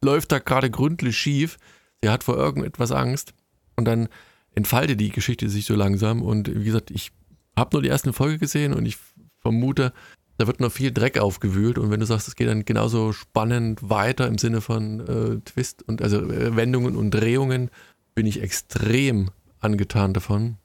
läuft 0.02 0.32
da 0.32 0.38
gerade 0.38 0.70
gründlich 0.70 1.18
schief. 1.18 1.58
Sie 2.02 2.08
hat 2.08 2.24
vor 2.24 2.38
irgendetwas 2.38 2.90
Angst 2.90 3.34
und 3.76 3.84
dann 3.84 4.08
entfaltet 4.54 4.98
die 4.98 5.10
Geschichte 5.10 5.50
sich 5.50 5.66
so 5.66 5.74
langsam 5.74 6.22
und 6.22 6.48
wie 6.48 6.64
gesagt, 6.64 6.90
ich 6.90 7.12
habe 7.58 7.74
nur 7.76 7.82
die 7.82 7.90
erste 7.90 8.14
Folge 8.14 8.38
gesehen 8.38 8.72
und 8.72 8.86
ich 8.86 8.96
vermute, 9.40 9.92
da 10.38 10.46
wird 10.46 10.60
noch 10.60 10.72
viel 10.72 10.92
Dreck 10.92 11.18
aufgewühlt 11.18 11.78
und 11.78 11.90
wenn 11.90 12.00
du 12.00 12.06
sagst, 12.06 12.28
es 12.28 12.36
geht 12.36 12.48
dann 12.48 12.64
genauso 12.64 13.12
spannend 13.12 13.88
weiter 13.90 14.26
im 14.26 14.38
Sinne 14.38 14.60
von 14.60 15.00
äh, 15.00 15.40
Twist 15.44 15.82
und 15.86 16.00
also 16.00 16.18
äh, 16.22 16.56
Wendungen 16.56 16.96
und 16.96 17.10
Drehungen, 17.10 17.70
bin 18.14 18.24
ich 18.26 18.40
extrem 18.42 19.30
angetan 19.60 20.14
davon. 20.14 20.56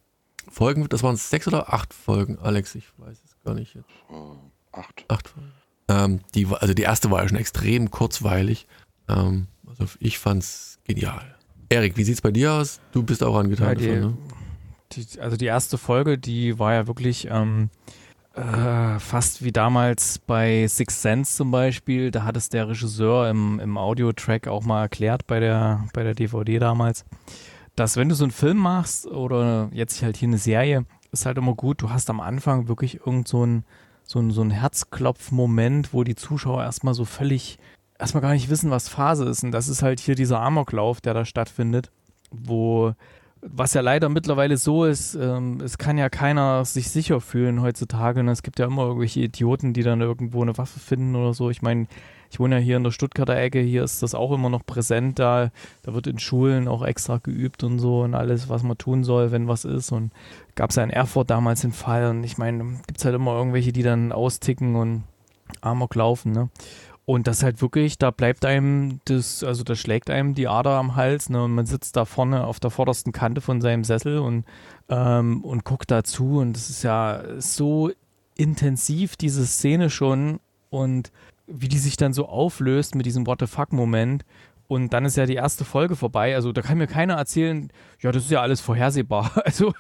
Folgen, 0.50 0.88
das 0.90 1.04
waren 1.04 1.16
sechs 1.16 1.48
oder 1.48 1.74
acht 1.74 1.94
Folgen, 1.94 2.38
Alex, 2.40 2.76
ich 2.76 2.86
weiß 2.98 3.18
es 3.26 3.36
gar 3.44 3.56
nicht 3.56 3.76
jetzt. 3.76 3.90
Äh, 4.10 4.78
acht. 4.78 5.06
Acht 5.08 5.28
Folgen. 5.30 5.52
Ähm, 5.90 6.20
die, 6.36 6.48
also 6.48 6.74
die 6.74 6.84
erste 6.84 7.12
war 7.12 7.22
ja 7.24 7.28
schon 7.28 7.38
extrem 7.38 7.92
kurzweilig. 7.92 8.68
Ähm, 9.10 9.48
also 9.68 9.86
ich 10.00 10.18
fand's 10.20 10.80
genial. 10.86 11.36
Erik, 11.70 11.98
wie 11.98 12.04
sieht's 12.04 12.22
bei 12.22 12.32
dir 12.32 12.54
aus? 12.54 12.80
Du 12.92 13.02
bist 13.04 13.24
auch 13.24 13.36
angetan 13.36 13.70
Ja, 13.70 13.76
die- 13.76 13.88
davon, 13.88 14.02
ne? 14.02 14.18
Die, 14.92 15.20
also 15.20 15.38
die 15.38 15.46
erste 15.46 15.80
Folge, 15.80 16.20
die 16.20 16.60
war 16.60 16.74
ja 16.74 16.86
wirklich 16.86 17.28
ähm, 17.32 17.70
äh, 18.34 19.00
fast 19.00 19.44
wie 19.44 19.52
damals 19.52 20.20
bei 20.20 20.68
Six 20.68 21.02
Sense 21.02 21.36
zum 21.36 21.52
Beispiel. 21.52 22.12
Da 22.12 22.24
hat 22.24 22.38
es 22.38 22.50
der 22.50 22.68
Regisseur 22.68 23.30
im, 23.30 23.60
im 23.60 23.78
Audiotrack 23.78 24.48
auch 24.48 24.64
mal 24.64 24.82
erklärt 24.84 25.28
bei 25.28 25.40
der, 25.40 25.86
bei 25.94 26.04
der 26.04 26.16
DVD 26.16 26.60
damals, 26.60 27.06
dass 27.76 27.98
wenn 27.98 28.10
du 28.10 28.16
so 28.16 28.26
einen 28.26 28.32
Film 28.32 28.58
machst 28.58 29.08
oder 29.08 29.70
jetzt 29.72 30.02
halt 30.02 30.18
hier 30.18 30.28
eine 30.28 30.38
Serie, 30.38 30.86
ist 31.12 31.26
halt 31.26 31.38
immer 31.38 31.54
gut, 31.54 31.82
du 31.82 31.90
hast 31.90 32.10
am 32.10 32.20
Anfang 32.20 32.68
wirklich 32.68 33.06
irgend 33.06 33.28
so 33.28 33.46
ein 33.46 33.66
so 34.04 34.20
ein, 34.20 34.32
so 34.32 34.42
ein 34.42 34.52
Herzklopf-Moment, 34.52 35.94
wo 35.94 36.04
die 36.04 36.16
Zuschauer 36.16 36.64
erstmal 36.64 36.94
so 36.94 37.06
völlig, 37.06 37.58
erstmal 37.98 38.22
gar 38.22 38.34
nicht 38.34 38.50
wissen, 38.50 38.70
was 38.70 38.90
Phase 38.90 39.26
ist. 39.26 39.44
Und 39.44 39.52
das 39.52 39.68
ist 39.68 39.82
halt 39.82 40.00
hier 40.00 40.16
dieser 40.16 40.42
Amoklauf, 40.42 41.02
der 41.02 41.14
da 41.14 41.26
stattfindet, 41.26 41.92
wo, 42.32 42.94
was 43.46 43.74
ja 43.74 43.82
leider 43.82 44.10
mittlerweile 44.10 44.58
so 44.58 44.86
ist, 44.86 45.16
ähm, 45.16 45.60
es 45.62 45.78
kann 45.78 45.98
ja 45.98 46.10
keiner 46.10 46.66
sich 46.66 46.90
sicher 46.90 47.22
fühlen 47.22 47.62
heutzutage. 47.62 48.20
Und 48.20 48.30
es 48.30 48.44
gibt 48.44 48.60
ja 48.60 48.66
immer 48.66 48.84
irgendwelche 48.84 49.22
Idioten, 49.22 49.74
die 49.74 49.84
dann 49.84 50.02
irgendwo 50.02 50.42
eine 50.42 50.58
Waffe 50.58 50.80
finden 50.80 51.16
oder 51.16 51.34
so. 51.34 51.50
Ich 51.50 51.62
meine, 51.62 51.88
ich 52.32 52.40
wohne 52.40 52.56
ja 52.56 52.62
hier 52.62 52.78
in 52.78 52.84
der 52.84 52.92
Stuttgarter 52.92 53.38
Ecke, 53.38 53.60
hier 53.60 53.84
ist 53.84 54.02
das 54.02 54.16
auch 54.16 54.32
immer 54.32 54.50
noch 54.50 54.66
präsent 54.66 55.20
da. 55.20 55.52
Da 55.84 55.94
wird 55.94 56.08
in 56.08 56.20
Schulen 56.20 56.68
auch 56.68 56.84
extra 56.84 57.18
geübt 57.18 57.64
und 57.64 57.80
so 57.80 58.02
und 58.02 58.16
alles, 58.16 58.50
was 58.50 58.64
man 58.64 58.78
tun 58.78 59.04
soll, 59.04 59.32
wenn 59.32 59.48
was 59.48 59.66
ist. 59.66 59.92
Und 59.92 60.12
gab 60.56 60.72
es 60.72 60.78
ja 60.78 60.84
in 60.84 60.90
Erfurt 60.90 61.30
damals 61.30 61.62
den 61.62 61.74
Fall. 61.74 62.10
Und 62.10 62.24
ich 62.24 62.38
meine, 62.38 62.64
gibt 62.88 62.98
es 62.98 63.06
halt 63.06 63.16
immer 63.16 63.34
irgendwelche, 63.34 63.72
die 63.72 63.84
dann 63.84 64.12
austicken 64.12 64.76
und 64.76 65.04
Amok 65.62 65.96
laufen, 65.96 66.32
ne? 66.32 66.50
Und 67.06 67.28
das 67.28 67.44
halt 67.44 67.62
wirklich, 67.62 67.98
da 67.98 68.12
bleibt 68.12 68.46
einem 68.46 69.02
das, 69.06 69.44
also 69.44 69.64
da 69.64 69.76
schlägt 69.76 70.10
einem 70.10 70.36
die 70.36 70.48
Ader 70.48 70.78
am 70.78 70.96
Hals, 70.96 71.30
ne? 71.30 71.44
Und 71.44 71.52
man 71.52 71.66
sitzt 71.66 71.98
da 71.98 72.06
vorne 72.06 72.48
auf 72.48 72.62
der 72.62 72.70
vordersten 72.70 73.12
Kante 73.12 73.42
von 73.42 73.60
seinem 73.60 73.84
Sessel 73.84 74.20
und, 74.20 74.46
ähm, 74.88 75.44
und 75.44 75.66
guckt 75.66 75.92
dazu. 75.92 76.38
Und 76.40 76.54
das 76.54 76.70
ist 76.70 76.84
ja 76.84 77.22
so 77.40 77.92
intensiv, 78.38 79.18
diese 79.18 79.46
Szene 79.46 79.90
schon. 79.90 80.40
Und 80.70 81.12
wie 81.46 81.68
die 81.68 81.78
sich 81.78 81.98
dann 81.98 82.14
so 82.14 82.28
auflöst 82.28 82.96
mit 82.96 83.06
diesem 83.06 83.28
What 83.28 83.42
the 83.42 83.48
fuck-Moment. 83.48 84.24
Und 84.68 84.94
dann 84.94 85.04
ist 85.04 85.18
ja 85.18 85.26
die 85.26 85.36
erste 85.36 85.66
Folge 85.66 85.96
vorbei. 85.96 86.36
Also 86.36 86.52
da 86.54 86.62
kann 86.62 86.78
mir 86.78 86.88
keiner 86.88 87.16
erzählen, 87.16 87.70
ja, 88.00 88.12
das 88.12 88.24
ist 88.24 88.32
ja 88.32 88.42
alles 88.42 88.62
vorhersehbar. 88.62 89.32
Also, 89.46 89.74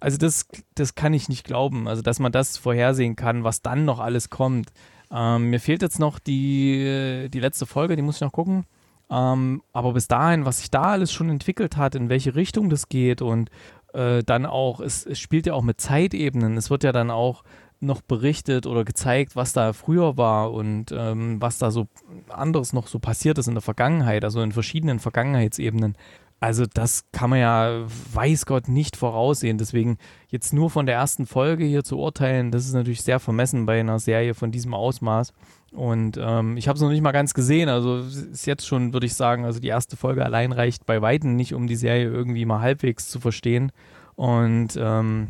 also 0.00 0.18
das, 0.18 0.46
das 0.74 0.94
kann 0.94 1.12
ich 1.12 1.28
nicht 1.28 1.44
glauben. 1.44 1.86
Also, 1.88 2.02
dass 2.02 2.18
man 2.18 2.32
das 2.32 2.56
vorhersehen 2.56 3.16
kann, 3.16 3.44
was 3.44 3.62
dann 3.62 3.84
noch 3.84 4.00
alles 4.00 4.30
kommt. 4.30 4.72
Ähm, 5.10 5.50
mir 5.50 5.60
fehlt 5.60 5.82
jetzt 5.82 5.98
noch 5.98 6.18
die, 6.18 7.28
die 7.32 7.40
letzte 7.40 7.66
Folge, 7.66 7.96
die 7.96 8.02
muss 8.02 8.16
ich 8.16 8.20
noch 8.22 8.32
gucken. 8.32 8.64
Ähm, 9.10 9.62
aber 9.72 9.92
bis 9.92 10.08
dahin, 10.08 10.44
was 10.44 10.58
sich 10.58 10.70
da 10.70 10.82
alles 10.82 11.12
schon 11.12 11.28
entwickelt 11.28 11.76
hat, 11.76 11.94
in 11.94 12.08
welche 12.08 12.34
Richtung 12.34 12.70
das 12.70 12.88
geht 12.88 13.22
und 13.22 13.50
äh, 13.92 14.22
dann 14.24 14.46
auch, 14.46 14.80
es, 14.80 15.06
es 15.06 15.18
spielt 15.18 15.46
ja 15.46 15.54
auch 15.54 15.62
mit 15.62 15.80
Zeitebenen. 15.80 16.56
Es 16.56 16.70
wird 16.70 16.84
ja 16.84 16.92
dann 16.92 17.10
auch 17.10 17.44
noch 17.80 18.00
berichtet 18.00 18.66
oder 18.66 18.84
gezeigt, 18.84 19.36
was 19.36 19.52
da 19.52 19.72
früher 19.72 20.16
war 20.16 20.52
und 20.52 20.90
ähm, 20.92 21.40
was 21.40 21.58
da 21.58 21.70
so 21.70 21.86
anderes 22.28 22.72
noch 22.72 22.86
so 22.86 22.98
passiert 22.98 23.38
ist 23.38 23.46
in 23.46 23.54
der 23.54 23.62
Vergangenheit, 23.62 24.24
also 24.24 24.40
in 24.40 24.52
verschiedenen 24.52 24.98
Vergangenheitsebenen. 24.98 25.96
Also 26.44 26.66
das 26.66 27.06
kann 27.10 27.30
man 27.30 27.38
ja, 27.38 27.86
weiß 28.12 28.44
Gott, 28.44 28.68
nicht 28.68 28.98
voraussehen. 28.98 29.56
Deswegen 29.56 29.96
jetzt 30.28 30.52
nur 30.52 30.68
von 30.68 30.84
der 30.84 30.94
ersten 30.94 31.24
Folge 31.24 31.64
hier 31.64 31.84
zu 31.84 31.98
urteilen, 31.98 32.50
das 32.50 32.66
ist 32.66 32.74
natürlich 32.74 33.00
sehr 33.00 33.18
vermessen 33.18 33.64
bei 33.64 33.80
einer 33.80 33.98
Serie 33.98 34.34
von 34.34 34.52
diesem 34.52 34.74
Ausmaß. 34.74 35.32
Und 35.72 36.18
ähm, 36.20 36.58
ich 36.58 36.68
habe 36.68 36.76
es 36.76 36.82
noch 36.82 36.90
nicht 36.90 37.00
mal 37.00 37.12
ganz 37.12 37.32
gesehen. 37.32 37.70
Also 37.70 37.96
es 37.96 38.16
ist 38.16 38.46
jetzt 38.46 38.66
schon, 38.66 38.92
würde 38.92 39.06
ich 39.06 39.14
sagen, 39.14 39.46
also 39.46 39.58
die 39.58 39.68
erste 39.68 39.96
Folge 39.96 40.22
allein 40.22 40.52
reicht 40.52 40.84
bei 40.84 41.00
Weitem 41.00 41.34
nicht, 41.34 41.54
um 41.54 41.66
die 41.66 41.76
Serie 41.76 42.10
irgendwie 42.10 42.44
mal 42.44 42.60
halbwegs 42.60 43.08
zu 43.08 43.20
verstehen. 43.20 43.72
Und 44.14 44.76
ähm, 44.78 45.28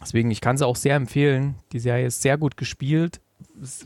deswegen, 0.00 0.30
ich 0.30 0.40
kann 0.40 0.58
sie 0.58 0.64
auch 0.64 0.76
sehr 0.76 0.94
empfehlen. 0.94 1.56
Die 1.72 1.80
Serie 1.80 2.06
ist 2.06 2.22
sehr 2.22 2.38
gut 2.38 2.56
gespielt, 2.56 3.20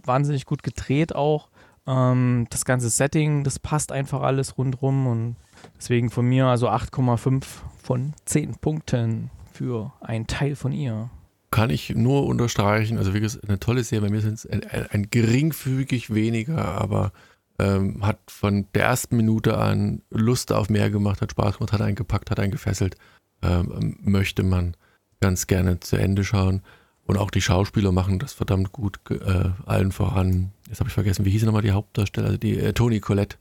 wahnsinnig 0.05 0.45
gut 0.45 0.63
gedreht 0.63 1.15
auch. 1.15 1.49
Ähm, 1.87 2.47
das 2.51 2.65
ganze 2.65 2.91
Setting, 2.91 3.45
das 3.45 3.59
passt 3.59 3.93
einfach 3.93 4.23
alles 4.23 4.59
rundrum 4.59 5.07
und 5.07 5.37
deswegen 5.77 6.11
von 6.11 6.27
mir 6.27 6.47
also 6.47 6.69
8,5 6.69 7.45
von 7.83 8.13
10 8.25 8.57
Punkten 8.57 9.31
für 9.53 9.93
einen 10.01 10.27
Teil 10.27 10.57
von 10.57 10.73
ihr. 10.73 11.11
Kann 11.51 11.71
ich 11.71 11.91
nur 11.95 12.27
unterstreichen. 12.27 12.99
Also 12.99 13.13
gesagt, 13.13 13.49
eine 13.49 13.59
tolle 13.59 13.85
Serie. 13.85 14.09
Bei 14.09 14.15
mir 14.15 14.21
sind 14.21 14.35
es 14.35 14.47
ein, 14.47 14.65
ein, 14.65 14.87
ein 14.91 15.11
geringfügig 15.11 16.13
weniger, 16.13 16.65
aber 16.65 17.13
ähm, 17.59 18.05
hat 18.05 18.19
von 18.29 18.67
der 18.75 18.85
ersten 18.85 19.17
Minute 19.17 19.57
an 19.57 20.03
Lust 20.11 20.53
auf 20.53 20.69
mehr 20.69 20.91
gemacht, 20.91 21.23
hat 21.23 21.31
Spaß 21.31 21.59
gemacht, 21.59 21.73
hat 21.73 21.81
einen 21.81 21.95
gepackt, 21.95 22.31
hat 22.31 22.41
einen 22.41 22.53
gefesselt. 22.53 22.97
Ähm, 23.43 23.97
möchte 24.01 24.43
man 24.43 24.77
ganz 25.21 25.47
gerne 25.47 25.81
zu 25.81 25.97
Ende 25.97 26.25
schauen. 26.25 26.63
Und 27.07 27.17
auch 27.19 27.31
die 27.31 27.41
Schauspieler 27.41 27.93
machen 27.93 28.19
das 28.19 28.33
verdammt 28.33 28.73
gut, 28.73 28.99
äh, 29.11 29.51
allen 29.65 29.93
voran. 29.93 30.53
Jetzt 30.69 30.81
habe 30.81 30.89
ich 30.89 30.95
vergessen, 30.95 31.25
wie 31.25 31.31
hieß 31.31 31.45
nochmal 31.45 31.63
die 31.63 31.71
Hauptdarsteller? 31.73 32.27
Also 32.27 32.39
die 32.39 32.59
äh, 32.59 32.73
Toni 32.73 33.01
Collette, 33.01 33.37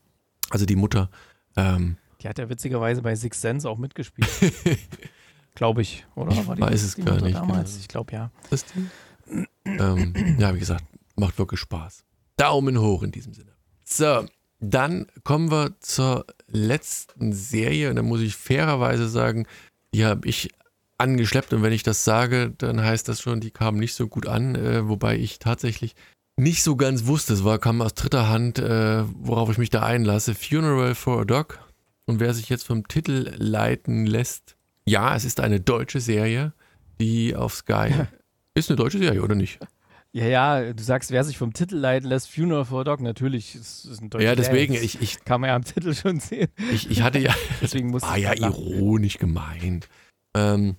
also 0.52 0.66
die 0.66 0.76
Mutter. 0.76 1.10
Ähm, 1.56 1.98
Die 2.22 2.28
hat 2.30 2.38
ja 2.38 2.48
witzigerweise 2.48 3.02
bei 3.02 3.16
Six 3.16 3.42
Sense 3.42 3.68
auch 3.70 3.78
mitgespielt. 3.80 4.30
glaube 5.56 5.82
ich, 5.82 6.06
oder? 6.16 6.32
Ich 6.32 6.48
War 6.48 6.56
die- 6.56 6.62
weiß 6.62 6.84
es 6.84 6.96
die 6.96 7.02
gar 7.04 7.14
Mutter 7.16 7.26
nicht, 7.26 7.36
Damals? 7.38 7.72
genau. 7.72 7.82
Ich 7.82 7.88
glaube 7.88 8.14
ja. 8.14 8.32
ist 8.52 8.68
die? 8.76 9.46
ähm, 9.66 10.36
ja, 10.38 10.54
wie 10.54 10.60
gesagt, 10.60 10.84
macht 11.16 11.38
wirklich 11.39 11.60
Spaß. 11.60 12.04
Daumen 12.38 12.80
hoch 12.80 13.02
in 13.04 13.12
diesem 13.12 13.34
Sinne. 13.34 13.52
So, 13.84 14.26
dann 14.60 15.08
kommen 15.24 15.50
wir 15.50 15.76
zur 15.80 16.26
letzten 16.48 17.34
Serie 17.34 17.89
und 17.89 17.96
da 17.96 18.02
muss 18.04 18.22
ich 18.22 18.36
fairerweise 18.36 19.08
sagen, 19.08 19.48
die 19.94 20.06
habe 20.06 20.28
ich 20.28 20.50
angeschleppt 20.98 21.54
und 21.54 21.64
wenn 21.64 21.74
ich 21.74 21.84
das 21.84 22.04
sage, 22.04 22.54
dann 22.58 22.82
heißt 22.82 23.08
das 23.10 23.22
schon, 23.22 23.41
die 23.41 23.52
kam 23.52 23.78
nicht 23.78 23.93
so 23.93 24.08
gut 24.08 24.28
an, 24.28 24.56
äh, 24.56 24.88
wobei 24.88 25.18
ich 25.18 25.39
tatsächlich 25.39 25.96
nicht 26.38 26.64
so 26.64 26.76
ganz 26.76 27.06
wusste. 27.06 27.34
Es 27.34 27.43
war, 27.43 27.60
kam 27.60 27.82
aus 27.82 27.93
dritter 27.93 28.30
Hand, 28.30 28.60
äh, 28.60 29.04
worauf 29.14 29.50
ich 29.50 29.58
mich 29.58 29.70
da 29.70 29.84
einlasse. 29.84 30.36
Funeral 30.36 30.96
for 30.96 31.22
a 31.22 31.26
Dog. 31.26 31.60
Und 32.06 32.20
wer 32.20 32.34
sich 32.34 32.50
jetzt 32.50 32.66
vom 32.66 32.88
Titel 32.88 33.34
leiten 33.38 34.06
lässt, 34.06 34.56
ja, 34.86 35.16
es 35.16 35.26
ist 35.26 35.39
eine 35.39 35.60
deutsche 35.60 36.00
Serie, 36.00 36.54
die 37.00 37.36
auf 37.36 37.56
Sky. 37.56 37.89
ist 38.54 38.70
eine 38.70 38.78
deutsche 38.78 39.00
Serie, 39.00 39.24
oder 39.24 39.36
nicht? 39.36 39.60
Ja, 40.12 40.28
ja, 40.28 40.74
du 40.74 40.82
sagst, 40.82 41.12
wer 41.12 41.26
sich 41.26 41.38
vom 41.38 41.52
Titel 41.52 41.76
leiten 41.76 42.08
lässt, 42.08 42.30
Funeral 42.30 42.64
for 42.64 42.82
a 42.82 42.84
Dog, 42.86 43.02
natürlich 43.02 43.54
ist, 43.56 43.84
ist 43.84 44.02
ein 44.02 44.10
deutscher 44.10 44.26
Ja, 44.26 44.36
deswegen, 44.36 44.74
ich, 44.74 45.02
ich, 45.02 45.26
kann 45.26 45.41
man 45.41 45.50
ja 45.50 45.56
am 45.58 45.66
Titel 45.66 45.93
schon 45.93 46.22
sehen. 46.22 46.48
Ich, 46.72 46.89
ich 46.89 47.02
hatte 47.02 47.20
ja, 47.20 47.36
deswegen 47.62 47.89
muss 47.91 48.04
war 48.04 48.18
ja 48.18 48.34
ironisch 48.34 49.18
gemeint. 49.18 49.89
Ähm, 50.34 50.78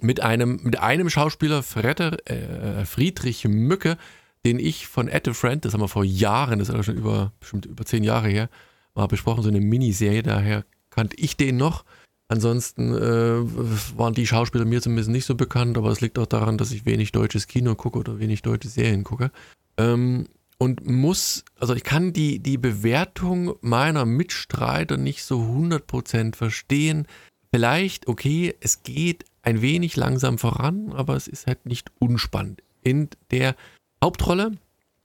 mit 0.00 0.20
einem, 0.20 0.60
mit 0.62 0.78
einem 0.78 1.10
Schauspieler, 1.10 1.62
Freder, 1.62 2.16
äh, 2.28 2.84
Friedrich 2.84 3.46
Mücke, 3.46 3.96
den 4.44 4.58
ich 4.58 4.86
von 4.86 5.10
At 5.10 5.28
a 5.28 5.32
Friend, 5.34 5.64
das 5.64 5.74
haben 5.74 5.80
wir 5.80 5.88
vor 5.88 6.04
Jahren, 6.04 6.58
das 6.58 6.68
ist 6.68 6.74
aber 6.74 6.84
schon 6.84 6.96
über, 6.96 7.32
bestimmt 7.40 7.66
über 7.66 7.84
zehn 7.84 8.04
Jahre 8.04 8.28
her, 8.28 8.48
mal 8.94 9.06
besprochen, 9.06 9.42
so 9.42 9.48
eine 9.48 9.60
Miniserie, 9.60 10.22
daher 10.22 10.64
kannte 10.90 11.16
ich 11.18 11.36
den 11.36 11.56
noch. 11.56 11.84
Ansonsten 12.28 12.94
äh, 12.94 13.98
waren 13.98 14.14
die 14.14 14.26
Schauspieler 14.26 14.64
mir 14.64 14.80
zumindest 14.80 15.10
nicht 15.10 15.24
so 15.24 15.34
bekannt, 15.34 15.76
aber 15.76 15.90
es 15.90 16.00
liegt 16.00 16.18
auch 16.18 16.26
daran, 16.26 16.58
dass 16.58 16.70
ich 16.70 16.86
wenig 16.86 17.10
deutsches 17.10 17.48
Kino 17.48 17.74
gucke 17.74 17.98
oder 17.98 18.20
wenig 18.20 18.42
deutsche 18.42 18.68
Serien 18.68 19.02
gucke. 19.02 19.32
Ähm, 19.76 20.28
und 20.56 20.86
muss, 20.86 21.44
also 21.58 21.74
ich 21.74 21.82
kann 21.84 22.12
die, 22.12 22.38
die 22.38 22.58
Bewertung 22.58 23.56
meiner 23.62 24.04
Mitstreiter 24.04 24.96
nicht 24.96 25.24
so 25.24 25.40
100% 25.40 26.36
verstehen. 26.36 27.08
Vielleicht, 27.52 28.06
okay, 28.06 28.54
es 28.60 28.84
geht 28.84 29.24
ein 29.42 29.62
wenig 29.62 29.96
langsam 29.96 30.38
voran, 30.38 30.92
aber 30.92 31.16
es 31.16 31.28
ist 31.28 31.46
halt 31.46 31.66
nicht 31.66 31.90
unspannend. 31.98 32.62
In 32.82 33.08
der 33.30 33.54
Hauptrolle 34.02 34.52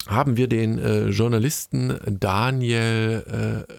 haben 0.08 0.38
wir 0.38 0.48
den 0.48 0.78
äh, 0.80 1.10
Journalisten 1.10 1.98
Daniel 2.20 3.66
äh, 3.68 3.74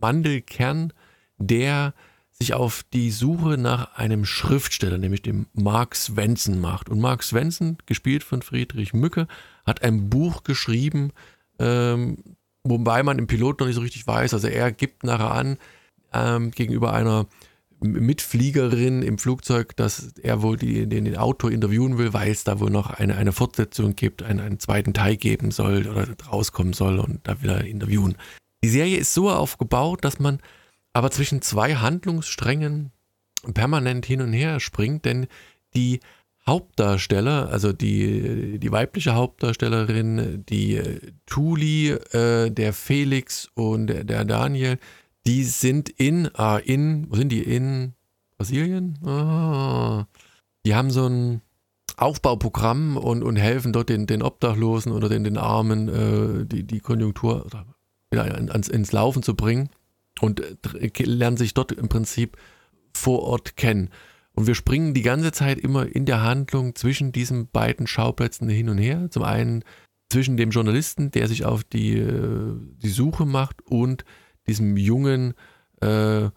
Mandelkern, 0.00 0.92
der 1.38 1.94
sich 2.30 2.54
auf 2.54 2.84
die 2.92 3.10
Suche 3.10 3.58
nach 3.58 3.96
einem 3.96 4.24
Schriftsteller, 4.24 4.98
nämlich 4.98 5.22
dem 5.22 5.46
Mark 5.54 5.96
Svensson 5.96 6.60
macht. 6.60 6.88
Und 6.88 7.00
Mark 7.00 7.22
Svensson, 7.22 7.78
gespielt 7.86 8.22
von 8.22 8.42
Friedrich 8.42 8.94
Mücke, 8.94 9.26
hat 9.66 9.82
ein 9.82 10.08
Buch 10.08 10.44
geschrieben, 10.44 11.12
ähm, 11.58 12.18
wobei 12.62 13.02
man 13.02 13.18
im 13.18 13.26
Pilot 13.26 13.58
noch 13.58 13.66
nicht 13.66 13.76
so 13.76 13.82
richtig 13.82 14.06
weiß. 14.06 14.34
Also 14.34 14.46
er 14.46 14.70
gibt 14.70 15.02
nachher 15.02 15.32
an, 15.32 15.58
ähm, 16.12 16.52
gegenüber 16.52 16.92
einer 16.92 17.26
Mitfliegerin 17.80 19.02
im 19.02 19.18
Flugzeug, 19.18 19.76
dass 19.76 20.12
er 20.20 20.42
wohl 20.42 20.56
die, 20.56 20.88
den, 20.88 21.04
den 21.04 21.16
Autor 21.16 21.50
interviewen 21.52 21.98
will, 21.98 22.12
weil 22.12 22.30
es 22.30 22.44
da 22.44 22.58
wohl 22.60 22.70
noch 22.70 22.90
eine, 22.90 23.16
eine 23.16 23.32
Fortsetzung 23.32 23.94
gibt, 23.94 24.22
einen, 24.22 24.40
einen 24.40 24.58
zweiten 24.58 24.94
Teil 24.94 25.16
geben 25.16 25.50
soll 25.50 25.86
oder 25.86 26.06
rauskommen 26.30 26.72
soll 26.72 26.98
und 26.98 27.20
da 27.24 27.40
will 27.42 27.50
er 27.50 27.64
interviewen. 27.64 28.16
Die 28.64 28.68
Serie 28.68 28.98
ist 28.98 29.14
so 29.14 29.30
aufgebaut, 29.30 30.04
dass 30.04 30.18
man 30.18 30.40
aber 30.92 31.10
zwischen 31.10 31.42
zwei 31.42 31.76
Handlungssträngen 31.76 32.90
permanent 33.54 34.04
hin 34.04 34.20
und 34.20 34.32
her 34.32 34.58
springt, 34.58 35.04
denn 35.04 35.28
die 35.74 36.00
Hauptdarsteller, 36.46 37.50
also 37.50 37.72
die, 37.72 38.58
die 38.58 38.72
weibliche 38.72 39.14
Hauptdarstellerin, 39.14 40.44
die 40.48 40.80
Tuli, 41.26 41.90
äh, 41.90 42.50
der 42.50 42.72
Felix 42.72 43.48
und 43.54 43.88
der, 43.88 44.04
der 44.04 44.24
Daniel, 44.24 44.78
die 45.28 45.44
sind 45.44 45.90
in, 45.90 46.30
ah, 46.36 46.56
in, 46.56 47.06
wo 47.10 47.16
sind 47.16 47.28
die? 47.28 47.42
In 47.42 47.92
Brasilien? 48.38 48.98
Ah, 49.04 50.06
die 50.64 50.74
haben 50.74 50.90
so 50.90 51.06
ein 51.06 51.42
Aufbauprogramm 51.98 52.96
und, 52.96 53.22
und 53.22 53.36
helfen 53.36 53.74
dort 53.74 53.90
den, 53.90 54.06
den 54.06 54.22
Obdachlosen 54.22 54.90
oder 54.90 55.10
den, 55.10 55.24
den 55.24 55.36
Armen 55.36 55.88
äh, 55.88 56.46
die, 56.46 56.62
die 56.64 56.80
Konjunktur 56.80 57.46
wieder 58.10 58.24
ans, 58.24 58.68
ins 58.68 58.92
Laufen 58.92 59.22
zu 59.22 59.34
bringen 59.34 59.68
und 60.20 60.40
äh, 60.40 61.02
lernen 61.02 61.36
sich 61.36 61.52
dort 61.52 61.72
im 61.72 61.90
Prinzip 61.90 62.38
vor 62.94 63.22
Ort 63.22 63.56
kennen. 63.56 63.90
Und 64.32 64.46
wir 64.46 64.54
springen 64.54 64.94
die 64.94 65.02
ganze 65.02 65.32
Zeit 65.32 65.58
immer 65.58 65.94
in 65.94 66.06
der 66.06 66.22
Handlung 66.22 66.74
zwischen 66.74 67.12
diesen 67.12 67.50
beiden 67.50 67.86
Schauplätzen 67.86 68.48
hin 68.48 68.70
und 68.70 68.78
her. 68.78 69.10
Zum 69.10 69.24
einen 69.24 69.62
zwischen 70.08 70.38
dem 70.38 70.50
Journalisten, 70.50 71.10
der 71.10 71.28
sich 71.28 71.44
auf 71.44 71.64
die, 71.64 71.98
äh, 71.98 72.54
die 72.82 72.88
Suche 72.88 73.26
macht 73.26 73.60
und 73.66 74.06
diesem 74.48 74.76
jungen, 74.76 75.34
äh, 75.80 76.28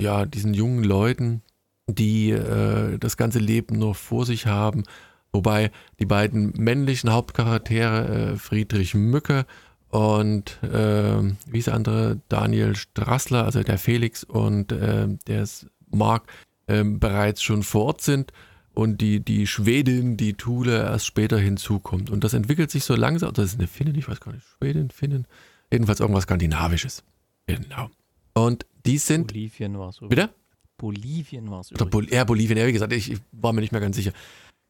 ja, 0.00 0.26
diesen 0.26 0.54
jungen 0.54 0.84
Leuten, 0.84 1.42
die 1.86 2.30
äh, 2.30 2.98
das 2.98 3.16
ganze 3.16 3.38
Leben 3.38 3.78
noch 3.78 3.96
vor 3.96 4.26
sich 4.26 4.46
haben. 4.46 4.84
Wobei 5.32 5.70
die 5.98 6.06
beiden 6.06 6.52
männlichen 6.56 7.12
Hauptcharaktere, 7.12 8.32
äh, 8.32 8.36
Friedrich 8.36 8.94
Mücke 8.94 9.46
und 9.90 10.62
äh, 10.62 11.22
wie 11.46 11.58
ist 11.58 11.66
der 11.66 11.74
andere, 11.74 12.20
Daniel 12.28 12.76
Strassler, 12.76 13.44
also 13.44 13.62
der 13.62 13.78
Felix 13.78 14.24
und 14.24 14.72
äh, 14.72 15.08
der 15.26 15.48
Mark, 15.90 16.24
ähm, 16.66 16.98
bereits 16.98 17.42
schon 17.42 17.62
vor 17.62 17.86
Ort 17.86 18.02
sind 18.02 18.32
und 18.74 19.00
die, 19.00 19.20
die 19.20 19.46
Schwedin, 19.46 20.16
die 20.16 20.34
Thule, 20.34 20.82
erst 20.82 21.06
später 21.06 21.38
hinzukommt. 21.38 22.10
Und 22.10 22.22
das 22.24 22.34
entwickelt 22.34 22.70
sich 22.70 22.84
so 22.84 22.94
langsam, 22.94 23.32
das 23.32 23.46
ist 23.46 23.58
eine 23.58 23.66
Finnin, 23.66 23.94
ich 23.94 24.08
weiß 24.08 24.20
gar 24.20 24.32
nicht, 24.32 24.46
Schwedin, 24.58 24.90
Finnen, 24.90 25.26
jedenfalls 25.72 26.00
irgendwas 26.00 26.24
Skandinavisches. 26.24 27.02
Genau. 27.48 27.90
Und 28.34 28.64
die 28.86 28.98
sind. 28.98 29.26
Bolivien 29.28 29.78
war 29.78 29.88
es. 29.88 30.00
Bitte? 30.00 30.28
Bolivien 30.76 31.50
war 31.50 31.60
es. 31.60 31.70
Bol 31.70 32.06
ja, 32.10 32.24
Bolivien, 32.24 32.58
ja, 32.58 32.66
wie 32.66 32.72
gesagt, 32.72 32.92
ich, 32.92 33.12
ich, 33.12 33.20
war 33.32 33.52
mir 33.52 33.62
nicht 33.62 33.72
mehr 33.72 33.80
ganz 33.80 33.96
sicher. 33.96 34.12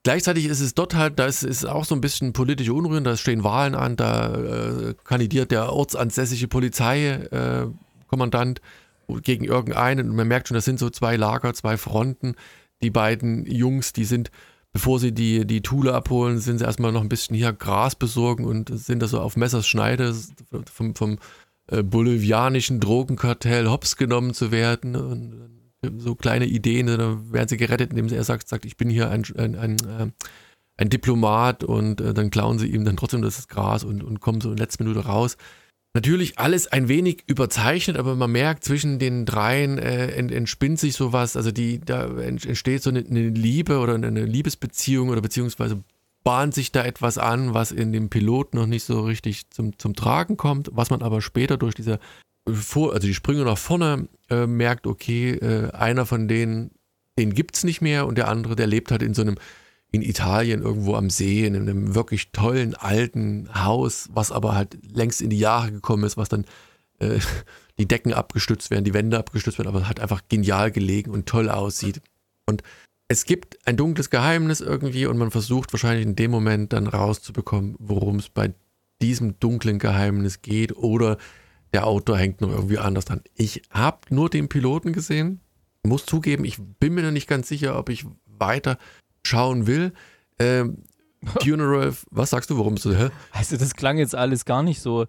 Gleichzeitig 0.04 0.46
ist 0.46 0.60
es 0.60 0.74
dort 0.74 0.94
halt, 0.94 1.18
da 1.18 1.26
ist, 1.26 1.42
ist 1.42 1.66
auch 1.66 1.84
so 1.84 1.94
ein 1.94 2.00
bisschen 2.00 2.32
politische 2.32 2.72
Unruhen, 2.72 3.04
da 3.04 3.14
stehen 3.16 3.44
Wahlen 3.44 3.74
an, 3.74 3.96
da 3.96 4.34
äh, 4.34 4.94
kandidiert 5.04 5.50
der 5.50 5.70
ortsansässige 5.72 6.48
Polizeikommandant 6.48 8.62
äh, 9.08 9.20
gegen 9.20 9.44
irgendeinen 9.44 10.08
und 10.08 10.16
man 10.16 10.28
merkt 10.28 10.48
schon, 10.48 10.54
das 10.54 10.64
sind 10.64 10.78
so 10.78 10.88
zwei 10.88 11.16
Lager, 11.16 11.52
zwei 11.52 11.76
Fronten. 11.76 12.36
Die 12.80 12.90
beiden 12.90 13.44
Jungs, 13.44 13.92
die 13.92 14.04
sind, 14.04 14.30
bevor 14.72 15.00
sie 15.00 15.12
die, 15.12 15.46
die 15.46 15.62
Thule 15.62 15.92
abholen, 15.92 16.38
sind 16.38 16.58
sie 16.58 16.64
erstmal 16.64 16.92
noch 16.92 17.02
ein 17.02 17.10
bisschen 17.10 17.36
hier 17.36 17.52
Gras 17.52 17.96
besorgen 17.96 18.46
und 18.46 18.70
sind 18.78 19.02
da 19.02 19.08
so 19.08 19.20
auf 19.20 19.36
Messers 19.36 19.66
Schneide 19.66 20.14
vom, 20.72 20.94
vom 20.94 21.18
äh, 21.68 21.82
bolivianischen 21.82 22.80
Drogenkartell 22.80 23.68
hops 23.68 23.96
genommen 23.96 24.34
zu 24.34 24.50
werden. 24.50 24.96
Und 24.96 25.48
so 25.98 26.14
kleine 26.14 26.46
Ideen, 26.46 26.86
dann 26.86 27.32
werden 27.32 27.48
sie 27.48 27.56
gerettet, 27.56 27.90
indem 27.90 28.08
er 28.08 28.24
sagt, 28.24 28.48
sagt 28.48 28.64
ich 28.64 28.76
bin 28.76 28.90
hier 28.90 29.10
ein, 29.10 29.24
ein, 29.36 29.54
ein, 29.54 29.76
äh, 29.76 30.10
ein 30.76 30.90
Diplomat 30.90 31.64
und 31.64 32.00
äh, 32.00 32.14
dann 32.14 32.30
klauen 32.30 32.58
sie 32.58 32.68
ihm 32.68 32.84
dann 32.84 32.96
trotzdem 32.96 33.22
das 33.22 33.48
Gras 33.48 33.84
und, 33.84 34.02
und 34.02 34.20
kommen 34.20 34.40
so 34.40 34.50
in 34.50 34.56
letzter 34.56 34.84
Minute 34.84 35.06
raus. 35.06 35.36
Natürlich 35.94 36.38
alles 36.38 36.66
ein 36.68 36.88
wenig 36.88 37.24
überzeichnet, 37.26 37.96
aber 37.96 38.14
man 38.14 38.30
merkt, 38.30 38.62
zwischen 38.62 38.98
den 38.98 39.24
dreien 39.24 39.78
äh, 39.78 40.08
entspinnt 40.08 40.78
sich 40.78 40.94
sowas, 40.94 41.36
also 41.36 41.50
die, 41.50 41.80
da 41.80 42.06
entsteht 42.18 42.82
so 42.82 42.90
eine, 42.90 43.00
eine 43.00 43.30
Liebe 43.30 43.78
oder 43.78 43.94
eine 43.94 44.24
Liebesbeziehung 44.24 45.08
oder 45.08 45.22
beziehungsweise 45.22 45.82
bahnt 46.28 46.52
sich 46.52 46.72
da 46.72 46.84
etwas 46.84 47.16
an, 47.16 47.54
was 47.54 47.72
in 47.72 47.90
dem 47.90 48.10
Pilot 48.10 48.52
noch 48.52 48.66
nicht 48.66 48.84
so 48.84 49.00
richtig 49.00 49.48
zum, 49.48 49.78
zum 49.78 49.94
Tragen 49.94 50.36
kommt, 50.36 50.68
was 50.74 50.90
man 50.90 51.00
aber 51.00 51.22
später 51.22 51.56
durch 51.56 51.74
diese 51.74 52.00
vor, 52.46 52.92
also 52.92 53.06
die 53.06 53.14
Sprünge 53.14 53.44
nach 53.44 53.56
vorne 53.56 54.08
äh, 54.28 54.46
merkt, 54.46 54.86
okay, 54.86 55.30
äh, 55.36 55.70
einer 55.70 56.04
von 56.04 56.28
denen, 56.28 56.72
den 57.18 57.32
gibt 57.32 57.56
es 57.56 57.64
nicht 57.64 57.80
mehr 57.80 58.06
und 58.06 58.18
der 58.18 58.28
andere, 58.28 58.56
der 58.56 58.66
lebt 58.66 58.90
halt 58.90 59.02
in 59.02 59.14
so 59.14 59.22
einem, 59.22 59.36
in 59.90 60.02
Italien 60.02 60.60
irgendwo 60.60 60.96
am 60.96 61.08
See, 61.08 61.46
in 61.46 61.56
einem 61.56 61.94
wirklich 61.94 62.30
tollen 62.30 62.74
alten 62.74 63.48
Haus, 63.54 64.10
was 64.12 64.30
aber 64.30 64.54
halt 64.54 64.76
längst 64.82 65.22
in 65.22 65.30
die 65.30 65.38
Jahre 65.38 65.72
gekommen 65.72 66.04
ist, 66.04 66.18
was 66.18 66.28
dann 66.28 66.44
äh, 66.98 67.20
die 67.78 67.88
Decken 67.88 68.12
abgestützt 68.12 68.70
werden, 68.70 68.84
die 68.84 68.92
Wände 68.92 69.16
abgestützt 69.16 69.56
werden, 69.56 69.68
aber 69.68 69.88
halt 69.88 69.98
einfach 69.98 70.20
genial 70.28 70.72
gelegen 70.72 71.10
und 71.10 71.24
toll 71.24 71.48
aussieht. 71.48 72.02
Und 72.44 72.62
es 73.08 73.24
gibt 73.24 73.58
ein 73.66 73.76
dunkles 73.76 74.10
Geheimnis 74.10 74.60
irgendwie 74.60 75.06
und 75.06 75.16
man 75.16 75.30
versucht 75.30 75.72
wahrscheinlich 75.72 76.06
in 76.06 76.14
dem 76.14 76.30
Moment 76.30 76.74
dann 76.74 76.86
rauszubekommen, 76.86 77.74
worum 77.78 78.16
es 78.16 78.28
bei 78.28 78.52
diesem 79.00 79.40
dunklen 79.40 79.78
Geheimnis 79.78 80.42
geht 80.42 80.76
oder 80.76 81.16
der 81.72 81.86
Autor 81.86 82.18
hängt 82.18 82.40
noch 82.40 82.50
irgendwie 82.50 82.78
anders 82.78 83.06
dran. 83.06 83.22
Ich 83.34 83.62
habe 83.70 83.98
nur 84.10 84.28
den 84.28 84.48
Piloten 84.48 84.92
gesehen, 84.92 85.40
muss 85.82 86.04
zugeben, 86.04 86.44
ich 86.44 86.58
bin 86.80 86.94
mir 86.94 87.02
noch 87.02 87.10
nicht 87.10 87.28
ganz 87.28 87.48
sicher, 87.48 87.78
ob 87.78 87.88
ich 87.88 88.04
weiter 88.26 88.78
schauen 89.22 89.66
will. 89.66 89.92
Ähm, 90.38 90.84
Funeral, 91.42 91.94
was 92.10 92.30
sagst 92.30 92.50
du, 92.50 92.58
warum 92.58 92.76
du? 92.76 92.94
Hä? 92.94 93.10
Also 93.32 93.56
das 93.56 93.74
klang 93.74 93.98
jetzt 93.98 94.14
alles 94.14 94.44
gar 94.44 94.62
nicht 94.62 94.80
so, 94.80 95.06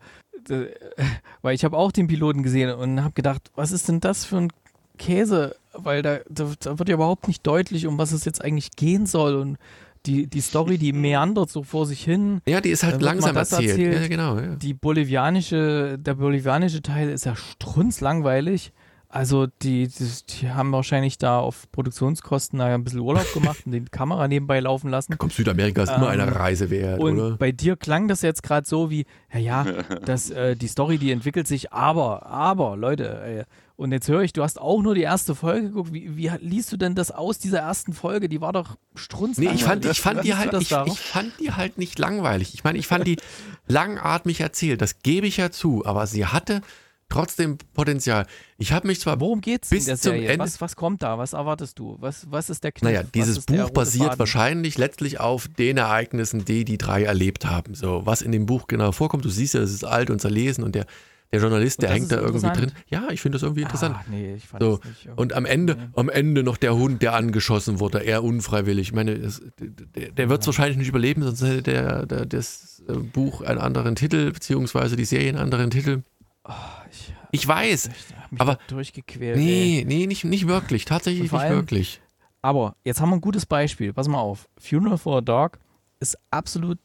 weil 1.41 1.53
ich 1.53 1.63
habe 1.63 1.77
auch 1.77 1.91
den 1.91 2.07
Piloten 2.07 2.43
gesehen 2.43 2.73
und 2.73 3.03
habe 3.03 3.13
gedacht, 3.13 3.51
was 3.55 3.71
ist 3.71 3.87
denn 3.89 3.99
das 3.99 4.25
für 4.25 4.37
ein 4.37 4.51
Käse, 4.99 5.55
weil 5.73 6.03
da, 6.03 6.19
da, 6.29 6.51
da, 6.59 6.77
wird 6.77 6.89
ja 6.89 6.95
überhaupt 6.95 7.27
nicht 7.27 7.47
deutlich, 7.47 7.87
um 7.87 7.97
was 7.97 8.11
es 8.11 8.25
jetzt 8.25 8.43
eigentlich 8.43 8.71
gehen 8.75 9.07
soll 9.07 9.35
und 9.35 9.57
die, 10.05 10.27
die 10.27 10.41
Story, 10.41 10.77
die 10.77 10.93
meandert 10.93 11.49
so 11.49 11.63
vor 11.63 11.85
sich 11.85 12.03
hin. 12.03 12.41
Ja, 12.47 12.61
die 12.61 12.69
ist 12.69 12.83
halt 12.83 13.01
langsam 13.01 13.35
erzählt. 13.35 13.69
erzählt. 13.69 14.01
Ja, 14.01 14.07
genau. 14.07 14.37
Ja. 14.37 14.55
Die 14.55 14.73
bolivianische, 14.73 15.97
der 15.99 16.13
bolivianische 16.13 16.81
Teil 16.81 17.09
ist 17.09 17.25
ja 17.25 17.35
strunzlangweilig. 17.35 18.71
Also 19.11 19.47
die, 19.63 19.87
die, 19.87 20.07
die, 20.29 20.51
haben 20.51 20.71
wahrscheinlich 20.71 21.17
da 21.17 21.39
auf 21.39 21.69
Produktionskosten 21.71 22.61
ein 22.61 22.83
bisschen 22.83 22.99
Urlaub 22.99 23.33
gemacht 23.33 23.63
und 23.65 23.71
die 23.71 23.83
Kamera 23.83 24.27
nebenbei 24.27 24.59
laufen 24.59 24.91
lassen. 24.91 25.15
Komm, 25.17 25.31
Südamerika 25.31 25.81
ist 25.81 25.89
ähm, 25.89 25.95
immer 25.95 26.09
eine 26.09 26.35
Reise 26.35 26.69
wert, 26.69 26.99
und 26.99 27.19
oder? 27.19 27.35
bei 27.35 27.51
dir 27.51 27.75
klang 27.75 28.07
das 28.07 28.21
jetzt 28.21 28.43
gerade 28.43 28.67
so 28.67 28.91
wie, 28.91 29.07
ja, 29.33 29.39
ja, 29.39 29.65
das, 30.05 30.29
äh, 30.29 30.55
die 30.55 30.67
Story, 30.67 30.99
die 30.99 31.11
entwickelt 31.11 31.47
sich, 31.47 31.73
aber, 31.73 32.27
aber, 32.27 32.77
Leute, 32.77 33.05
äh, 33.23 33.43
und 33.79 33.93
jetzt 33.93 34.09
höre 34.09 34.23
ich, 34.23 34.33
du 34.33 34.43
hast 34.43 34.59
auch 34.59 34.81
nur 34.81 34.93
die 34.93 35.03
erste 35.03 35.35
Folge 35.35 35.69
geguckt. 35.69 35.93
Wie, 35.93 36.17
wie 36.17 36.29
liest 36.41 36.69
du 36.73 36.75
denn 36.75 36.95
das 36.95 37.11
aus, 37.11 37.39
dieser 37.39 37.59
ersten 37.59 37.93
Folge? 37.93 38.27
Die 38.27 38.41
war 38.41 38.51
doch 38.51 38.75
strunz. 38.93 39.37
Nee, 39.37 39.51
ich 39.55 39.63
fand, 39.63 39.85
ich 39.85 40.01
fand 40.01 40.25
die 40.25 40.35
halt, 40.35 40.53
ich, 40.53 40.69
ich, 40.69 40.99
fand 40.99 41.39
die 41.39 41.53
halt 41.53 41.77
nicht 41.77 41.97
langweilig. 41.97 42.53
Ich 42.53 42.65
meine, 42.65 42.77
ich 42.77 42.87
fand 42.87 43.07
die 43.07 43.15
langatmig 43.67 44.41
erzählt, 44.41 44.81
das 44.81 44.99
gebe 44.99 45.27
ich 45.27 45.37
ja 45.37 45.49
zu, 45.49 45.85
aber 45.85 46.07
sie 46.07 46.25
hatte 46.25 46.61
trotzdem 47.07 47.57
Potenzial. 47.73 48.25
Ich 48.57 48.73
habe 48.73 48.85
mich 48.85 48.99
zwar. 48.99 49.21
Worum 49.21 49.39
geht's 49.39 49.69
bis 49.69 49.83
in 49.83 49.85
der 49.85 49.95
zum 49.95 50.11
Serie? 50.11 50.27
Ende. 50.27 50.43
Was, 50.43 50.59
was 50.59 50.75
kommt 50.75 51.01
da? 51.01 51.17
Was 51.17 51.31
erwartest 51.31 51.79
du? 51.79 51.95
Was, 52.01 52.29
was 52.29 52.49
ist 52.49 52.65
der 52.65 52.73
Kniff? 52.73 52.83
Naja, 52.91 53.03
dieses 53.03 53.45
Buch 53.45 53.69
basiert 53.69 54.07
Faden? 54.07 54.19
wahrscheinlich 54.19 54.77
letztlich 54.77 55.21
auf 55.21 55.47
den 55.47 55.77
Ereignissen, 55.77 56.43
die 56.43 56.65
die 56.65 56.77
drei 56.77 57.03
erlebt 57.03 57.45
haben. 57.45 57.75
So, 57.75 58.05
was 58.05 58.21
in 58.23 58.33
dem 58.33 58.45
Buch 58.45 58.67
genau 58.67 58.91
vorkommt. 58.91 59.23
Du 59.23 59.29
siehst 59.29 59.53
ja, 59.53 59.61
es 59.61 59.71
ist 59.71 59.85
alt 59.85 60.09
und 60.09 60.19
zerlesen 60.19 60.65
und 60.65 60.75
der, 60.75 60.85
der 61.31 61.39
Journalist, 61.41 61.81
der 61.81 61.91
hängt 61.91 62.11
da 62.11 62.17
irgendwie 62.19 62.47
drin. 62.51 62.71
Ja, 62.87 63.09
ich 63.11 63.21
finde 63.21 63.35
das 63.35 63.43
irgendwie 63.43 63.61
interessant. 63.61 63.95
Ah, 63.99 64.03
nee, 64.09 64.33
ich 64.35 64.47
fand 64.47 64.63
So, 64.63 64.79
nicht. 64.83 65.09
Und 65.15 65.33
am 65.33 65.45
Ende, 65.45 65.75
Nee. 65.75 65.81
am 65.95 66.09
Ende 66.09 66.43
noch 66.43 66.57
der 66.57 66.75
Hund, 66.75 67.01
der 67.01 67.13
angeschossen 67.15 67.79
wurde, 67.79 67.99
eher 67.99 68.23
unfreiwillig. 68.23 68.87
Ich 68.89 68.93
meine, 68.93 69.11
es, 69.11 69.41
der, 69.59 70.11
der 70.11 70.29
wird 70.29 70.41
es 70.41 70.47
wahrscheinlich 70.47 70.77
nicht 70.77 70.87
überleben, 70.89 71.21
sonst 71.23 71.43
hätte 71.43 71.61
der, 71.63 72.05
der, 72.05 72.25
das 72.25 72.81
äh, 72.87 72.93
Buch 72.93 73.41
einen 73.41 73.59
anderen 73.59 73.95
Titel, 73.95 74.31
beziehungsweise 74.31 74.95
die 74.95 75.05
Serie 75.05 75.29
einen 75.29 75.37
anderen 75.37 75.69
Titel. 75.69 76.01
Oh, 76.45 76.51
ich 76.91 77.13
Ich 77.31 77.47
weiß. 77.47 77.89
mich 78.31 78.41
aber- 78.41 78.57
durchgequält. 78.67 79.37
ey. 79.37 79.43
Nee, 79.43 79.83
nee, 79.87 80.07
nicht, 80.07 80.23
nicht 80.23 80.47
wirklich. 80.47 80.85
Tatsächlich 80.85 81.23
nicht 81.31 81.33
allem- 81.33 81.53
wirklich. 81.57 82.01
Aber 82.41 82.75
jetzt 82.85 83.01
haben 83.01 83.09
wir 83.09 83.17
ein 83.17 83.21
gutes 83.21 83.45
Beispiel. 83.45 83.93
Pass 83.93 84.07
mal 84.07 84.17
auf. 84.19 84.47
Funeral 84.57 84.97
for 84.97 85.17
a 85.17 85.21
Dog 85.21 85.59
ist 85.99 86.17
absolut, 86.31 86.79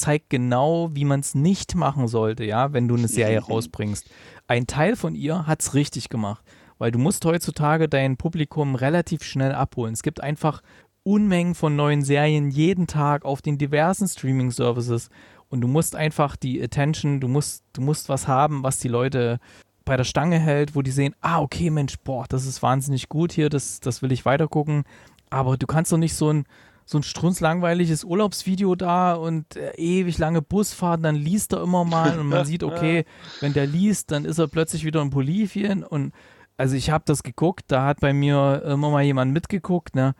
zeigt 0.00 0.30
genau, 0.30 0.90
wie 0.92 1.04
man 1.04 1.20
es 1.20 1.34
nicht 1.34 1.74
machen 1.74 2.08
sollte, 2.08 2.44
ja, 2.44 2.72
wenn 2.72 2.88
du 2.88 2.96
eine 2.96 3.08
Serie 3.20 3.40
rausbringst. 3.40 4.10
Ein 4.46 4.66
Teil 4.66 4.96
von 4.96 5.14
ihr 5.14 5.46
hat 5.46 5.62
es 5.62 5.74
richtig 5.74 6.08
gemacht, 6.08 6.44
weil 6.78 6.90
du 6.90 6.98
musst 6.98 7.24
heutzutage 7.24 7.88
dein 7.88 8.16
Publikum 8.16 8.74
relativ 8.74 9.22
schnell 9.22 9.52
abholen. 9.52 9.92
Es 9.92 10.02
gibt 10.02 10.22
einfach 10.22 10.62
Unmengen 11.02 11.54
von 11.54 11.76
neuen 11.76 12.02
Serien 12.02 12.50
jeden 12.50 12.86
Tag 12.86 13.24
auf 13.24 13.40
den 13.40 13.56
diversen 13.56 14.06
Streaming-Services 14.06 15.08
und 15.48 15.60
du 15.60 15.68
musst 15.68 15.96
einfach 15.96 16.36
die 16.36 16.62
Attention, 16.62 17.20
du 17.20 17.28
musst, 17.28 17.64
du 17.72 17.80
musst 17.80 18.08
was 18.08 18.28
haben, 18.28 18.62
was 18.62 18.78
die 18.78 18.88
Leute 18.88 19.38
bei 19.84 19.96
der 19.96 20.04
Stange 20.04 20.38
hält, 20.38 20.76
wo 20.76 20.82
die 20.82 20.90
sehen, 20.90 21.14
ah, 21.20 21.40
okay, 21.40 21.70
Mensch, 21.70 21.96
boah, 22.04 22.24
das 22.28 22.46
ist 22.46 22.62
wahnsinnig 22.62 23.08
gut 23.08 23.32
hier, 23.32 23.48
das, 23.48 23.80
das 23.80 24.02
will 24.02 24.12
ich 24.12 24.24
weitergucken. 24.24 24.84
Aber 25.30 25.56
du 25.56 25.66
kannst 25.66 25.90
doch 25.90 25.96
nicht 25.96 26.14
so 26.14 26.32
ein, 26.32 26.44
so 26.90 26.98
ein 26.98 27.04
strunzlangweiliges 27.04 28.02
Urlaubsvideo 28.02 28.74
da 28.74 29.14
und 29.14 29.54
äh, 29.54 29.74
ewig 29.76 30.18
lange 30.18 30.42
Busfahrten, 30.42 31.04
dann 31.04 31.14
liest 31.14 31.52
er 31.52 31.62
immer 31.62 31.84
mal 31.84 32.18
und 32.18 32.26
man 32.26 32.44
sieht, 32.46 32.64
okay, 32.64 33.04
wenn 33.40 33.52
der 33.52 33.66
liest, 33.66 34.10
dann 34.10 34.24
ist 34.24 34.38
er 34.38 34.48
plötzlich 34.48 34.84
wieder 34.84 35.00
in 35.00 35.10
Bolivien 35.10 35.84
und 35.84 36.12
also 36.56 36.74
ich 36.74 36.90
habe 36.90 37.04
das 37.06 37.22
geguckt, 37.22 37.66
da 37.68 37.86
hat 37.86 38.00
bei 38.00 38.12
mir 38.12 38.62
immer 38.66 38.90
mal 38.90 39.02
jemand 39.02 39.32
mitgeguckt, 39.32 39.94
ne? 39.94 40.14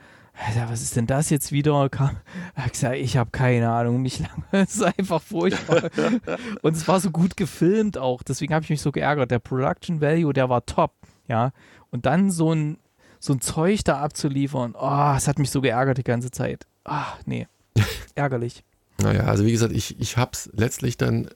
Alter, 0.46 0.70
was 0.70 0.80
ist 0.80 0.96
denn 0.96 1.08
das 1.08 1.28
jetzt 1.28 1.50
wieder? 1.50 1.88
Kam, 1.90 2.16
er 2.54 2.64
hat 2.64 2.72
gesagt, 2.72 2.96
ich 2.96 3.16
habe 3.16 3.30
keine 3.30 3.68
Ahnung, 3.68 4.00
mich 4.00 4.20
lang. 4.20 4.44
Es 4.52 4.76
ist 4.76 4.82
einfach 4.82 5.20
furchtbar. 5.20 5.90
Und 6.62 6.76
es 6.76 6.86
war 6.88 7.00
so 7.00 7.10
gut 7.10 7.36
gefilmt 7.36 7.98
auch, 7.98 8.22
deswegen 8.22 8.54
habe 8.54 8.62
ich 8.62 8.70
mich 8.70 8.80
so 8.80 8.92
geärgert. 8.92 9.30
Der 9.30 9.40
Production 9.40 10.00
Value, 10.00 10.32
der 10.32 10.48
war 10.48 10.64
top, 10.64 10.92
ja. 11.28 11.50
Und 11.90 12.06
dann 12.06 12.30
so 12.30 12.54
ein, 12.54 12.78
so 13.20 13.34
ein 13.34 13.40
Zeug 13.40 13.84
da 13.84 13.98
abzuliefern, 13.98 14.74
oh, 14.74 15.14
es 15.16 15.28
hat 15.28 15.38
mich 15.38 15.50
so 15.50 15.60
geärgert 15.60 15.98
die 15.98 16.04
ganze 16.04 16.30
Zeit. 16.30 16.66
Ah, 16.84 17.12
nee. 17.26 17.46
Ärgerlich. 18.14 18.64
Naja, 18.98 19.24
also 19.24 19.44
wie 19.44 19.52
gesagt, 19.52 19.72
ich, 19.72 20.00
ich 20.00 20.16
habe 20.16 20.32
es 20.32 20.50
letztlich 20.52 20.96
dann 20.96 21.28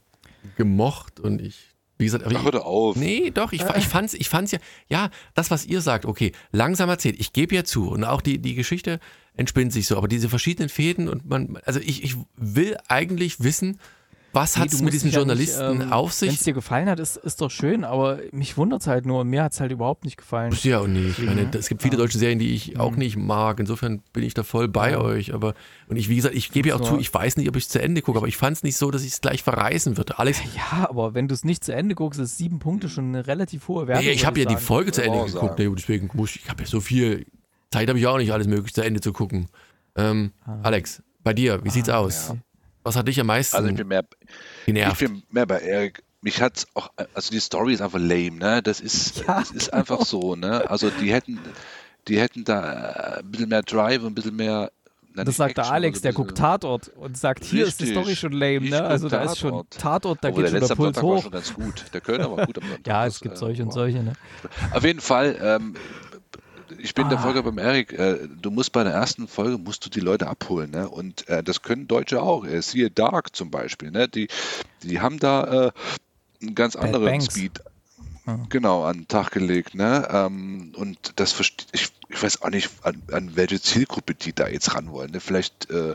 gemocht 0.57 1.21
und 1.21 1.41
ich, 1.41 1.75
wie 1.99 2.07
gesagt, 2.07 2.25
aber 2.25 2.35
Ach, 2.37 2.47
ich, 2.47 2.53
hör 2.53 2.67
auf. 2.67 2.97
Nee, 2.97 3.31
doch, 3.31 3.53
ich, 3.53 3.63
ich 3.63 3.87
fand's, 3.87 4.15
ich 4.15 4.29
fand's 4.29 4.53
ja, 4.53 4.59
ja, 4.89 5.11
das, 5.35 5.51
was 5.51 5.65
ihr 5.65 5.81
sagt, 5.81 6.07
okay, 6.07 6.33
langsam 6.53 6.89
erzählt, 6.89 7.17
ich 7.19 7.33
gebe 7.33 7.55
ja 7.55 7.65
zu 7.65 7.91
und 7.91 8.05
auch 8.05 8.21
die, 8.21 8.39
die 8.39 8.55
Geschichte 8.55 8.99
entspinnt 9.35 9.73
sich 9.73 9.87
so, 9.87 9.97
aber 9.97 10.09
diese 10.09 10.29
verschiedenen 10.29 10.69
Fäden 10.69 11.09
und 11.09 11.29
man, 11.29 11.59
also 11.65 11.81
ich, 11.81 12.03
ich 12.03 12.17
will 12.37 12.77
eigentlich 12.89 13.43
wissen, 13.43 13.79
was 14.35 14.57
hat 14.57 14.73
es 14.73 14.83
mit 14.83 14.93
diesem 14.93 15.11
Journalisten 15.11 15.91
auf 15.93 16.21
Wenn 16.21 16.29
es 16.29 16.35
sich? 16.37 16.45
dir 16.45 16.53
gefallen 16.55 16.89
hat, 16.89 16.99
ist, 17.01 17.17
ist 17.17 17.41
doch 17.41 17.51
schön, 17.51 17.85
aber 17.85 18.19
mich 18.33 18.57
wundert 18.57 18.81
es 18.83 18.87
halt 18.87 19.07
nur. 19.07 19.25
Mir 19.25 19.45
hat 19.45 19.53
es 19.53 19.61
halt 19.61 19.73
überhaupt 19.73 20.05
nicht 20.05 20.17
gefallen. 20.17 20.51
Muss 20.51 20.65
ja 20.65 20.81
auch 20.81 20.87
nicht. 20.87 21.19
Ich 21.19 21.25
meine, 21.27 21.49
es 21.57 21.69
gibt 21.69 21.83
viele 21.83 21.95
Ja. 21.95 21.99
deutsche 21.99 22.19
Serien, 22.19 22.39
die 22.39 22.55
ich 22.55 22.79
auch 22.79 22.93
Mhm. 22.93 22.99
nicht 22.99 23.17
mag. 23.17 23.61
Insofern 23.61 24.03
bin 24.13 24.23
ich 24.25 24.35
da 24.35 24.43
voll 24.43 24.69
bei 24.69 24.93
Ja. 24.93 25.01
euch. 25.01 25.33
Aber 25.33 25.55
und 25.89 25.97
ich, 25.97 26.09
wie 26.09 26.17
gesagt, 26.17 26.35
ich 26.35 26.51
gebe 26.51 26.69
ja 26.71 26.75
auch 26.77 26.81
zu, 26.81 26.99
ich 26.99 27.13
weiß 27.15 27.37
nicht, 27.37 27.49
ob 27.49 27.57
ich 27.57 27.65
es 27.65 27.69
zu 27.69 27.81
Ende 27.81 28.03
gucke, 28.03 28.19
aber 28.19 28.29
ich 28.29 28.37
fand 28.37 28.57
es 28.57 28.63
nicht 28.63 28.77
so, 28.77 28.91
dass 28.91 29.03
ich 29.03 29.13
es 29.13 29.21
gleich 29.21 29.43
verreißen 29.43 29.97
würde. 29.97 30.19
Alex, 30.19 30.41
Ja, 30.57 30.89
aber 30.91 31.15
wenn 31.15 31.29
du 31.29 31.35
es 31.35 31.45
nicht 31.45 31.63
zu 31.65 31.73
Ende 31.75 31.95
guckst, 31.95 32.19
ist 32.21 32.37
sieben 32.39 32.59
Punkte 32.59 32.89
schon 32.89 33.07
eine 33.09 33.27
relativ 33.27 33.69
hohe 33.69 33.87
Wertung. 33.87 34.05
nee, 34.07 34.13
ich 34.13 34.27
habe 34.27 34.39
ja 34.41 34.47
die 34.47 34.55
sagen. 34.55 34.65
Folge 34.67 34.93
zu 34.93 35.03
Ende 35.03 35.19
auch 35.19 35.27
geguckt. 35.27 35.59
Nee, 35.59 35.69
deswegen 35.75 36.11
muss 36.15 36.31
ich, 36.37 36.43
ich 36.45 36.51
habe 36.51 36.63
ja 36.63 36.69
so 36.69 36.81
viel 36.81 37.27
Zeit, 37.73 37.89
habe 37.89 37.99
ich 37.99 38.07
auch 38.07 38.19
nicht 38.19 38.33
alles 38.33 38.47
möglich 38.47 38.75
zu 38.75 38.83
Ende 38.85 39.01
zu 39.01 39.13
gucken. 39.13 39.49
Ähm, 39.97 40.33
Ah. 40.45 40.59
Alex, 40.65 41.03
bei 41.23 41.33
dir, 41.33 41.65
wie 41.65 41.71
sieht's 41.71 41.89
Ah, 41.89 41.99
aus? 41.99 42.29
ja. 42.29 42.37
Was 42.85 42.97
hat 42.97 43.09
dich 43.09 43.19
am 43.21 43.27
meisten 43.27 43.57
Also 43.57 43.69
ich 43.69 43.75
bin 43.75 43.89
mehr, 43.89 44.05
ich 44.61 44.67
genervt? 44.67 44.99
bin 45.01 45.23
mehr 45.31 45.47
bei 45.47 45.59
Erik. 45.61 46.03
Mich 46.21 46.41
hat's 46.41 46.67
auch, 46.75 46.89
also 47.15 47.31
die 47.33 47.41
Story 47.41 47.75
ist 47.75 47.83
einfach 47.83 47.99
lame, 47.99 48.33
ne? 48.39 48.63
Das 48.63 48.81
ist, 48.81 49.19
Ja, 49.27 49.41
das 49.41 49.51
ist 49.51 49.73
einfach 49.75 50.03
so, 50.07 50.37
ne? 50.37 50.71
Also 50.71 50.91
die 50.91 51.13
hätten, 51.13 51.39
die 52.09 52.19
hätten 52.21 52.45
da 52.45 53.19
ein 53.21 53.31
bisschen 53.31 53.49
mehr 53.49 53.63
Drive 53.63 54.01
und 54.03 54.09
ein 54.13 54.15
bisschen 54.15 54.37
mehr. 54.37 54.71
na, 55.15 55.25
Das 55.25 55.37
sagt 55.37 55.57
der 55.59 55.65
Action, 55.65 55.75
Alex, 55.75 55.99
aber 55.99 56.03
der 56.03 56.13
guckt 56.15 56.39
Tatort 56.39 56.89
und 56.97 57.17
sagt, 57.19 57.45
hier 57.45 57.67
ist 57.67 57.81
die 57.81 57.85
Richtig. 57.85 58.01
Story 58.03 58.17
schon 58.17 58.33
lame, 58.33 58.65
Ich 58.65 58.71
ne? 58.71 58.83
Also 58.83 59.09
da 59.11 59.23
ist 59.23 59.39
schon 59.39 59.51
Tatort. 59.51 59.71
Tatort, 59.79 60.19
da 60.25 60.29
Obwohl, 60.29 60.43
geht 60.45 60.51
schon 60.51 60.61
der 60.61 60.61
letzte 60.61 60.73
am 60.73 60.77
Puls 60.79 60.87
Sonntag 60.97 61.03
war 61.03 61.17
hoch. 61.17 61.23
schon 61.23 61.33
ganz 61.33 61.55
gut. 61.55 61.85
Der 61.93 62.01
Kölner 62.01 62.31
war 62.37 62.47
gut 62.47 62.59
am 62.63 62.65
Sonntag. 62.69 62.87
Ja, 62.87 63.07
es 63.07 63.21
gibt 63.21 63.35
äh, 63.35 63.39
solche 63.39 63.63
und 63.63 63.69
war- 63.69 63.75
solche, 63.75 64.03
ne? 64.03 64.13
Auf 64.73 64.85
jeden 64.85 65.01
Fall, 65.01 65.37
ähm, 65.43 65.75
ich 66.85 66.95
bin 66.95 67.09
der 67.09 67.19
Ah. 67.19 67.23
Folge 67.23 67.43
beim 67.43 67.59
Erik. 67.59 67.93
Äh, 67.93 68.29
du 68.29 68.51
musst 68.51 68.73
bei 68.73 68.85
der 68.85 68.93
ersten 68.93 69.27
Folge 69.27 69.59
musst 69.59 69.85
du 69.87 69.91
die 69.91 70.01
Leute 70.01 70.27
abholen, 70.29 70.71
ne? 70.71 70.89
Und 70.89 71.27
äh, 71.29 71.43
das 71.43 71.63
können 71.63 71.89
Deutsche 71.89 72.21
auch. 72.23 72.45
Äh, 72.47 72.61
siehe 72.61 72.91
Dark 72.91 73.35
zum 73.35 73.51
Beispiel, 73.51 73.91
ne? 73.91 74.07
Die, 74.07 74.29
die 74.83 75.01
haben 75.01 75.19
da 75.19 75.69
äh, 75.69 75.73
ganz 76.55 76.77
Banks. 76.77 77.27
Speed. 77.27 77.61
Ah. 78.27 78.39
Genau, 78.49 78.85
an 78.85 79.01
den 79.01 79.09
Tag 79.09 79.33
gelegt, 79.33 79.75
ne? 79.75 80.09
Ähm, 80.11 80.73
und 80.77 81.13
das 81.17 81.39
ich, 81.73 81.89
ich 82.09 82.23
weiß 82.23 82.41
auch 82.41 82.49
nicht, 82.49 82.71
an, 82.83 83.03
an 83.13 83.37
welche 83.37 83.61
Zielgruppe 83.61 84.15
die 84.15 84.33
da 84.33 84.49
jetzt 84.49 84.75
ran 84.75 84.91
wollen. 84.91 85.11
Ne? 85.11 85.21
Vielleicht, 85.21 85.69
äh, 85.71 85.95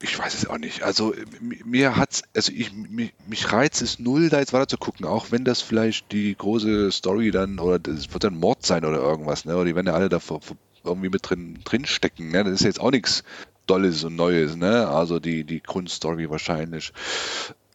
ich 0.00 0.16
weiß 0.16 0.34
es 0.34 0.46
auch 0.46 0.58
nicht. 0.58 0.84
Also 0.84 1.12
m- 1.12 1.58
mir 1.64 1.96
hat's, 1.96 2.22
also 2.36 2.52
ich 2.52 2.72
mich, 2.72 3.12
mich 3.26 3.50
reizt 3.50 3.82
es 3.82 3.98
null, 3.98 4.28
da 4.28 4.38
jetzt 4.38 4.52
weiter 4.52 4.68
zu 4.68 4.78
gucken, 4.78 5.04
auch 5.04 5.32
wenn 5.32 5.44
das 5.44 5.62
vielleicht 5.62 6.12
die 6.12 6.36
große 6.36 6.92
Story 6.92 7.32
dann 7.32 7.58
oder 7.58 7.80
das 7.80 8.12
wird 8.12 8.22
dann 8.22 8.38
Mord 8.38 8.64
sein 8.64 8.84
oder 8.84 8.98
irgendwas, 8.98 9.44
ne? 9.44 9.56
Oder 9.56 9.64
die 9.64 9.74
werden 9.74 9.88
ja 9.88 9.94
alle 9.94 10.08
da 10.08 10.20
vor- 10.20 10.42
vor- 10.42 10.56
irgendwie 10.84 11.10
mit 11.10 11.28
drin, 11.28 11.58
drin 11.64 11.86
stecken. 11.86 12.30
Ne? 12.30 12.44
Das 12.44 12.52
ist 12.54 12.62
jetzt 12.64 12.80
auch 12.80 12.90
nichts 12.92 13.24
Dolles 13.66 14.04
und 14.04 14.14
Neues, 14.14 14.54
ne? 14.54 14.86
Also 14.88 15.18
die, 15.18 15.42
die 15.44 15.60
Grundstory 15.62 16.30
wahrscheinlich. 16.30 16.92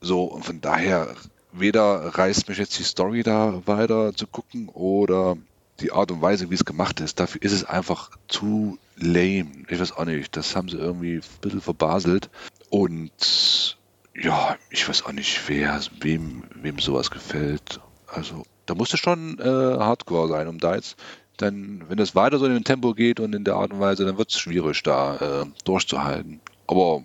So, 0.02 0.24
und 0.26 0.44
von 0.46 0.62
daher, 0.62 1.16
weder 1.52 2.18
reißt 2.18 2.50
mich 2.50 2.58
jetzt 2.58 2.78
die 2.80 2.84
Story 2.84 3.24
da 3.24 3.62
weiter 3.66 4.14
zu 4.14 4.28
gucken 4.28 4.70
oder 4.70 5.38
die 5.80 5.92
Art 5.92 6.12
und 6.12 6.22
Weise, 6.22 6.50
wie 6.50 6.56
es 6.56 6.66
gemacht 6.66 7.00
ist. 7.00 7.20
Dafür 7.20 7.42
ist 7.42 7.52
es 7.52 7.64
einfach 7.64 8.12
zu 8.28 8.78
lame. 8.96 9.52
Ich 9.70 9.80
weiß 9.80 9.94
auch 9.94 10.06
nicht. 10.06 10.36
Das 10.36 10.56
haben 10.56 10.70
sie 10.70 10.78
irgendwie 10.78 11.18
ein 11.18 11.42
bisschen 11.42 11.62
verbaselt. 11.62 12.30
Und 12.70 13.78
ja, 14.16 14.58
ich 14.70 14.88
weiß 14.88 15.06
auch 15.06 15.12
nicht, 15.12 15.42
wer, 15.48 15.80
wem, 16.00 16.44
wem 16.56 16.80
sowas 16.80 17.12
gefällt. 17.12 17.80
Also, 18.08 18.44
da 18.66 18.74
musste 18.74 18.98
schon 18.98 19.38
äh, 19.40 19.44
Hardcore 19.44 20.28
sein, 20.30 20.48
um 20.48 20.60
da 20.60 20.76
jetzt 20.76 20.98
dann, 21.38 21.84
wenn 21.88 22.00
es 22.00 22.16
weiter 22.16 22.40
so 22.40 22.46
in 22.46 22.54
dem 22.54 22.64
Tempo 22.64 22.94
geht 22.94 23.20
und 23.20 23.34
in 23.34 23.44
der 23.44 23.56
Art 23.56 23.72
und 23.72 23.80
Weise, 23.80 24.06
dann 24.06 24.18
wird 24.18 24.32
es 24.32 24.40
schwierig, 24.40 24.82
da 24.84 25.44
äh, 25.44 25.46
durchzuhalten. 25.64 26.42
Aber 26.66 27.04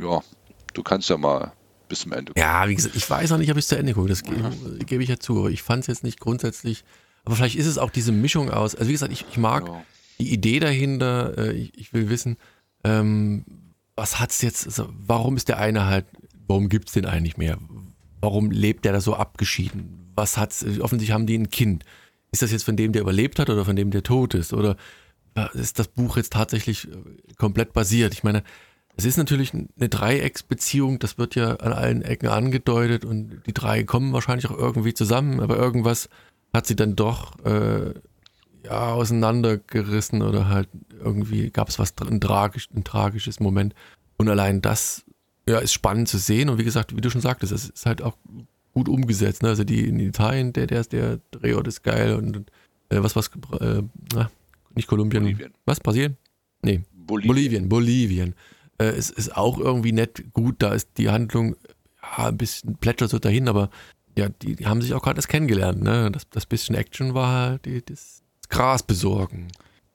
ja, 0.00 0.20
du 0.72 0.82
kannst 0.82 1.10
ja 1.10 1.18
mal 1.18 1.52
bis 1.90 2.00
zum 2.00 2.12
Ende. 2.12 2.32
Ja, 2.36 2.66
wie 2.68 2.74
gesagt, 2.74 2.96
ich 2.96 3.08
weiß 3.10 3.32
auch 3.32 3.36
nicht, 3.38 3.50
ob 3.50 3.58
ich 3.58 3.64
es 3.64 3.68
zu 3.68 3.76
Ende 3.76 3.92
gucke. 3.92 4.08
Das 4.08 4.22
gebe, 4.22 4.50
gebe 4.86 5.02
ich 5.02 5.10
ja 5.10 5.18
zu. 5.18 5.38
Aber 5.40 5.50
ich 5.50 5.62
fand 5.62 5.82
es 5.82 5.86
jetzt 5.88 6.04
nicht 6.04 6.18
grundsätzlich. 6.20 6.84
Aber 7.24 7.36
vielleicht 7.36 7.56
ist 7.56 7.66
es 7.66 7.76
auch 7.76 7.90
diese 7.90 8.12
Mischung 8.12 8.48
aus. 8.50 8.74
Also 8.74 8.88
wie 8.88 8.92
gesagt, 8.92 9.12
ich, 9.12 9.26
ich 9.30 9.36
mag 9.36 9.66
Ja. 9.66 9.82
die 10.18 10.32
Idee 10.32 10.60
dahinter. 10.60 11.36
Äh, 11.36 11.52
ich, 11.52 11.78
ich 11.78 11.92
will 11.92 12.08
wissen, 12.08 12.38
ähm, 12.84 13.44
was 13.96 14.18
hat's 14.18 14.40
jetzt, 14.40 14.66
also 14.66 14.88
warum 14.96 15.36
ist 15.36 15.48
der 15.48 15.58
eine 15.58 15.84
halt, 15.84 16.06
warum 16.46 16.70
gibt's 16.70 16.92
den 16.92 17.04
eigentlich 17.04 17.36
mehr? 17.36 17.58
Warum 18.22 18.50
lebt 18.50 18.86
der 18.86 18.92
da 18.92 19.00
so 19.02 19.14
abgeschieden? 19.14 20.12
Was 20.14 20.38
hat's, 20.38 20.64
offensichtlich 20.64 21.12
haben 21.12 21.26
die 21.26 21.36
ein 21.36 21.50
Kind. 21.50 21.84
Ist 22.32 22.42
das 22.42 22.52
jetzt 22.52 22.64
von 22.64 22.76
dem, 22.76 22.92
der 22.92 23.02
überlebt 23.02 23.38
hat 23.38 23.50
oder 23.50 23.64
von 23.64 23.76
dem, 23.76 23.90
der 23.90 24.02
tot 24.02 24.34
ist? 24.34 24.52
Oder 24.52 24.76
äh, 25.34 25.46
ist 25.58 25.78
das 25.78 25.88
Buch 25.88 26.16
jetzt 26.16 26.32
tatsächlich 26.32 26.88
äh, 26.88 26.96
komplett 27.36 27.72
basiert? 27.72 28.14
Ich 28.14 28.22
meine, 28.22 28.42
es 28.96 29.04
ist 29.04 29.16
natürlich 29.16 29.54
eine 29.54 29.88
Dreiecksbeziehung, 29.88 30.98
das 30.98 31.16
wird 31.16 31.34
ja 31.34 31.56
an 31.56 31.72
allen 31.72 32.02
Ecken 32.02 32.28
angedeutet 32.28 33.04
und 33.04 33.42
die 33.46 33.54
drei 33.54 33.84
kommen 33.84 34.12
wahrscheinlich 34.12 34.50
auch 34.50 34.58
irgendwie 34.58 34.94
zusammen, 34.94 35.40
aber 35.40 35.56
irgendwas 35.56 36.08
hat 36.52 36.66
sie 36.66 36.76
dann 36.76 36.96
doch 36.96 37.38
äh, 37.44 37.94
ja, 38.64 38.92
auseinandergerissen 38.92 40.22
oder 40.22 40.48
halt 40.48 40.68
irgendwie 41.02 41.50
gab 41.50 41.68
es 41.68 41.78
was 41.78 41.94
ein, 42.08 42.20
tragisch, 42.20 42.68
ein 42.74 42.84
tragisches 42.84 43.40
Moment. 43.40 43.74
Und 44.16 44.28
allein 44.28 44.60
das 44.60 45.04
ja, 45.48 45.58
ist 45.58 45.72
spannend 45.72 46.08
zu 46.08 46.18
sehen. 46.18 46.48
Und 46.48 46.58
wie 46.58 46.64
gesagt, 46.64 46.94
wie 46.96 47.00
du 47.00 47.10
schon 47.10 47.20
sagtest, 47.20 47.52
es 47.52 47.70
ist 47.70 47.86
halt 47.86 48.02
auch 48.02 48.16
gut 48.72 48.88
umgesetzt. 48.88 49.42
Ne? 49.42 49.48
Also 49.48 49.64
die 49.64 49.88
in 49.88 49.98
Italien, 49.98 50.52
der, 50.52 50.66
der, 50.66 50.84
der 50.84 51.20
Drehort 51.30 51.66
ist 51.68 51.82
geil 51.82 52.14
und 52.14 52.50
äh, 52.90 53.02
was, 53.02 53.16
was, 53.16 53.30
äh, 53.60 53.82
nicht 54.74 54.88
Kolumbien. 54.88 55.22
Bolivien. 55.22 55.52
Was, 55.64 55.80
Brasilien? 55.80 56.16
Nee. 56.62 56.82
Bolivien. 56.92 57.28
Bolivien. 57.28 57.68
Bolivien. 57.68 58.34
Äh, 58.80 58.96
es 58.96 59.10
ist 59.10 59.36
auch 59.36 59.58
irgendwie 59.58 59.92
nett 59.92 60.32
gut, 60.32 60.56
da 60.58 60.72
ist 60.72 60.90
die 60.96 61.10
Handlung 61.10 61.56
ja, 62.02 62.26
ein 62.28 62.36
bisschen 62.38 62.76
plätschert 62.76 63.10
so 63.10 63.18
dahin, 63.18 63.48
aber 63.48 63.70
ja, 64.16 64.28
die, 64.28 64.56
die 64.56 64.66
haben 64.66 64.82
sich 64.82 64.94
auch 64.94 65.02
gerade 65.02 65.18
erst 65.18 65.28
kennengelernt. 65.28 65.82
Ne? 65.82 66.10
Das, 66.10 66.28
das 66.30 66.46
bisschen 66.46 66.74
Action 66.74 67.14
war 67.14 67.32
halt 67.32 67.64
die, 67.66 67.84
das 67.84 68.22
Gras 68.48 68.82
besorgen. 68.82 69.48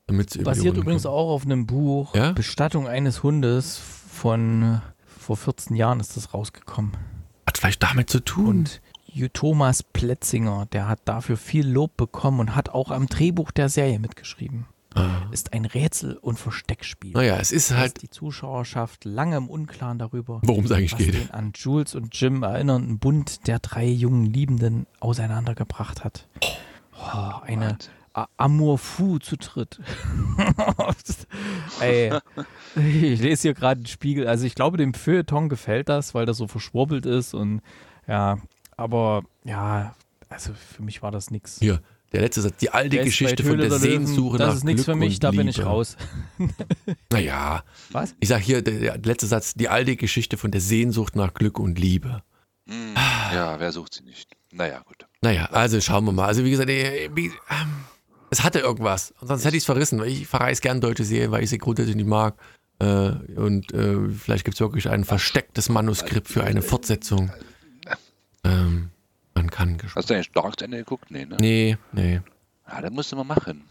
Damit 0.07 0.41
Basiert 0.43 0.77
übrigens 0.77 1.03
kommen. 1.03 1.15
auch 1.15 1.31
auf 1.31 1.45
einem 1.45 1.65
Buch, 1.65 2.13
ja? 2.13 2.31
Bestattung 2.31 2.87
eines 2.87 3.23
Hundes 3.23 3.81
von 4.11 4.81
vor 5.05 5.35
14 5.35 5.75
Jahren 5.75 5.99
ist 5.99 6.15
das 6.15 6.33
rausgekommen. 6.33 6.91
Hat 7.47 7.57
vielleicht 7.57 7.81
damit 7.81 8.11
zu 8.11 8.19
tun. 8.19 8.47
Und 8.47 8.81
Thomas 9.33 9.81
Pletzinger, 9.81 10.67
der 10.71 10.87
hat 10.87 10.99
dafür 11.05 11.37
viel 11.37 11.67
Lob 11.67 11.97
bekommen 11.97 12.39
und 12.39 12.55
hat 12.55 12.69
auch 12.69 12.91
am 12.91 13.07
Drehbuch 13.07 13.49
der 13.51 13.69
Serie 13.69 13.97
mitgeschrieben. 13.97 14.67
Ah. 14.95 15.27
Ist 15.31 15.51
ein 15.53 15.65
Rätsel- 15.65 16.17
und 16.17 16.39
Versteckspiel. 16.39 17.11
Naja, 17.11 17.37
es 17.37 17.51
ist 17.51 17.71
halt. 17.75 18.01
die 18.01 18.09
Zuschauerschaft 18.09 19.03
lange 19.03 19.35
im 19.35 19.49
Unklaren 19.49 19.99
darüber, 19.99 20.39
worum 20.43 20.65
es 20.65 20.71
eigentlich 20.71 20.93
was 20.93 20.99
geht. 20.99 21.13
Den 21.13 21.31
an 21.31 21.51
Jules 21.53 21.95
und 21.95 22.17
Jim 22.19 22.43
erinnernden 22.43 22.97
Bund 22.97 23.45
der 23.47 23.59
drei 23.59 23.85
jungen 23.85 24.25
Liebenden 24.25 24.87
auseinandergebracht 25.01 26.05
hat. 26.05 26.29
Oh, 26.93 27.41
eine 27.43 27.77
Amour 28.37 28.77
Fou 28.77 29.19
zu 29.19 29.35
dritt. 29.35 29.81
Ey, 31.81 32.13
ich 32.75 33.19
lese 33.19 33.41
hier 33.41 33.53
gerade 33.53 33.81
den 33.81 33.87
Spiegel. 33.87 34.27
Also 34.27 34.45
ich 34.45 34.55
glaube, 34.55 34.77
dem 34.77 34.93
Feuilleton 34.93 35.49
gefällt 35.49 35.89
das, 35.89 36.13
weil 36.15 36.25
das 36.25 36.37
so 36.37 36.47
verschwurbelt 36.47 37.05
ist 37.05 37.33
und 37.33 37.61
ja, 38.07 38.37
aber 38.77 39.23
ja, 39.43 39.93
also 40.29 40.53
für 40.53 40.83
mich 40.83 41.03
war 41.03 41.11
das 41.11 41.31
nichts. 41.31 41.59
Hier, 41.59 41.81
der 42.13 42.21
letzte 42.21 42.41
Satz, 42.41 42.57
die 42.57 42.69
alte 42.69 43.03
Geschichte 43.03 43.43
von 43.43 43.57
der, 43.57 43.69
der 43.69 43.79
Sehnsuche 43.79 44.37
nach 44.37 44.47
Das 44.47 44.55
ist 44.57 44.63
nichts 44.63 44.85
für 44.85 44.95
mich, 44.95 45.19
da 45.19 45.31
bin 45.31 45.47
ich 45.47 45.63
raus. 45.65 45.97
naja. 47.11 47.63
Was? 47.91 48.15
Ich 48.19 48.29
sag 48.29 48.41
hier, 48.41 48.61
der, 48.61 48.79
der, 48.79 48.97
letzte 48.99 49.27
Satz, 49.27 49.53
die 49.53 49.69
alte 49.69 49.95
Geschichte 49.95 50.37
von 50.37 50.51
der 50.51 50.61
Sehnsucht 50.61 51.15
nach 51.15 51.33
Glück 51.33 51.59
und 51.59 51.77
Liebe. 51.77 52.23
Hm, 52.67 52.95
ja, 53.33 53.59
wer 53.59 53.71
sucht 53.71 53.95
sie 53.95 54.03
nicht? 54.03 54.31
Naja, 54.51 54.79
gut. 54.79 55.05
Naja, 55.21 55.45
also 55.47 55.81
schauen 55.81 56.05
wir 56.05 56.11
mal. 56.11 56.25
Also 56.25 56.45
wie 56.45 56.51
gesagt, 56.51 56.69
wie, 56.69 57.25
ähm, 57.25 57.85
es 58.29 58.43
hatte 58.43 58.59
irgendwas. 58.59 59.13
Sonst 59.21 59.45
hätte 59.45 59.57
ich 59.57 59.61
es 59.61 59.65
verrissen. 59.65 60.03
Ich 60.03 60.27
verreise 60.27 60.61
gern 60.61 60.81
deutsche 60.81 61.03
Serien, 61.03 61.31
weil 61.31 61.43
ich 61.43 61.49
sie 61.49 61.57
grundsätzlich 61.57 61.95
nicht 61.95 62.07
mag. 62.07 62.35
Äh, 62.79 63.11
und 63.35 63.73
äh, 63.73 64.09
vielleicht 64.09 64.45
gibt 64.45 64.55
es 64.55 64.61
wirklich 64.61 64.89
ein 64.89 65.03
verstecktes 65.03 65.69
Manuskript 65.69 66.27
für 66.27 66.43
eine 66.43 66.61
Fortsetzung. 66.61 67.31
Ähm, 68.43 68.91
man 69.35 69.49
kann 69.49 69.77
Hast 69.95 70.09
du 70.09 70.13
eigentlich 70.13 70.31
Dark 70.31 70.61
Ende 70.61 70.77
geguckt? 70.77 71.11
Nee, 71.11 71.25
ne? 71.25 71.37
Nee, 71.39 71.77
nee. 71.91 72.21
Ja, 72.67 72.81
das 72.81 72.91
musste 72.91 73.15
man 73.15 73.27
machen. 73.27 73.63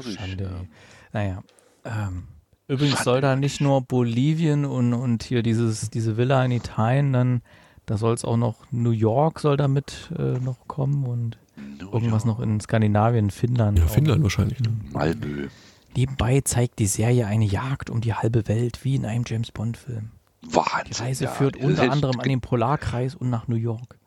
Schande. 0.00 0.44
Ja. 0.44 0.64
Naja. 1.12 1.42
Ähm, 1.84 2.24
übrigens 2.66 2.96
Schande. 2.96 3.04
soll 3.04 3.20
da 3.20 3.36
nicht 3.36 3.60
nur 3.60 3.82
Bolivien 3.82 4.64
und, 4.64 4.92
und 4.94 5.22
hier 5.22 5.42
dieses, 5.42 5.90
diese 5.90 6.16
Villa 6.16 6.44
in 6.44 6.50
Italien, 6.50 7.12
dann 7.12 7.42
da 7.86 7.98
soll 7.98 8.14
es 8.14 8.24
auch 8.24 8.36
noch 8.36 8.64
New 8.70 8.90
York 8.90 9.40
soll 9.40 9.56
da 9.56 9.68
mit 9.68 10.10
äh, 10.18 10.38
noch 10.38 10.66
kommen 10.66 11.04
und 11.06 11.38
New 11.56 11.92
irgendwas 11.92 12.24
York. 12.24 12.38
noch 12.38 12.40
in 12.40 12.60
Skandinavien, 12.60 13.30
Finnland. 13.30 13.78
Ja, 13.78 13.86
Finnland 13.86 14.20
auch. 14.20 14.24
wahrscheinlich. 14.24 14.58
Ne? 14.60 14.72
Malmö. 14.90 15.48
Nebenbei 15.96 16.40
zeigt 16.40 16.78
die 16.78 16.86
Serie 16.86 17.26
eine 17.26 17.44
Jagd 17.44 17.90
um 17.90 18.00
die 18.00 18.14
halbe 18.14 18.48
Welt, 18.48 18.84
wie 18.84 18.96
in 18.96 19.04
einem 19.04 19.24
James 19.26 19.52
Bond-Film. 19.52 20.10
Wahnsinn. 20.42 20.84
Die 20.90 21.02
Reise 21.02 21.24
ja, 21.24 21.30
führt 21.30 21.56
unter 21.56 21.82
anderem 21.92 22.18
an 22.18 22.28
den 22.28 22.40
Polarkreis 22.40 23.14
und 23.14 23.30
nach 23.30 23.48
New 23.48 23.56
York. 23.56 23.98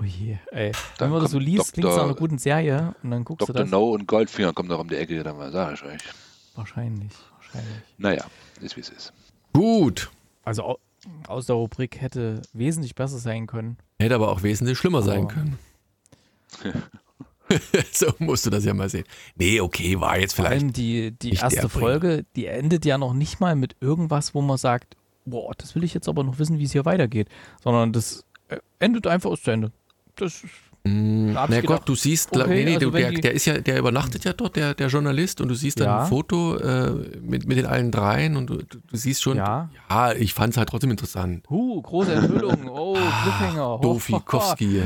Oh 0.00 0.04
je, 0.04 0.38
ey. 0.50 0.72
Wenn 0.98 1.10
man 1.10 1.22
das 1.22 1.30
so 1.30 1.38
liest, 1.38 1.72
klingt 1.72 1.88
es 1.88 1.96
nach 1.96 2.04
einer 2.04 2.14
guten 2.14 2.38
Serie 2.38 2.94
und 3.02 3.10
dann 3.10 3.24
guckst 3.24 3.48
Dr. 3.48 3.54
du 3.54 3.62
das. 3.62 3.70
No 3.70 3.90
und 3.90 4.06
Goldfinger 4.06 4.52
kommen 4.52 4.68
noch 4.68 4.80
um 4.80 4.88
die 4.88 4.96
Ecke, 4.96 5.22
dann 5.22 5.36
mal 5.36 5.52
sage 5.52 5.74
ich 5.74 5.84
euch. 5.84 6.00
Wahrscheinlich, 6.54 7.12
wahrscheinlich. 7.36 7.76
Naja, 7.98 8.24
ist 8.60 8.76
wie 8.76 8.80
es 8.80 8.90
ist. 8.90 9.12
Gut. 9.52 10.10
Also 10.44 10.78
aus 11.28 11.46
der 11.46 11.56
Rubrik 11.56 12.00
hätte 12.00 12.42
wesentlich 12.52 12.94
besser 12.94 13.18
sein 13.18 13.46
können. 13.46 13.78
Hätte 13.98 14.14
aber 14.14 14.30
auch 14.30 14.42
wesentlich 14.42 14.78
schlimmer 14.78 14.98
aber 14.98 15.06
sein 15.06 15.28
können. 15.28 15.58
so 17.92 18.12
musst 18.18 18.46
du 18.46 18.50
das 18.50 18.64
ja 18.64 18.74
mal 18.74 18.88
sehen. 18.88 19.04
Nee, 19.36 19.60
okay, 19.60 20.00
war 20.00 20.18
jetzt 20.18 20.34
vielleicht. 20.34 20.52
Vor 20.54 20.60
allem 20.60 20.72
die, 20.72 21.12
die 21.12 21.32
erste 21.32 21.68
Folge, 21.68 22.24
die 22.36 22.46
endet 22.46 22.84
ja 22.84 22.98
noch 22.98 23.12
nicht 23.12 23.40
mal 23.40 23.56
mit 23.56 23.76
irgendwas, 23.80 24.34
wo 24.34 24.40
man 24.40 24.56
sagt, 24.56 24.96
boah, 25.24 25.52
das 25.56 25.74
will 25.74 25.84
ich 25.84 25.94
jetzt 25.94 26.08
aber 26.08 26.24
noch 26.24 26.38
wissen, 26.38 26.58
wie 26.58 26.64
es 26.64 26.72
hier 26.72 26.84
weitergeht. 26.84 27.28
Sondern 27.62 27.92
das 27.92 28.24
äh, 28.48 28.58
endet 28.78 29.06
einfach 29.06 29.30
aus 29.30 29.42
zu 29.42 29.50
Ende. 29.50 29.72
Das 30.16 30.44
ist 30.44 30.50
Mm, 30.86 31.32
na 31.32 31.62
Gott, 31.62 31.88
du 31.88 31.94
siehst, 31.94 32.36
okay, 32.36 32.46
nee, 32.46 32.64
nee, 32.64 32.74
also 32.74 32.90
der, 32.90 33.10
der, 33.10 33.32
ist 33.32 33.46
ja, 33.46 33.58
der 33.58 33.78
übernachtet 33.78 34.22
ja 34.24 34.34
dort, 34.34 34.54
der, 34.56 34.74
der 34.74 34.88
Journalist, 34.88 35.40
und 35.40 35.48
du 35.48 35.54
siehst 35.54 35.80
dann 35.80 35.86
ja. 35.86 36.02
ein 36.02 36.08
Foto 36.08 36.58
äh, 36.58 36.90
mit, 37.22 37.46
mit 37.46 37.56
den 37.56 37.64
allen 37.64 37.90
dreien 37.90 38.36
und 38.36 38.50
du, 38.50 38.58
du 38.58 38.78
siehst 38.92 39.22
schon, 39.22 39.38
ja, 39.38 39.70
ja 39.88 40.12
ich 40.12 40.34
fand 40.34 40.52
es 40.52 40.58
halt 40.58 40.68
trotzdem 40.68 40.90
interessant. 40.90 41.48
Huh, 41.48 41.80
große 41.80 42.12
Enthüllung, 42.12 42.68
oh, 42.68 42.98
ah, 42.98 43.22
Cliffhanger. 43.22 43.78
Dofikowski. 43.80 44.82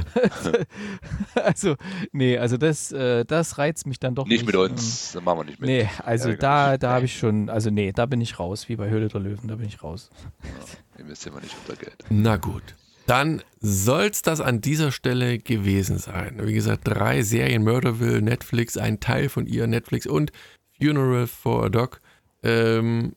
also, 1.34 1.74
nee, 2.12 2.38
also 2.38 2.58
das, 2.58 2.92
äh, 2.92 3.24
das 3.24 3.58
reizt 3.58 3.88
mich 3.88 3.98
dann 3.98 4.14
doch 4.14 4.24
nicht. 4.24 4.42
Nicht 4.42 4.46
mit 4.46 4.54
uns, 4.54 5.10
dann 5.14 5.24
machen 5.24 5.40
wir 5.40 5.44
nicht 5.46 5.60
mit. 5.60 5.68
Nee, 5.68 5.88
also 6.04 6.28
ja, 6.28 6.36
da, 6.36 6.78
da 6.78 6.92
habe 6.92 7.06
ich 7.06 7.18
schon, 7.18 7.50
also 7.50 7.70
nee, 7.70 7.90
da 7.90 8.06
bin 8.06 8.20
ich 8.20 8.38
raus, 8.38 8.68
wie 8.68 8.76
bei 8.76 8.88
Höhle 8.88 9.08
der 9.08 9.20
Löwen, 9.20 9.48
da 9.48 9.56
bin 9.56 9.66
ich 9.66 9.82
raus. 9.82 10.10
Ja, 10.44 11.00
investieren 11.00 11.34
wir 11.34 11.40
nicht 11.40 11.56
unter 11.66 11.74
Geld. 11.74 12.04
Na 12.08 12.36
gut. 12.36 12.76
Dann 13.08 13.42
soll 13.58 14.04
es 14.04 14.20
das 14.20 14.42
an 14.42 14.60
dieser 14.60 14.92
Stelle 14.92 15.38
gewesen 15.38 15.96
sein. 15.96 16.38
Wie 16.42 16.52
gesagt, 16.52 16.82
drei 16.84 17.22
Serien, 17.22 17.64
Murderville, 17.64 18.20
Netflix, 18.20 18.76
ein 18.76 19.00
Teil 19.00 19.30
von 19.30 19.46
ihr, 19.46 19.66
Netflix 19.66 20.06
und 20.06 20.30
Funeral 20.78 21.26
for 21.26 21.64
a 21.64 21.68
Dog. 21.70 22.02
Ähm, 22.42 23.14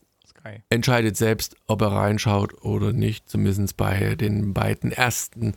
entscheidet 0.69 1.17
selbst, 1.17 1.57
ob 1.67 1.81
er 1.81 1.91
reinschaut 1.91 2.63
oder 2.63 2.93
nicht. 2.93 3.29
Zumindest 3.29 3.75
bei 3.75 4.15
den 4.15 4.53
beiden 4.53 4.93
ersten 4.93 5.55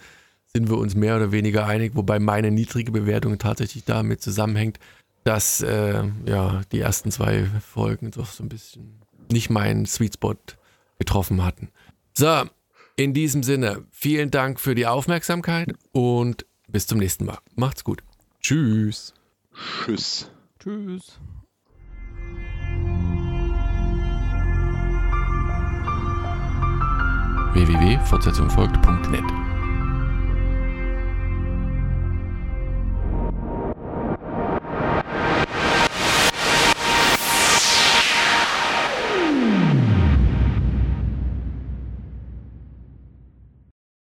sind 0.52 0.68
wir 0.68 0.78
uns 0.78 0.96
mehr 0.96 1.14
oder 1.14 1.30
weniger 1.30 1.66
einig, 1.66 1.94
wobei 1.94 2.18
meine 2.18 2.50
niedrige 2.50 2.90
Bewertung 2.90 3.38
tatsächlich 3.38 3.84
damit 3.84 4.20
zusammenhängt, 4.20 4.80
dass 5.22 5.60
äh, 5.60 6.02
ja, 6.26 6.62
die 6.72 6.80
ersten 6.80 7.12
zwei 7.12 7.44
Folgen 7.60 8.10
doch 8.10 8.26
so 8.26 8.42
ein 8.42 8.48
bisschen 8.48 9.00
nicht 9.30 9.48
meinen 9.48 9.86
Sweet 9.86 10.14
Spot 10.14 10.34
getroffen 10.98 11.44
hatten. 11.44 11.68
So, 12.14 12.42
in 12.96 13.12
diesem 13.14 13.42
Sinne, 13.42 13.84
vielen 13.90 14.30
Dank 14.30 14.60
für 14.60 14.74
die 14.74 14.86
Aufmerksamkeit 14.86 15.72
und 15.92 16.46
bis 16.68 16.86
zum 16.86 16.98
nächsten 16.98 17.24
Mal. 17.24 17.38
Macht's 17.54 17.84
gut. 17.84 18.02
Tschüss. 18.40 19.14
Tschüss. 19.84 20.30
Tschüss. 20.58 21.18
www.fortsetzungfolgt.net 27.54 29.43